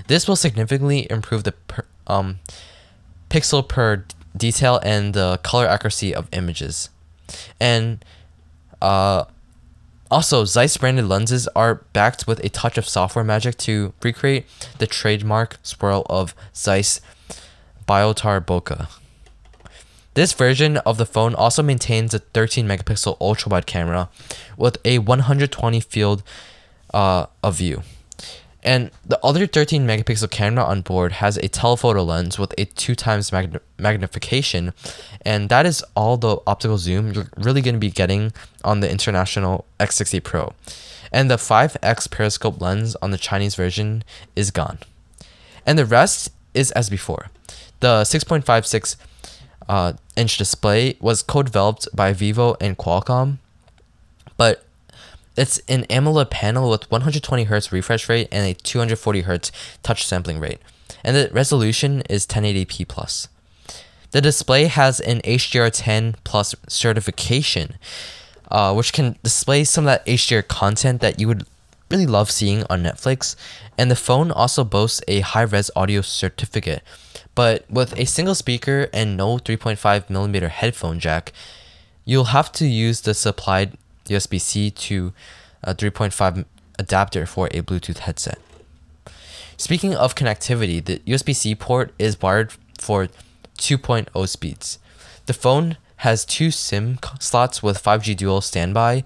This 0.06 0.28
will 0.28 0.36
significantly 0.36 1.06
improve 1.10 1.44
the 1.44 1.52
per, 1.52 1.84
um, 2.06 2.38
pixel 3.28 3.66
per 3.66 4.04
detail 4.36 4.80
and 4.82 5.14
the 5.14 5.38
color 5.42 5.66
accuracy 5.66 6.14
of 6.14 6.28
images. 6.32 6.90
And 7.60 8.04
uh, 8.80 9.24
also, 10.10 10.44
Zeiss 10.44 10.76
branded 10.76 11.06
lenses 11.06 11.48
are 11.56 11.76
backed 11.92 12.26
with 12.26 12.44
a 12.44 12.48
touch 12.48 12.76
of 12.76 12.86
software 12.86 13.24
magic 13.24 13.56
to 13.58 13.94
recreate 14.02 14.46
the 14.78 14.86
trademark 14.86 15.58
swirl 15.62 16.04
of 16.10 16.34
Zeiss 16.54 17.00
Biotar 17.88 18.44
bokeh. 18.44 18.88
This 20.14 20.32
version 20.34 20.76
of 20.78 20.98
the 20.98 21.06
phone 21.06 21.34
also 21.34 21.62
maintains 21.62 22.12
a 22.12 22.18
13 22.18 22.66
megapixel 22.66 23.16
ultra 23.20 23.50
wide 23.50 23.66
camera 23.66 24.10
with 24.56 24.76
a 24.84 24.98
120 24.98 25.80
field 25.80 26.22
uh, 26.92 27.26
of 27.42 27.56
view. 27.56 27.82
And 28.62 28.90
the 29.04 29.18
other 29.24 29.46
13 29.46 29.86
megapixel 29.86 30.30
camera 30.30 30.64
on 30.64 30.82
board 30.82 31.12
has 31.12 31.36
a 31.36 31.48
telephoto 31.48 32.04
lens 32.04 32.38
with 32.38 32.54
a 32.56 32.66
two 32.66 32.94
times 32.94 33.32
magn- 33.32 33.58
magnification, 33.78 34.72
and 35.22 35.48
that 35.48 35.66
is 35.66 35.84
all 35.96 36.16
the 36.16 36.36
optical 36.46 36.78
zoom 36.78 37.12
you're 37.12 37.28
really 37.36 37.60
going 37.60 37.74
to 37.74 37.80
be 37.80 37.90
getting 37.90 38.32
on 38.64 38.80
the 38.80 38.90
international 38.90 39.64
X60 39.80 40.22
Pro. 40.22 40.52
And 41.10 41.30
the 41.30 41.36
5x 41.36 42.10
periscope 42.10 42.60
lens 42.60 42.96
on 43.02 43.10
the 43.10 43.18
Chinese 43.18 43.54
version 43.54 44.04
is 44.36 44.50
gone. 44.50 44.78
And 45.66 45.78
the 45.78 45.84
rest 45.84 46.30
is 46.54 46.70
as 46.72 46.88
before. 46.88 47.30
The 47.80 48.02
6.56 48.02 48.96
uh, 49.68 49.94
inch 50.16 50.38
display 50.38 50.96
was 51.00 51.22
co 51.22 51.42
developed 51.42 51.88
by 51.94 52.12
Vivo 52.12 52.56
and 52.60 52.76
Qualcomm, 52.76 53.38
but 54.36 54.64
it's 55.36 55.58
an 55.68 55.84
AMOLED 55.84 56.30
panel 56.30 56.68
with 56.70 56.90
120 56.90 57.46
Hz 57.46 57.72
refresh 57.72 58.08
rate 58.08 58.28
and 58.30 58.46
a 58.46 58.54
240 58.54 59.22
Hz 59.22 59.50
touch 59.82 60.06
sampling 60.06 60.40
rate, 60.40 60.60
and 61.02 61.16
the 61.16 61.30
resolution 61.32 62.02
is 62.10 62.26
1080p 62.26 62.86
plus. 62.88 63.28
The 64.12 64.20
display 64.20 64.66
has 64.66 65.00
an 65.00 65.20
HDR10 65.22 66.16
plus 66.22 66.54
certification, 66.68 67.76
uh, 68.50 68.74
which 68.74 68.92
can 68.92 69.16
display 69.22 69.64
some 69.64 69.84
of 69.84 69.86
that 69.86 70.06
HDR 70.06 70.46
content 70.46 71.00
that 71.00 71.18
you 71.18 71.26
would 71.28 71.46
really 71.90 72.06
love 72.06 72.30
seeing 72.30 72.64
on 72.68 72.82
Netflix. 72.82 73.36
And 73.78 73.90
the 73.90 73.96
phone 73.96 74.30
also 74.30 74.64
boasts 74.64 75.00
a 75.08 75.20
high 75.20 75.42
res 75.42 75.70
audio 75.74 76.02
certificate, 76.02 76.82
but 77.34 77.64
with 77.70 77.96
a 77.98 78.04
single 78.04 78.34
speaker 78.34 78.88
and 78.92 79.16
no 79.16 79.38
3.5 79.38 80.10
millimeter 80.10 80.48
headphone 80.48 80.98
jack, 80.98 81.32
you'll 82.04 82.32
have 82.36 82.52
to 82.52 82.66
use 82.66 83.00
the 83.00 83.14
supplied 83.14 83.76
USB 84.06 84.40
C 84.40 84.70
to 84.70 85.12
a 85.62 85.74
3.5 85.74 86.44
adapter 86.78 87.26
for 87.26 87.46
a 87.48 87.62
Bluetooth 87.62 87.98
headset. 87.98 88.38
Speaking 89.56 89.94
of 89.94 90.14
connectivity, 90.14 90.84
the 90.84 90.98
USB 91.00 91.34
C 91.34 91.54
port 91.54 91.92
is 91.98 92.20
wired 92.20 92.52
for 92.78 93.08
2.0 93.58 94.28
speeds. 94.28 94.78
The 95.26 95.32
phone 95.32 95.76
has 96.02 96.24
two 96.24 96.50
SIM 96.50 96.98
slots 97.20 97.62
with 97.62 97.80
5G 97.80 98.16
dual 98.16 98.40
standby, 98.40 99.04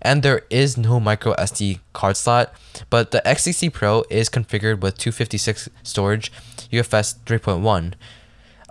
and 0.00 0.22
there 0.22 0.42
is 0.48 0.78
no 0.78 0.98
micro 0.98 1.34
SD 1.34 1.80
card 1.92 2.16
slot, 2.16 2.54
but 2.88 3.10
the 3.10 3.20
X60 3.26 3.70
Pro 3.70 4.02
is 4.08 4.30
configured 4.30 4.80
with 4.80 4.96
256 4.96 5.68
storage, 5.82 6.32
UFS 6.72 7.16
3.1, 7.24 7.94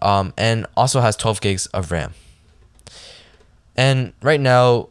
um, 0.01 0.33
and 0.37 0.65
also 0.75 1.01
has 1.01 1.15
12 1.15 1.41
gigs 1.41 1.65
of 1.67 1.91
RAM. 1.91 2.13
And 3.75 4.13
right 4.21 4.39
now, 4.39 4.89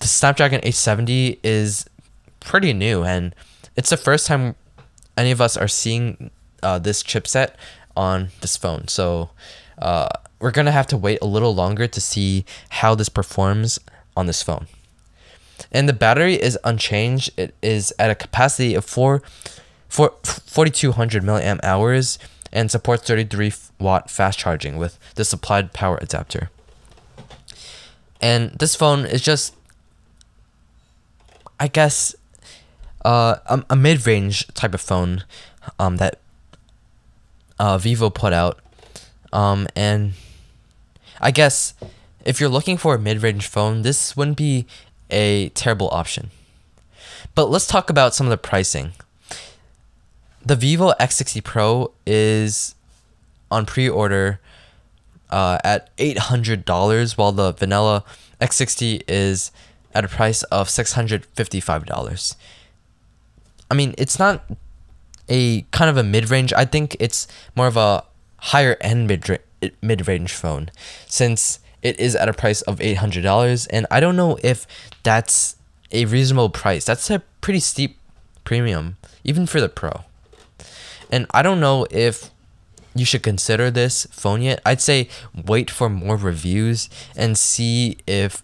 the 0.00 0.06
Snapdragon 0.06 0.58
870 0.58 1.40
is 1.42 1.88
pretty 2.40 2.72
new, 2.72 3.04
and 3.04 3.34
it's 3.76 3.90
the 3.90 3.96
first 3.96 4.26
time 4.26 4.54
any 5.16 5.30
of 5.30 5.40
us 5.40 5.56
are 5.56 5.68
seeing 5.68 6.30
uh, 6.62 6.78
this 6.78 7.02
chipset 7.02 7.50
on 7.96 8.28
this 8.40 8.56
phone. 8.56 8.88
So 8.88 9.30
uh, 9.78 10.08
we're 10.40 10.50
gonna 10.50 10.72
have 10.72 10.86
to 10.88 10.96
wait 10.96 11.18
a 11.22 11.26
little 11.26 11.54
longer 11.54 11.86
to 11.86 12.00
see 12.00 12.44
how 12.70 12.94
this 12.94 13.08
performs 13.08 13.78
on 14.16 14.26
this 14.26 14.42
phone. 14.42 14.66
And 15.70 15.88
the 15.88 15.92
battery 15.92 16.34
is 16.34 16.58
unchanged. 16.64 17.30
It 17.36 17.54
is 17.62 17.92
at 17.98 18.10
a 18.10 18.14
capacity 18.14 18.74
of 18.74 18.84
four 18.84 19.22
for 19.94 20.12
4200 20.24 21.22
milliamp 21.22 21.60
hours 21.62 22.18
and 22.52 22.68
supports 22.68 23.06
33 23.06 23.52
watt 23.78 24.10
fast 24.10 24.40
charging 24.40 24.76
with 24.76 24.98
the 25.14 25.24
supplied 25.24 25.72
power 25.72 26.00
adapter. 26.02 26.50
And 28.20 28.50
this 28.58 28.74
phone 28.74 29.06
is 29.06 29.22
just, 29.22 29.54
I 31.60 31.68
guess, 31.68 32.12
uh, 33.04 33.36
a, 33.46 33.64
a 33.70 33.76
mid 33.76 34.04
range 34.04 34.48
type 34.48 34.74
of 34.74 34.80
phone 34.80 35.22
um, 35.78 35.98
that 35.98 36.18
uh, 37.60 37.78
Vivo 37.78 38.10
put 38.10 38.32
out. 38.32 38.58
Um, 39.32 39.68
and 39.76 40.14
I 41.20 41.30
guess 41.30 41.74
if 42.24 42.40
you're 42.40 42.50
looking 42.50 42.78
for 42.78 42.96
a 42.96 42.98
mid 42.98 43.22
range 43.22 43.46
phone, 43.46 43.82
this 43.82 44.16
wouldn't 44.16 44.38
be 44.38 44.66
a 45.08 45.50
terrible 45.50 45.88
option. 45.90 46.32
But 47.36 47.48
let's 47.48 47.68
talk 47.68 47.90
about 47.90 48.12
some 48.12 48.26
of 48.26 48.32
the 48.32 48.36
pricing. 48.36 48.94
The 50.46 50.56
Vivo 50.56 50.92
X60 51.00 51.42
Pro 51.42 51.92
is 52.06 52.74
on 53.50 53.64
pre 53.64 53.88
order 53.88 54.40
uh, 55.30 55.58
at 55.64 55.96
$800, 55.96 57.16
while 57.16 57.32
the 57.32 57.52
vanilla 57.52 58.04
X60 58.42 59.02
is 59.08 59.50
at 59.94 60.04
a 60.04 60.08
price 60.08 60.42
of 60.44 60.68
$655. 60.68 62.36
I 63.70 63.74
mean, 63.74 63.94
it's 63.96 64.18
not 64.18 64.44
a 65.30 65.62
kind 65.70 65.88
of 65.88 65.96
a 65.96 66.02
mid 66.02 66.28
range. 66.30 66.52
I 66.52 66.66
think 66.66 66.96
it's 67.00 67.26
more 67.56 67.66
of 67.66 67.78
a 67.78 68.04
higher 68.36 68.76
end 68.82 69.08
mid 69.08 69.40
mid 69.80 70.06
range 70.06 70.32
phone 70.34 70.70
since 71.06 71.60
it 71.80 71.98
is 71.98 72.14
at 72.14 72.28
a 72.28 72.34
price 72.34 72.60
of 72.62 72.78
$800 72.80 73.66
and 73.70 73.86
I 73.90 74.00
don't 74.00 74.16
know 74.16 74.38
if 74.42 74.66
that's 75.02 75.56
a 75.90 76.04
reasonable 76.04 76.50
price. 76.50 76.84
That's 76.84 77.08
a 77.08 77.20
pretty 77.40 77.60
steep 77.60 77.96
premium 78.44 78.98
even 79.22 79.46
for 79.46 79.60
the 79.60 79.70
Pro. 79.70 80.04
And 81.14 81.26
I 81.30 81.42
don't 81.42 81.60
know 81.60 81.86
if 81.92 82.30
you 82.92 83.04
should 83.04 83.22
consider 83.22 83.70
this 83.70 84.04
phone 84.10 84.42
yet. 84.42 84.60
I'd 84.66 84.80
say 84.80 85.08
wait 85.32 85.70
for 85.70 85.88
more 85.88 86.16
reviews 86.16 86.90
and 87.14 87.38
see 87.38 87.98
if 88.04 88.42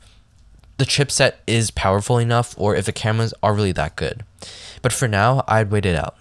the 0.78 0.84
chipset 0.84 1.32
is 1.48 1.72
powerful 1.72 2.18
enough 2.18 2.54
or 2.56 2.76
if 2.76 2.86
the 2.86 2.92
cameras 2.92 3.34
are 3.42 3.54
really 3.54 3.72
that 3.72 3.96
good. 3.96 4.24
But 4.82 4.92
for 4.92 5.08
now, 5.08 5.42
I'd 5.48 5.72
wait 5.72 5.84
it 5.84 5.96
out. 5.96 6.16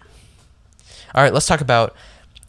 All 1.14 1.22
right, 1.22 1.32
let's 1.32 1.46
talk 1.46 1.62
about 1.62 1.96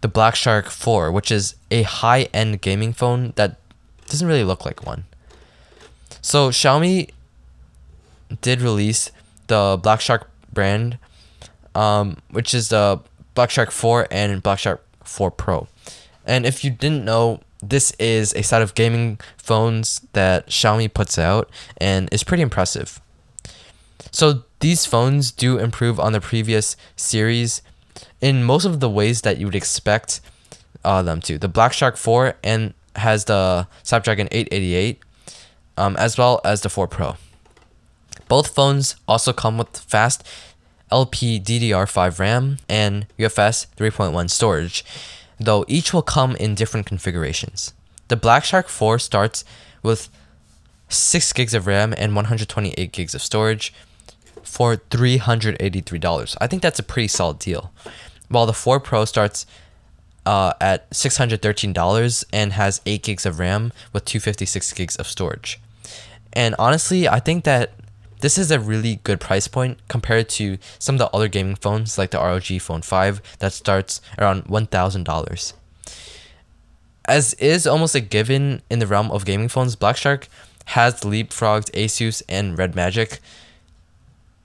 the 0.01 0.09
Black 0.09 0.35
Shark 0.35 0.71
4, 0.71 1.13
which 1.13 1.31
is 1.31 1.57
a 1.71 1.83
high 1.83 2.23
end 2.33 2.63
gaming 2.63 2.95
phone 2.95 3.35
that 3.37 3.59
doesn't 4.07 4.27
really 4.27 4.45
look 4.45 4.65
like 4.65 4.87
one. 4.87 5.05
So 6.23 6.49
Xiaomi 6.49 7.11
did 8.41 8.63
release 8.63 9.11
the 9.49 9.79
Black 9.83 10.01
Shark 10.01 10.31
brand, 10.51 10.97
um, 11.75 12.17
which 12.31 12.55
is 12.55 12.71
the 12.71 13.01
Black 13.35 13.51
Shark 13.51 13.71
4 13.71 14.09
and 14.11 14.43
Black 14.43 14.59
Shark 14.59 14.85
4 15.05 15.31
Pro. 15.31 15.69
And 16.27 16.47
if 16.47 16.65
you 16.65 16.71
didn't 16.71 17.05
know, 17.05 17.41
this 17.63 17.93
is 17.99 18.33
a 18.35 18.43
set 18.43 18.63
of 18.63 18.75
gaming 18.75 19.19
phones 19.37 20.07
that 20.13 20.49
Xiaomi 20.49 20.93
puts 20.93 21.19
out 21.19 21.51
and 21.79 22.09
is 22.13 22.25
pretty 22.25 22.43
impressive. 22.43 23.01
So 24.11 24.45
these 24.61 24.87
phones 24.87 25.31
do 25.31 25.59
improve 25.59 26.01
on 26.01 26.13
the 26.13 26.21
previous 26.21 26.77
series 26.97 27.63
in 28.21 28.45
most 28.45 28.65
of 28.65 28.81
the 28.81 28.89
ways 28.89 29.23
that 29.23 29.39
you 29.39 29.47
would 29.47 29.55
expect 29.55 30.21
uh, 30.85 31.03
them 31.03 31.21
to. 31.23 31.39
The 31.39 31.49
Black 31.49 31.73
Shark 31.73 31.97
4 31.97 32.35
and 32.43 32.75
has 32.97 33.27
the 33.27 33.67
Snapdragon 33.83 34.29
888 34.31 35.03
um, 35.77 35.97
as 35.97 36.19
well 36.19 36.41
as 36.45 36.63
the 36.63 36.69
4 36.69 36.89
Pro. 36.89 37.17
Both 38.29 38.55
phones 38.55 38.97
also 39.09 39.33
come 39.33 39.59
with 39.59 39.77
fast 39.77 40.27
LPDDR5 40.91 42.19
RAM 42.19 42.59
and 42.69 43.07
UFS 43.19 43.67
3.1 43.77 44.31
storage, 44.31 44.85
though 45.39 45.65
each 45.69 45.93
will 45.93 46.03
come 46.03 46.37
in 46.37 46.55
different 46.55 46.87
configurations. 46.87 47.73
The 48.09 48.17
Black 48.17 48.45
Shark 48.45 48.69
4 48.69 48.99
starts 48.99 49.45
with 49.83 50.09
6 50.89 51.33
gigs 51.33 51.55
of 51.55 51.67
RAM 51.67 51.95
and 51.97 52.15
128 52.17 52.93
gigs 52.93 53.15
of 53.15 53.23
storage 53.23 53.73
for 54.43 54.77
$383. 54.77 56.37
I 56.41 56.47
think 56.47 56.63
that's 56.63 56.79
a 56.79 56.83
pretty 56.83 57.09
solid 57.09 57.39
deal. 57.39 57.73
While 58.29 58.47
the 58.47 58.53
4 58.53 58.81
Pro 58.81 59.05
starts 59.05 59.47
uh, 60.27 60.53
at 60.61 60.91
$613 60.91 62.25
and 62.33 62.53
has 62.53 62.81
8 62.85 63.03
gigs 63.03 63.27
of 63.27 63.39
RAM 63.39 63.73
with 63.93 64.05
256 64.05 64.73
gigs 64.73 64.97
of 64.97 65.07
storage. 65.07 65.61
And 66.33 66.55
honestly, 66.59 67.09
I 67.09 67.21
think 67.21 67.45
that 67.45 67.73
this 68.21 68.39
is 68.39 68.51
a 68.51 68.61
really 68.61 69.01
good 69.05 69.21
price 69.21 69.49
point 69.49 69.79
compared 69.89 70.29
to 70.31 70.59
some 70.79 70.95
of 70.97 70.99
the 70.99 71.11
other 71.11 71.29
gaming 71.29 71.57
phones 71.57 71.99
like 71.99 72.11
the 72.11 72.19
ROG 72.19 72.61
Phone 72.61 72.83
5 72.83 73.39
that 73.39 73.53
starts 73.53 74.01
around 74.19 74.45
$1,000. 74.45 75.53
As 77.07 77.35
is 77.35 77.67
almost 77.67 77.95
a 77.95 78.01
given 78.01 78.63
in 78.71 78.79
the 78.79 78.87
realm 78.87 79.11
of 79.11 79.25
gaming 79.25 79.49
phones, 79.49 79.75
Black 79.77 79.97
Shark 79.97 80.29
has 80.67 81.01
leapfrogged 81.01 81.71
Asus 81.73 82.23
and 82.29 82.57
Red 82.57 82.75
Magic, 82.75 83.19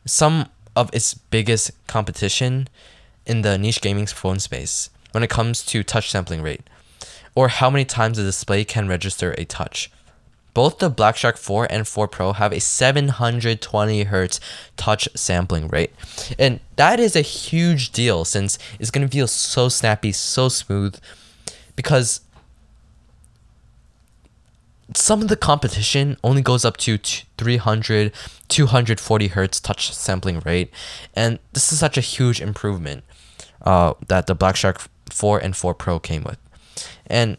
some 0.06 0.50
of 0.76 0.90
its 0.94 1.14
biggest 1.14 1.72
competition 1.88 2.68
in 3.26 3.42
the 3.42 3.58
niche 3.58 3.82
gaming 3.82 4.08
phone 4.08 4.40
space 4.40 4.90
when 5.12 5.24
it 5.24 5.30
comes 5.30 5.64
to 5.66 5.84
touch 5.84 6.10
sampling 6.10 6.42
rate, 6.42 6.62
or 7.36 7.48
how 7.48 7.70
many 7.70 7.86
times 7.86 8.18
the 8.18 8.24
display 8.24 8.64
can 8.64 8.88
register 8.88 9.34
a 9.38 9.46
touch. 9.46 9.92
Both 10.56 10.80
the 10.80 10.90
Black 10.90 11.18
Shark 11.18 11.38
4 11.38 11.68
and 11.70 11.86
4 11.88 12.08
Pro 12.08 12.34
have 12.34 12.54
a 12.54 12.60
720 12.60 14.06
Hz 14.06 14.40
touch 14.78 15.08
sampling 15.14 15.68
rate. 15.68 15.92
And 16.40 16.62
that 16.78 17.00
is 17.00 17.16
a 17.16 17.22
huge 17.22 17.92
deal 17.92 18.26
since 18.26 18.58
it's 18.80 18.90
going 18.90 19.06
to 19.06 19.12
feel 19.12 19.28
so 19.28 19.70
snappy, 19.70 20.14
so 20.14 20.50
smooth 20.50 20.96
because 21.76 22.22
some 24.96 25.22
of 25.22 25.28
the 25.28 25.36
competition 25.36 26.16
only 26.24 26.42
goes 26.42 26.64
up 26.64 26.78
to 26.78 26.98
300 26.98 28.14
240 28.48 29.28
hertz 29.28 29.60
touch 29.60 29.92
sampling 29.94 30.40
rate 30.42 30.72
and 31.16 31.40
this 31.54 31.74
is 31.74 31.80
such 31.80 31.98
a 31.98 32.02
huge 32.02 32.40
improvement 32.40 33.04
uh, 33.64 33.94
that 34.08 34.28
the 34.28 34.36
black 34.36 34.56
shark 34.56 34.80
4 35.10 35.40
and 35.40 35.56
4 35.56 35.74
pro 35.74 36.00
came 36.00 36.24
with 36.24 36.38
and 37.08 37.38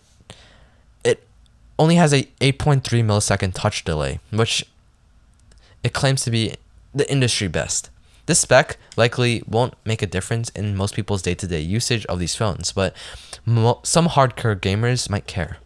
only 1.78 1.96
has 1.96 2.12
a 2.12 2.24
8.3 2.40 2.82
millisecond 3.04 3.54
touch 3.54 3.84
delay, 3.84 4.20
which 4.30 4.64
it 5.82 5.92
claims 5.92 6.22
to 6.24 6.30
be 6.30 6.54
the 6.94 7.10
industry 7.10 7.48
best. 7.48 7.90
This 8.26 8.40
spec 8.40 8.76
likely 8.96 9.42
won't 9.46 9.74
make 9.84 10.02
a 10.02 10.06
difference 10.06 10.48
in 10.50 10.74
most 10.76 10.94
people's 10.94 11.22
day 11.22 11.34
to 11.34 11.46
day 11.46 11.60
usage 11.60 12.04
of 12.06 12.18
these 12.18 12.34
phones, 12.34 12.72
but 12.72 12.94
mo- 13.44 13.80
some 13.84 14.08
hardcore 14.08 14.58
gamers 14.58 15.08
might 15.08 15.26
care. 15.26 15.58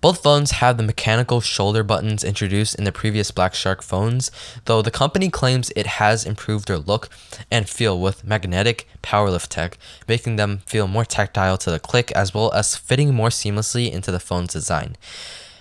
Both 0.00 0.22
phones 0.22 0.52
have 0.52 0.76
the 0.76 0.84
mechanical 0.84 1.40
shoulder 1.40 1.82
buttons 1.82 2.22
introduced 2.22 2.76
in 2.76 2.84
the 2.84 2.92
previous 2.92 3.32
Black 3.32 3.54
Shark 3.54 3.82
phones, 3.82 4.30
though 4.66 4.80
the 4.80 4.92
company 4.92 5.28
claims 5.28 5.72
it 5.74 5.86
has 5.86 6.24
improved 6.24 6.68
their 6.68 6.78
look 6.78 7.08
and 7.50 7.68
feel 7.68 7.98
with 8.00 8.24
magnetic 8.24 8.88
powerlift 9.02 9.48
tech, 9.48 9.76
making 10.06 10.36
them 10.36 10.58
feel 10.66 10.86
more 10.86 11.04
tactile 11.04 11.58
to 11.58 11.70
the 11.70 11.80
click 11.80 12.12
as 12.12 12.32
well 12.32 12.52
as 12.52 12.76
fitting 12.76 13.12
more 13.12 13.28
seamlessly 13.28 13.90
into 13.90 14.12
the 14.12 14.20
phone's 14.20 14.52
design. 14.52 14.96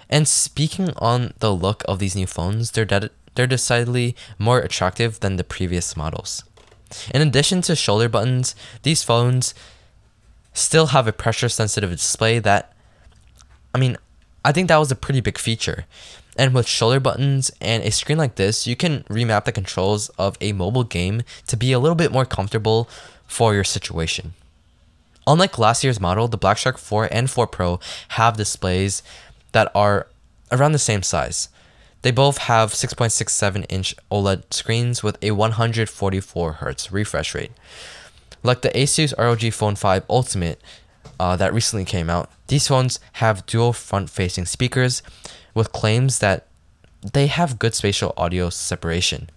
And 0.08 0.28
speaking 0.28 0.92
on 0.98 1.34
the 1.40 1.54
look 1.54 1.84
of 1.88 1.98
these 1.98 2.16
new 2.16 2.28
phones, 2.28 2.72
they're, 2.72 2.86
de- 2.86 3.10
they're 3.34 3.48
decidedly 3.48 4.16
more 4.38 4.60
attractive 4.60 5.20
than 5.20 5.38
the 5.38 5.44
previous 5.44 5.98
models. 5.98 6.44
In 7.14 7.22
addition 7.22 7.62
to 7.64 7.76
shoulder 7.76 8.08
buttons, 8.08 8.56
these 8.84 9.04
phones 9.04 9.56
still 10.54 10.88
have 10.88 11.08
a 11.08 11.12
pressure 11.12 11.50
sensitive 11.50 11.90
display 11.90 12.40
that 12.40 12.74
I 13.74 13.80
mean, 13.80 13.98
I 14.48 14.54
think 14.54 14.70
that 14.70 14.78
was 14.78 14.90
a 14.94 14.96
pretty 14.96 15.20
big 15.20 15.38
feature. 15.38 15.86
And 16.38 16.54
with 16.54 16.68
shoulder 16.68 17.02
buttons 17.02 17.52
and 17.60 17.84
a 17.84 17.92
screen 17.92 18.18
like 18.18 18.36
this, 18.36 18.66
you 18.66 18.78
can 18.78 19.04
remap 19.10 19.44
the 19.44 19.52
controls 19.52 20.08
of 20.18 20.38
a 20.40 20.54
mobile 20.54 20.86
game 20.86 21.24
to 21.48 21.58
be 21.58 21.74
a 21.74 21.80
little 21.80 21.98
bit 21.98 22.14
more 22.14 22.24
comfortable 22.24 22.88
for 23.26 23.54
your 23.54 23.66
situation. 23.66 24.36
Unlike 25.28 25.60
last 25.60 25.84
year's 25.84 26.00
model, 26.00 26.30
the 26.30 26.38
Black 26.38 26.58
Shark 26.58 26.78
4 26.78 27.10
and 27.12 27.30
4 27.30 27.46
Pro 27.46 27.82
have 28.20 28.38
displays 28.38 29.04
that 29.52 29.70
are 29.76 30.08
around 30.50 30.72
the 30.72 30.80
same 30.80 31.04
size. 31.04 31.50
They 32.02 32.12
both 32.12 32.38
have 32.38 32.72
6.67 32.72 33.66
inch 33.68 33.96
OLED 34.10 34.54
screens 34.54 35.04
with 35.04 35.22
a 35.22 35.32
144 35.32 36.54
Hz 36.62 36.92
refresh 36.94 37.36
rate. 37.36 37.52
Like 38.44 38.62
the 38.62 38.70
Asus 38.70 39.14
ROG 39.18 39.52
Phone 39.52 39.76
5 39.76 40.06
Ultimate, 40.10 40.62
uh, 41.20 41.36
that 41.36 41.54
recently 41.54 41.86
came 41.86 42.10
out. 42.10 42.30
These 42.48 42.68
phones 42.68 43.00
have 43.14 43.46
dual 43.46 43.74
front 43.74 44.10
facing 44.10 44.46
speakers 44.46 45.02
with 45.54 45.72
claims 45.72 46.20
that 46.20 46.48
they 47.14 47.28
have 47.28 47.60
good 47.60 47.74
spatial 47.74 48.14
audio 48.18 48.50
separation. 48.50 49.30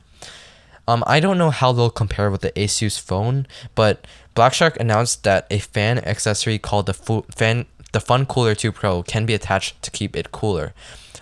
Um, 0.88 1.04
I 1.06 1.20
don't 1.20 1.38
know 1.38 1.50
how 1.50 1.72
they'll 1.72 1.90
compare 1.90 2.30
with 2.30 2.40
the 2.40 2.52
Asus 2.52 2.98
phone, 2.98 3.46
but 3.74 4.06
Black 4.34 4.54
Shark 4.54 4.78
announced 4.80 5.22
that 5.24 5.46
a 5.50 5.58
fan 5.58 5.98
accessory 5.98 6.58
called 6.58 6.86
the 6.86 6.94
fu- 6.94 7.24
fan 7.36 7.66
the 7.92 8.00
Fun 8.00 8.24
Cooler 8.26 8.54
2 8.54 8.72
Pro 8.72 9.02
can 9.02 9.26
be 9.26 9.34
attached 9.34 9.80
to 9.82 9.90
keep 9.90 10.16
it 10.16 10.30
cooler, 10.32 10.72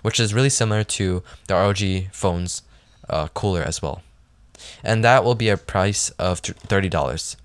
which 0.02 0.20
is 0.20 0.34
really 0.34 0.50
similar 0.50 0.84
to 0.84 1.22
the 1.46 1.54
ROG 1.54 2.12
phone's 2.12 2.62
uh, 3.08 3.28
cooler 3.28 3.62
as 3.62 3.80
well. 3.82 4.02
and 4.82 5.04
that 5.04 5.22
will 5.24 5.34
be 5.36 5.48
a 5.48 5.56
price 5.56 6.10
of 6.18 6.42
$30. 6.42 7.36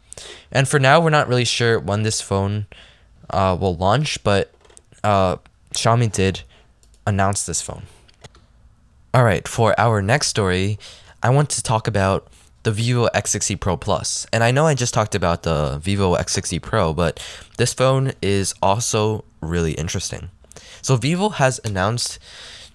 And 0.52 0.68
for 0.68 0.80
now, 0.80 1.00
we're 1.00 1.10
not 1.10 1.28
really 1.28 1.46
sure 1.46 1.80
when 1.80 2.04
this 2.04 2.22
phone 2.22 2.66
uh, 3.34 3.58
will 3.60 3.76
launch, 3.76 4.24
but 4.24 4.54
uh, 5.04 5.38
Xiaomi 5.74 6.12
did 6.12 6.44
announce 7.06 7.46
this 7.46 7.62
phone. 7.62 7.84
All 9.14 9.24
right, 9.24 9.48
for 9.48 9.78
our 9.80 10.02
next 10.02 10.28
story, 10.28 10.80
I 11.22 11.30
want 11.30 11.50
to 11.52 11.62
talk 11.62 11.88
about 11.88 12.28
the 12.64 12.72
Vivo 12.72 13.08
X60 13.10 13.60
Pro 13.60 13.78
Plus. 13.78 14.26
And 14.32 14.44
I 14.44 14.52
know 14.52 14.66
I 14.66 14.74
just 14.74 14.94
talked 14.94 15.16
about 15.16 15.44
the 15.44 15.80
Vivo 15.82 16.16
X60 16.16 16.62
Pro, 16.62 16.94
but 16.94 17.24
this 17.58 17.74
phone 17.74 18.14
is 18.22 18.56
also 18.62 19.26
really 19.42 19.74
interesting. 19.74 20.30
So 20.82 20.96
Vivo 20.96 21.30
has 21.30 21.60
announced 21.64 22.20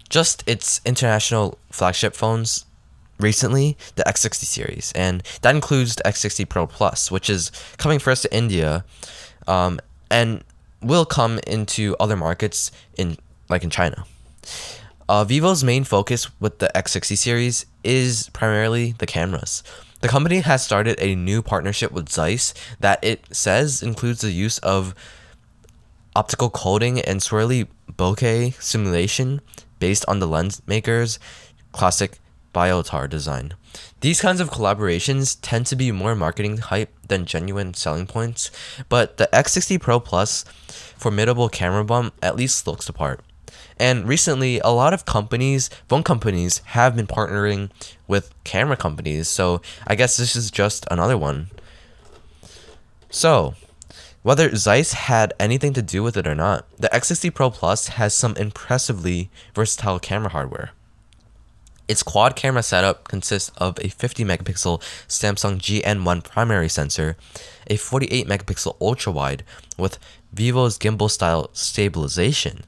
just 0.09 0.45
its 0.47 0.81
international 0.85 1.59
flagship 1.71 2.15
phones 2.15 2.67
recently, 3.19 3.77
the 3.97 4.05
X60 4.05 4.45
series, 4.45 4.93
and 4.95 5.23
that 5.43 5.55
includes 5.55 5.97
the 5.97 6.05
X60 6.05 6.49
Pro 6.49 6.67
Plus, 6.67 7.11
which 7.11 7.29
is 7.29 7.51
coming 7.79 7.99
first 7.99 8.23
to 8.23 8.35
India, 8.35 8.85
um, 9.47 9.81
and 10.11 10.45
will 10.83 11.05
come 11.05 11.39
into 11.47 11.97
other 11.99 12.17
markets 12.17 12.71
in 12.97 13.17
like 13.49 13.65
in 13.65 13.71
China. 13.71 14.05
Uh, 15.09 15.25
Vivo's 15.25 15.65
main 15.65 15.85
focus 15.85 16.29
with 16.39 16.59
the 16.59 16.71
X60 16.75 17.17
series 17.17 17.67
is 17.83 18.29
primarily 18.31 18.93
the 18.99 19.07
cameras. 19.07 19.63
The 20.01 20.09
company 20.09 20.41
has 20.41 20.63
started 20.63 21.01
a 21.01 21.17
new 21.17 21.43
partnership 21.43 21.91
with 21.91 22.09
Zeiss 22.09 22.53
that 22.79 23.03
it 23.03 23.25
says 23.33 23.83
includes 23.83 24.21
the 24.21 24.31
use 24.31 24.59
of 24.59 24.95
optical 26.15 26.51
coating 26.51 27.01
and 27.01 27.21
swirly 27.21 27.67
bokeh 27.91 28.61
simulation 28.63 29.41
based 29.79 30.05
on 30.07 30.19
the 30.19 30.27
lens 30.27 30.63
maker's 30.67 31.19
classic 31.73 32.19
biotar 32.55 33.09
design. 33.09 33.55
These 34.01 34.21
kinds 34.21 34.41
of 34.41 34.51
collaborations 34.51 35.37
tend 35.43 35.67
to 35.67 35.77
be 35.77 35.91
more 35.91 36.15
marketing 36.15 36.59
hype 36.59 36.95
than 37.09 37.25
genuine 37.25 37.75
selling 37.75 38.07
points, 38.07 38.53
but 38.89 39.17
the 39.17 39.29
X60 39.33 39.81
Pro 39.81 39.99
Plus 39.99 40.45
formidable 40.97 41.49
camera 41.49 41.85
bump 41.85 42.15
at 42.23 42.37
least 42.37 42.67
looks 42.67 42.87
the 42.87 42.93
part. 42.93 43.21
And 43.77 44.07
recently, 44.07 44.61
a 44.61 44.69
lot 44.69 44.95
of 44.95 45.05
companies, 45.05 45.69
phone 45.89 46.05
companies, 46.05 46.59
have 46.67 46.95
been 46.95 47.09
partnering 47.09 47.71
with 48.07 48.33
camera 48.45 48.77
companies. 48.77 49.27
So 49.29 49.63
I 49.87 49.97
guess 49.97 50.17
this 50.17 50.37
is 50.37 50.53
just 50.53 50.87
another 50.91 51.19
one. 51.19 51.49
So, 53.11 53.55
whether 54.23 54.55
Zeiss 54.55 54.93
had 54.93 55.33
anything 55.41 55.73
to 55.73 55.83
do 55.83 56.05
with 56.05 56.17
it 56.17 56.27
or 56.27 56.35
not, 56.37 56.67
the 56.77 56.89
X60 56.89 57.35
Pro 57.35 57.51
Plus 57.51 57.89
has 57.89 58.15
some 58.15 58.37
impressively 58.37 59.31
versatile 59.55 59.99
camera 59.99 60.31
hardware. 60.31 60.71
Its 61.89 62.03
quad 62.03 62.37
camera 62.37 62.63
setup 62.63 63.09
consists 63.09 63.51
of 63.57 63.79
a 63.81 63.89
50 63.89 64.25
megapixel 64.25 64.81
Samsung 65.09 65.59
GN1 65.59 66.23
primary 66.23 66.69
sensor, 66.69 67.17
a 67.67 67.77
48 67.77 68.27
megapixel 68.27 68.77
ultra 68.81 69.11
wide 69.11 69.43
with 69.79 69.99
Vivo's 70.33 70.79
gimbal 70.79 71.11
style 71.11 71.49
stabilization, 71.55 72.65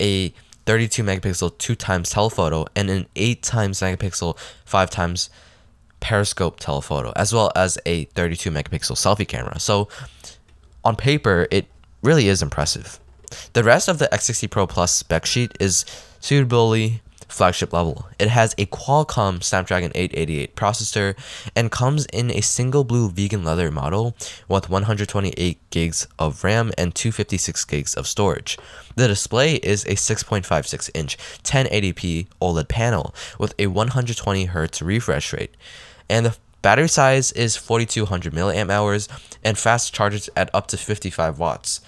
a 0.00 0.34
32 0.66 1.04
megapixel 1.04 1.56
2 1.56 1.74
times 1.76 2.10
telephoto, 2.10 2.66
and 2.74 2.90
an 2.90 3.06
8 3.14 3.42
times 3.42 3.80
megapixel 3.80 4.36
5 4.64 4.90
times 4.90 5.30
periscope 6.00 6.58
telephoto, 6.58 7.12
as 7.14 7.32
well 7.32 7.52
as 7.54 7.78
a 7.86 8.04
32 8.06 8.50
megapixel 8.50 8.96
selfie 8.96 9.26
camera. 9.26 9.60
So, 9.60 9.88
on 10.84 10.96
paper, 10.96 11.46
it 11.50 11.66
really 12.02 12.28
is 12.28 12.42
impressive. 12.42 12.98
The 13.52 13.64
rest 13.64 13.88
of 13.88 13.98
the 13.98 14.08
X60 14.12 14.50
Pro 14.50 14.66
Plus 14.66 14.92
spec 14.94 15.26
sheet 15.26 15.52
is 15.58 15.84
suitably 16.20 17.00
flagship 17.28 17.72
level. 17.72 18.06
It 18.18 18.28
has 18.28 18.54
a 18.58 18.66
Qualcomm 18.66 19.42
Snapdragon 19.42 19.92
888 19.94 20.56
processor 20.56 21.16
and 21.54 21.70
comes 21.70 22.06
in 22.06 22.30
a 22.30 22.40
single 22.40 22.84
blue 22.84 23.10
vegan 23.10 23.44
leather 23.44 23.70
model 23.70 24.16
with 24.48 24.70
128 24.70 25.58
gigs 25.70 26.06
of 26.18 26.42
RAM 26.44 26.72
and 26.78 26.94
256 26.94 27.64
gigs 27.64 27.94
of 27.94 28.06
storage. 28.06 28.58
The 28.94 29.08
display 29.08 29.56
is 29.56 29.84
a 29.84 29.94
6.56 29.94 30.90
inch 30.94 31.18
1080p 31.42 32.28
OLED 32.40 32.68
panel 32.68 33.14
with 33.38 33.54
a 33.58 33.66
120 33.66 34.48
Hz 34.48 34.86
refresh 34.86 35.32
rate. 35.32 35.56
And 36.08 36.26
the 36.26 36.36
battery 36.62 36.88
size 36.88 37.32
is 37.32 37.56
4200 37.56 38.32
milliamp 38.32 38.70
hours 38.70 39.08
and 39.44 39.58
fast 39.58 39.92
charges 39.92 40.30
at 40.36 40.50
up 40.54 40.66
to 40.68 40.76
55 40.76 41.38
watts. 41.38 41.80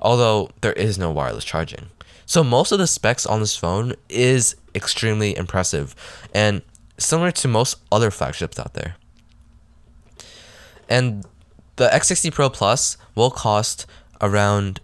Although 0.00 0.50
there 0.60 0.72
is 0.72 0.98
no 0.98 1.10
wireless 1.10 1.44
charging. 1.44 1.86
So 2.26 2.42
most 2.42 2.72
of 2.72 2.78
the 2.78 2.88
specs 2.88 3.24
on 3.24 3.40
this 3.40 3.56
phone 3.56 3.94
is 4.08 4.56
extremely 4.74 5.36
impressive 5.36 5.94
and 6.34 6.62
similar 6.98 7.30
to 7.30 7.48
most 7.48 7.78
other 7.90 8.10
flagships 8.10 8.58
out 8.58 8.74
there. 8.74 8.96
And 10.88 11.24
the 11.76 11.88
X60 11.88 12.32
Pro 12.32 12.50
Plus 12.50 12.96
will 13.14 13.30
cost 13.30 13.86
around 14.20 14.80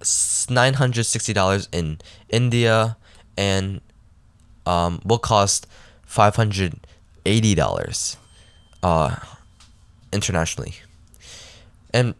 $960 0.00 1.68
in 1.72 1.98
India 2.28 2.96
and 3.36 3.80
um, 4.66 5.00
will 5.04 5.18
cost 5.18 5.66
$580 6.08 8.16
uh, 8.82 9.16
internationally. 10.12 10.74
And 11.92 12.14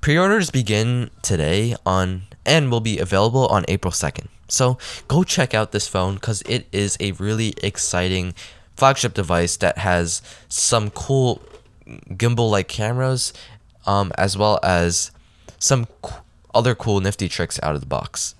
pre-orders 0.00 0.50
begin 0.50 1.10
today 1.22 1.76
on 1.84 2.22
and 2.46 2.70
will 2.70 2.80
be 2.80 2.98
available 2.98 3.46
on 3.46 3.64
April 3.68 3.92
2nd. 3.92 4.26
So 4.48 4.78
go 5.08 5.24
check 5.24 5.54
out 5.54 5.72
this 5.72 5.88
phone 5.88 6.14
because 6.14 6.42
it 6.42 6.66
is 6.72 6.96
a 7.00 7.12
really 7.12 7.54
exciting 7.62 8.34
flagship 8.76 9.14
device 9.14 9.56
that 9.58 9.78
has 9.78 10.20
some 10.48 10.90
cool 10.90 11.42
gimbal 12.10 12.50
like 12.50 12.68
cameras 12.68 13.32
um, 13.86 14.12
as 14.16 14.36
well 14.36 14.58
as 14.62 15.10
some 15.58 15.86
other 16.54 16.74
cool 16.74 17.00
nifty 17.00 17.28
tricks 17.28 17.58
out 17.62 17.74
of 17.74 17.80
the 17.80 17.86
box. 17.86 18.34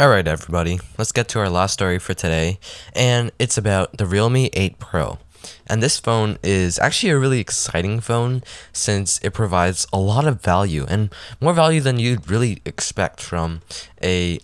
Alright, 0.00 0.28
everybody, 0.28 0.78
let's 0.96 1.10
get 1.10 1.26
to 1.30 1.40
our 1.40 1.50
last 1.50 1.72
story 1.72 1.98
for 1.98 2.14
today, 2.14 2.60
and 2.94 3.32
it's 3.40 3.58
about 3.58 3.96
the 3.96 4.06
Realme 4.06 4.48
8 4.52 4.78
Pro. 4.78 5.18
And 5.66 5.82
this 5.82 5.98
phone 5.98 6.38
is 6.42 6.78
actually 6.78 7.10
a 7.10 7.18
really 7.18 7.40
exciting 7.40 8.00
phone 8.00 8.42
since 8.72 9.20
it 9.22 9.34
provides 9.34 9.86
a 9.92 9.98
lot 9.98 10.26
of 10.26 10.40
value 10.40 10.86
and 10.88 11.10
more 11.40 11.52
value 11.52 11.80
than 11.80 11.98
you'd 11.98 12.30
really 12.30 12.60
expect 12.64 13.20
from 13.20 13.60
a 14.02 14.40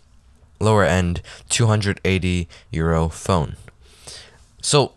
lower 0.60 0.84
end 0.84 1.20
280 1.48 2.48
euro 2.70 3.08
phone. 3.08 3.56
So, 4.60 4.92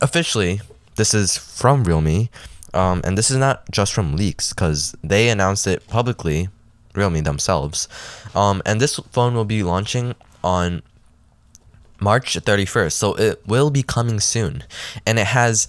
officially, 0.00 0.60
this 0.96 1.14
is 1.14 1.36
from 1.36 1.84
Realme, 1.84 2.28
um, 2.72 3.00
and 3.04 3.18
this 3.18 3.30
is 3.30 3.36
not 3.36 3.68
just 3.70 3.92
from 3.92 4.16
leaks 4.16 4.52
because 4.52 4.94
they 5.02 5.28
announced 5.28 5.66
it 5.66 5.86
publicly, 5.88 6.48
Realme 6.94 7.22
themselves. 7.22 7.88
Um, 8.34 8.62
and 8.66 8.80
this 8.80 8.96
phone 9.10 9.34
will 9.34 9.44
be 9.44 9.62
launching 9.62 10.14
on 10.42 10.82
March 12.00 12.34
31st. 12.34 12.92
So 12.92 13.14
it 13.14 13.46
will 13.46 13.70
be 13.70 13.82
coming 13.82 14.20
soon. 14.20 14.64
And 15.06 15.18
it 15.18 15.26
has 15.28 15.68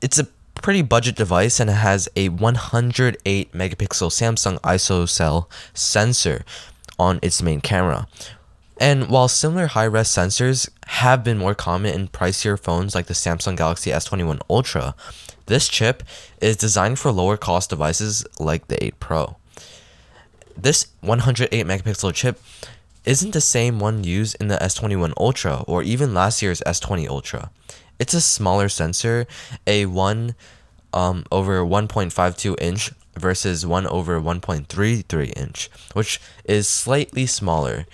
it's 0.00 0.18
a 0.18 0.28
pretty 0.54 0.82
budget 0.82 1.16
device 1.16 1.60
and 1.60 1.70
it 1.70 1.74
has 1.74 2.08
a 2.16 2.28
108 2.28 3.52
megapixel 3.52 4.10
Samsung 4.10 4.58
ISOCELL 4.60 5.46
sensor 5.72 6.44
on 6.98 7.18
its 7.22 7.42
main 7.42 7.60
camera. 7.60 8.06
And 8.80 9.08
while 9.08 9.28
similar 9.28 9.68
high 9.68 9.84
res 9.84 10.08
sensors 10.08 10.68
have 10.86 11.22
been 11.22 11.38
more 11.38 11.54
common 11.54 11.94
in 11.94 12.08
pricier 12.08 12.58
phones 12.58 12.94
like 12.94 13.06
the 13.06 13.14
Samsung 13.14 13.56
Galaxy 13.56 13.90
S21 13.90 14.40
Ultra, 14.50 14.94
this 15.46 15.68
chip 15.68 16.02
is 16.40 16.56
designed 16.56 16.98
for 16.98 17.12
lower 17.12 17.36
cost 17.36 17.70
devices 17.70 18.26
like 18.40 18.68
the 18.68 18.82
8 18.82 19.00
Pro. 19.00 19.36
This 20.56 20.88
108 21.00 21.66
megapixel 21.66 22.14
chip 22.14 22.40
isn't 23.04 23.32
the 23.32 23.40
same 23.40 23.78
one 23.78 24.04
used 24.04 24.36
in 24.40 24.48
the 24.48 24.56
S21 24.56 25.12
Ultra 25.18 25.62
or 25.66 25.82
even 25.82 26.14
last 26.14 26.42
year's 26.42 26.60
S20 26.66 27.08
Ultra. 27.08 27.50
It's 27.98 28.14
a 28.14 28.20
smaller 28.20 28.68
sensor, 28.68 29.26
a 29.66 29.86
1 29.86 30.34
um, 30.92 31.24
over 31.30 31.60
1.52 31.60 32.60
inch 32.60 32.92
versus 33.16 33.66
1 33.66 33.86
over 33.86 34.20
1.33 34.20 35.36
inch, 35.36 35.70
which 35.92 36.20
is 36.44 36.66
slightly 36.68 37.26
smaller. 37.26 37.86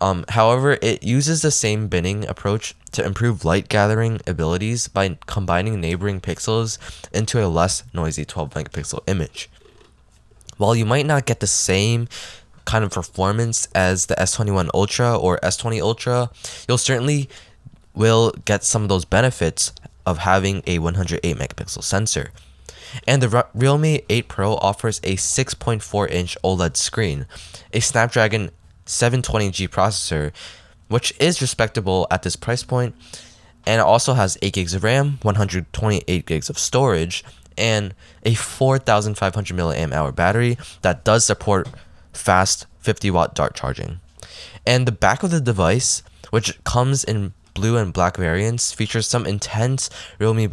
Um, 0.00 0.24
however, 0.30 0.78
it 0.82 1.04
uses 1.04 1.42
the 1.42 1.52
same 1.52 1.86
binning 1.86 2.26
approach 2.26 2.74
to 2.90 3.04
improve 3.04 3.44
light 3.44 3.68
gathering 3.68 4.20
abilities 4.26 4.88
by 4.88 5.16
combining 5.26 5.80
neighboring 5.80 6.20
pixels 6.20 6.78
into 7.12 7.44
a 7.44 7.46
less 7.46 7.84
noisy 7.94 8.24
12 8.24 8.50
megapixel 8.50 9.00
image. 9.06 9.48
While 10.56 10.74
you 10.74 10.84
might 10.84 11.06
not 11.06 11.24
get 11.24 11.40
the 11.40 11.46
same 11.46 12.08
kind 12.64 12.84
of 12.84 12.90
performance 12.90 13.68
as 13.74 14.06
the 14.06 14.14
S21 14.14 14.70
Ultra 14.74 15.16
or 15.16 15.38
S20 15.38 15.80
Ultra, 15.80 16.30
you'll 16.68 16.78
certainly 16.78 17.28
will 17.94 18.32
get 18.44 18.64
some 18.64 18.82
of 18.82 18.88
those 18.88 19.04
benefits 19.04 19.72
of 20.06 20.18
having 20.18 20.62
a 20.66 20.78
108 20.78 21.36
megapixel 21.36 21.82
sensor. 21.82 22.30
And 23.06 23.22
the 23.22 23.46
Realme 23.54 24.00
8 24.08 24.28
Pro 24.28 24.54
offers 24.56 24.98
a 25.02 25.16
6.4 25.16 26.10
inch 26.10 26.36
OLED 26.44 26.76
screen, 26.76 27.26
a 27.72 27.80
Snapdragon 27.80 28.50
720G 28.86 29.68
processor 29.68 30.32
which 30.92 31.14
is 31.18 31.40
respectable 31.40 32.06
at 32.10 32.22
this 32.22 32.36
price. 32.36 32.64
And 32.70 32.92
it 33.66 33.80
also 33.80 34.12
has 34.12 34.36
8 34.42 34.52
gigs 34.52 34.74
of 34.74 34.84
RAM, 34.84 35.18
128 35.22 36.26
gigs 36.26 36.50
of 36.50 36.58
storage, 36.58 37.24
and 37.56 37.94
a 38.24 38.34
4500 38.34 39.56
milliamp 39.56 39.92
hour 39.92 40.12
battery 40.12 40.58
that 40.82 41.02
does 41.02 41.24
support 41.24 41.66
fast 42.12 42.66
50 42.80 43.10
watt 43.10 43.34
dart 43.34 43.54
charging. 43.54 44.00
And 44.66 44.86
the 44.86 44.92
back 44.92 45.22
of 45.22 45.30
the 45.30 45.40
device, 45.40 46.02
which 46.30 46.62
comes 46.64 47.04
in 47.04 47.32
blue 47.54 47.76
and 47.76 47.92
black 47.92 48.16
variants, 48.16 48.72
features 48.72 49.06
some 49.06 49.26
intense 49.26 49.90
Realme 50.18 50.48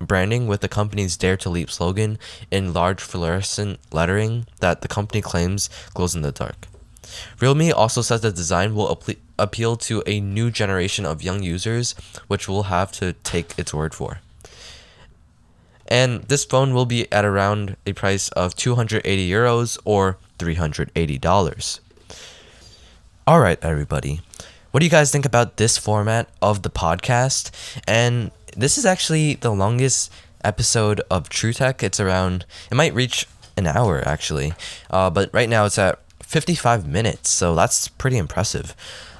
branding 0.00 0.46
with 0.46 0.60
the 0.60 0.68
company's 0.68 1.16
Dare 1.16 1.36
to 1.38 1.48
Leap 1.48 1.70
slogan 1.70 2.18
in 2.50 2.72
large 2.72 3.00
fluorescent 3.00 3.78
lettering 3.90 4.46
that 4.60 4.82
the 4.82 4.88
company 4.88 5.22
claims 5.22 5.70
glows 5.94 6.14
in 6.14 6.22
the 6.22 6.32
dark. 6.32 6.66
Realme 7.40 7.72
also 7.72 8.02
says 8.02 8.20
the 8.20 8.32
design 8.32 8.74
will 8.74 9.00
appeal 9.38 9.76
to 9.76 10.02
a 10.06 10.20
new 10.20 10.50
generation 10.50 11.04
of 11.04 11.22
young 11.22 11.42
users, 11.42 11.94
which 12.26 12.48
we'll 12.48 12.64
have 12.64 12.92
to 12.92 13.12
take 13.24 13.58
its 13.58 13.74
word 13.74 13.94
for. 13.94 14.20
And 15.88 16.22
this 16.24 16.44
phone 16.44 16.72
will 16.72 16.86
be 16.86 17.10
at 17.12 17.24
around 17.24 17.76
a 17.84 17.92
price 17.92 18.30
of 18.30 18.54
280 18.54 19.28
euros 19.28 19.78
or 19.84 20.16
$380. 20.42 21.80
All 23.26 23.40
right, 23.40 23.58
everybody. 23.62 24.20
What 24.70 24.80
do 24.80 24.86
you 24.86 24.90
guys 24.90 25.12
think 25.12 25.24
about 25.24 25.56
this 25.56 25.78
format 25.78 26.28
of 26.40 26.62
the 26.62 26.70
podcast? 26.70 27.50
And 27.86 28.30
this 28.56 28.76
is 28.76 28.84
actually 28.84 29.34
the 29.34 29.50
longest 29.50 30.12
episode 30.44 31.00
of 31.10 31.28
Truetech. 31.28 31.82
It's 31.82 32.00
around, 32.00 32.44
it 32.70 32.74
might 32.74 32.94
reach 32.94 33.26
an 33.56 33.66
hour 33.66 34.02
actually. 34.06 34.54
Uh, 34.90 35.10
but 35.10 35.30
right 35.32 35.48
now 35.48 35.64
it's 35.64 35.78
at 35.78 36.00
55 36.22 36.88
minutes, 36.88 37.30
so 37.30 37.54
that's 37.54 37.88
pretty 37.88 38.16
impressive. 38.16 38.74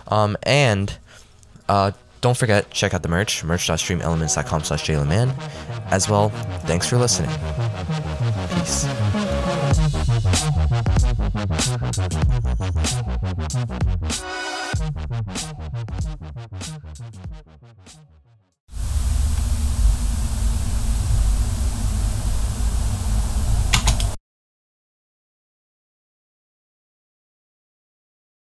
Um, 0.09 0.37
and 0.43 0.97
uh, 1.69 1.93
don't 2.21 2.37
forget, 2.37 2.71
check 2.71 2.95
out 2.95 3.03
the 3.03 3.09
merch, 3.09 3.45
merch.streamelements.com 3.45 4.65
slash 4.65 4.87
jaylinman. 4.87 5.35
As 5.93 6.09
well, 6.09 6.31
thanks 6.65 6.89
for 6.89 6.97
listening. 6.97 7.31
Peace. 8.55 9.22
Thank 11.35 11.51
you. 15.53 15.62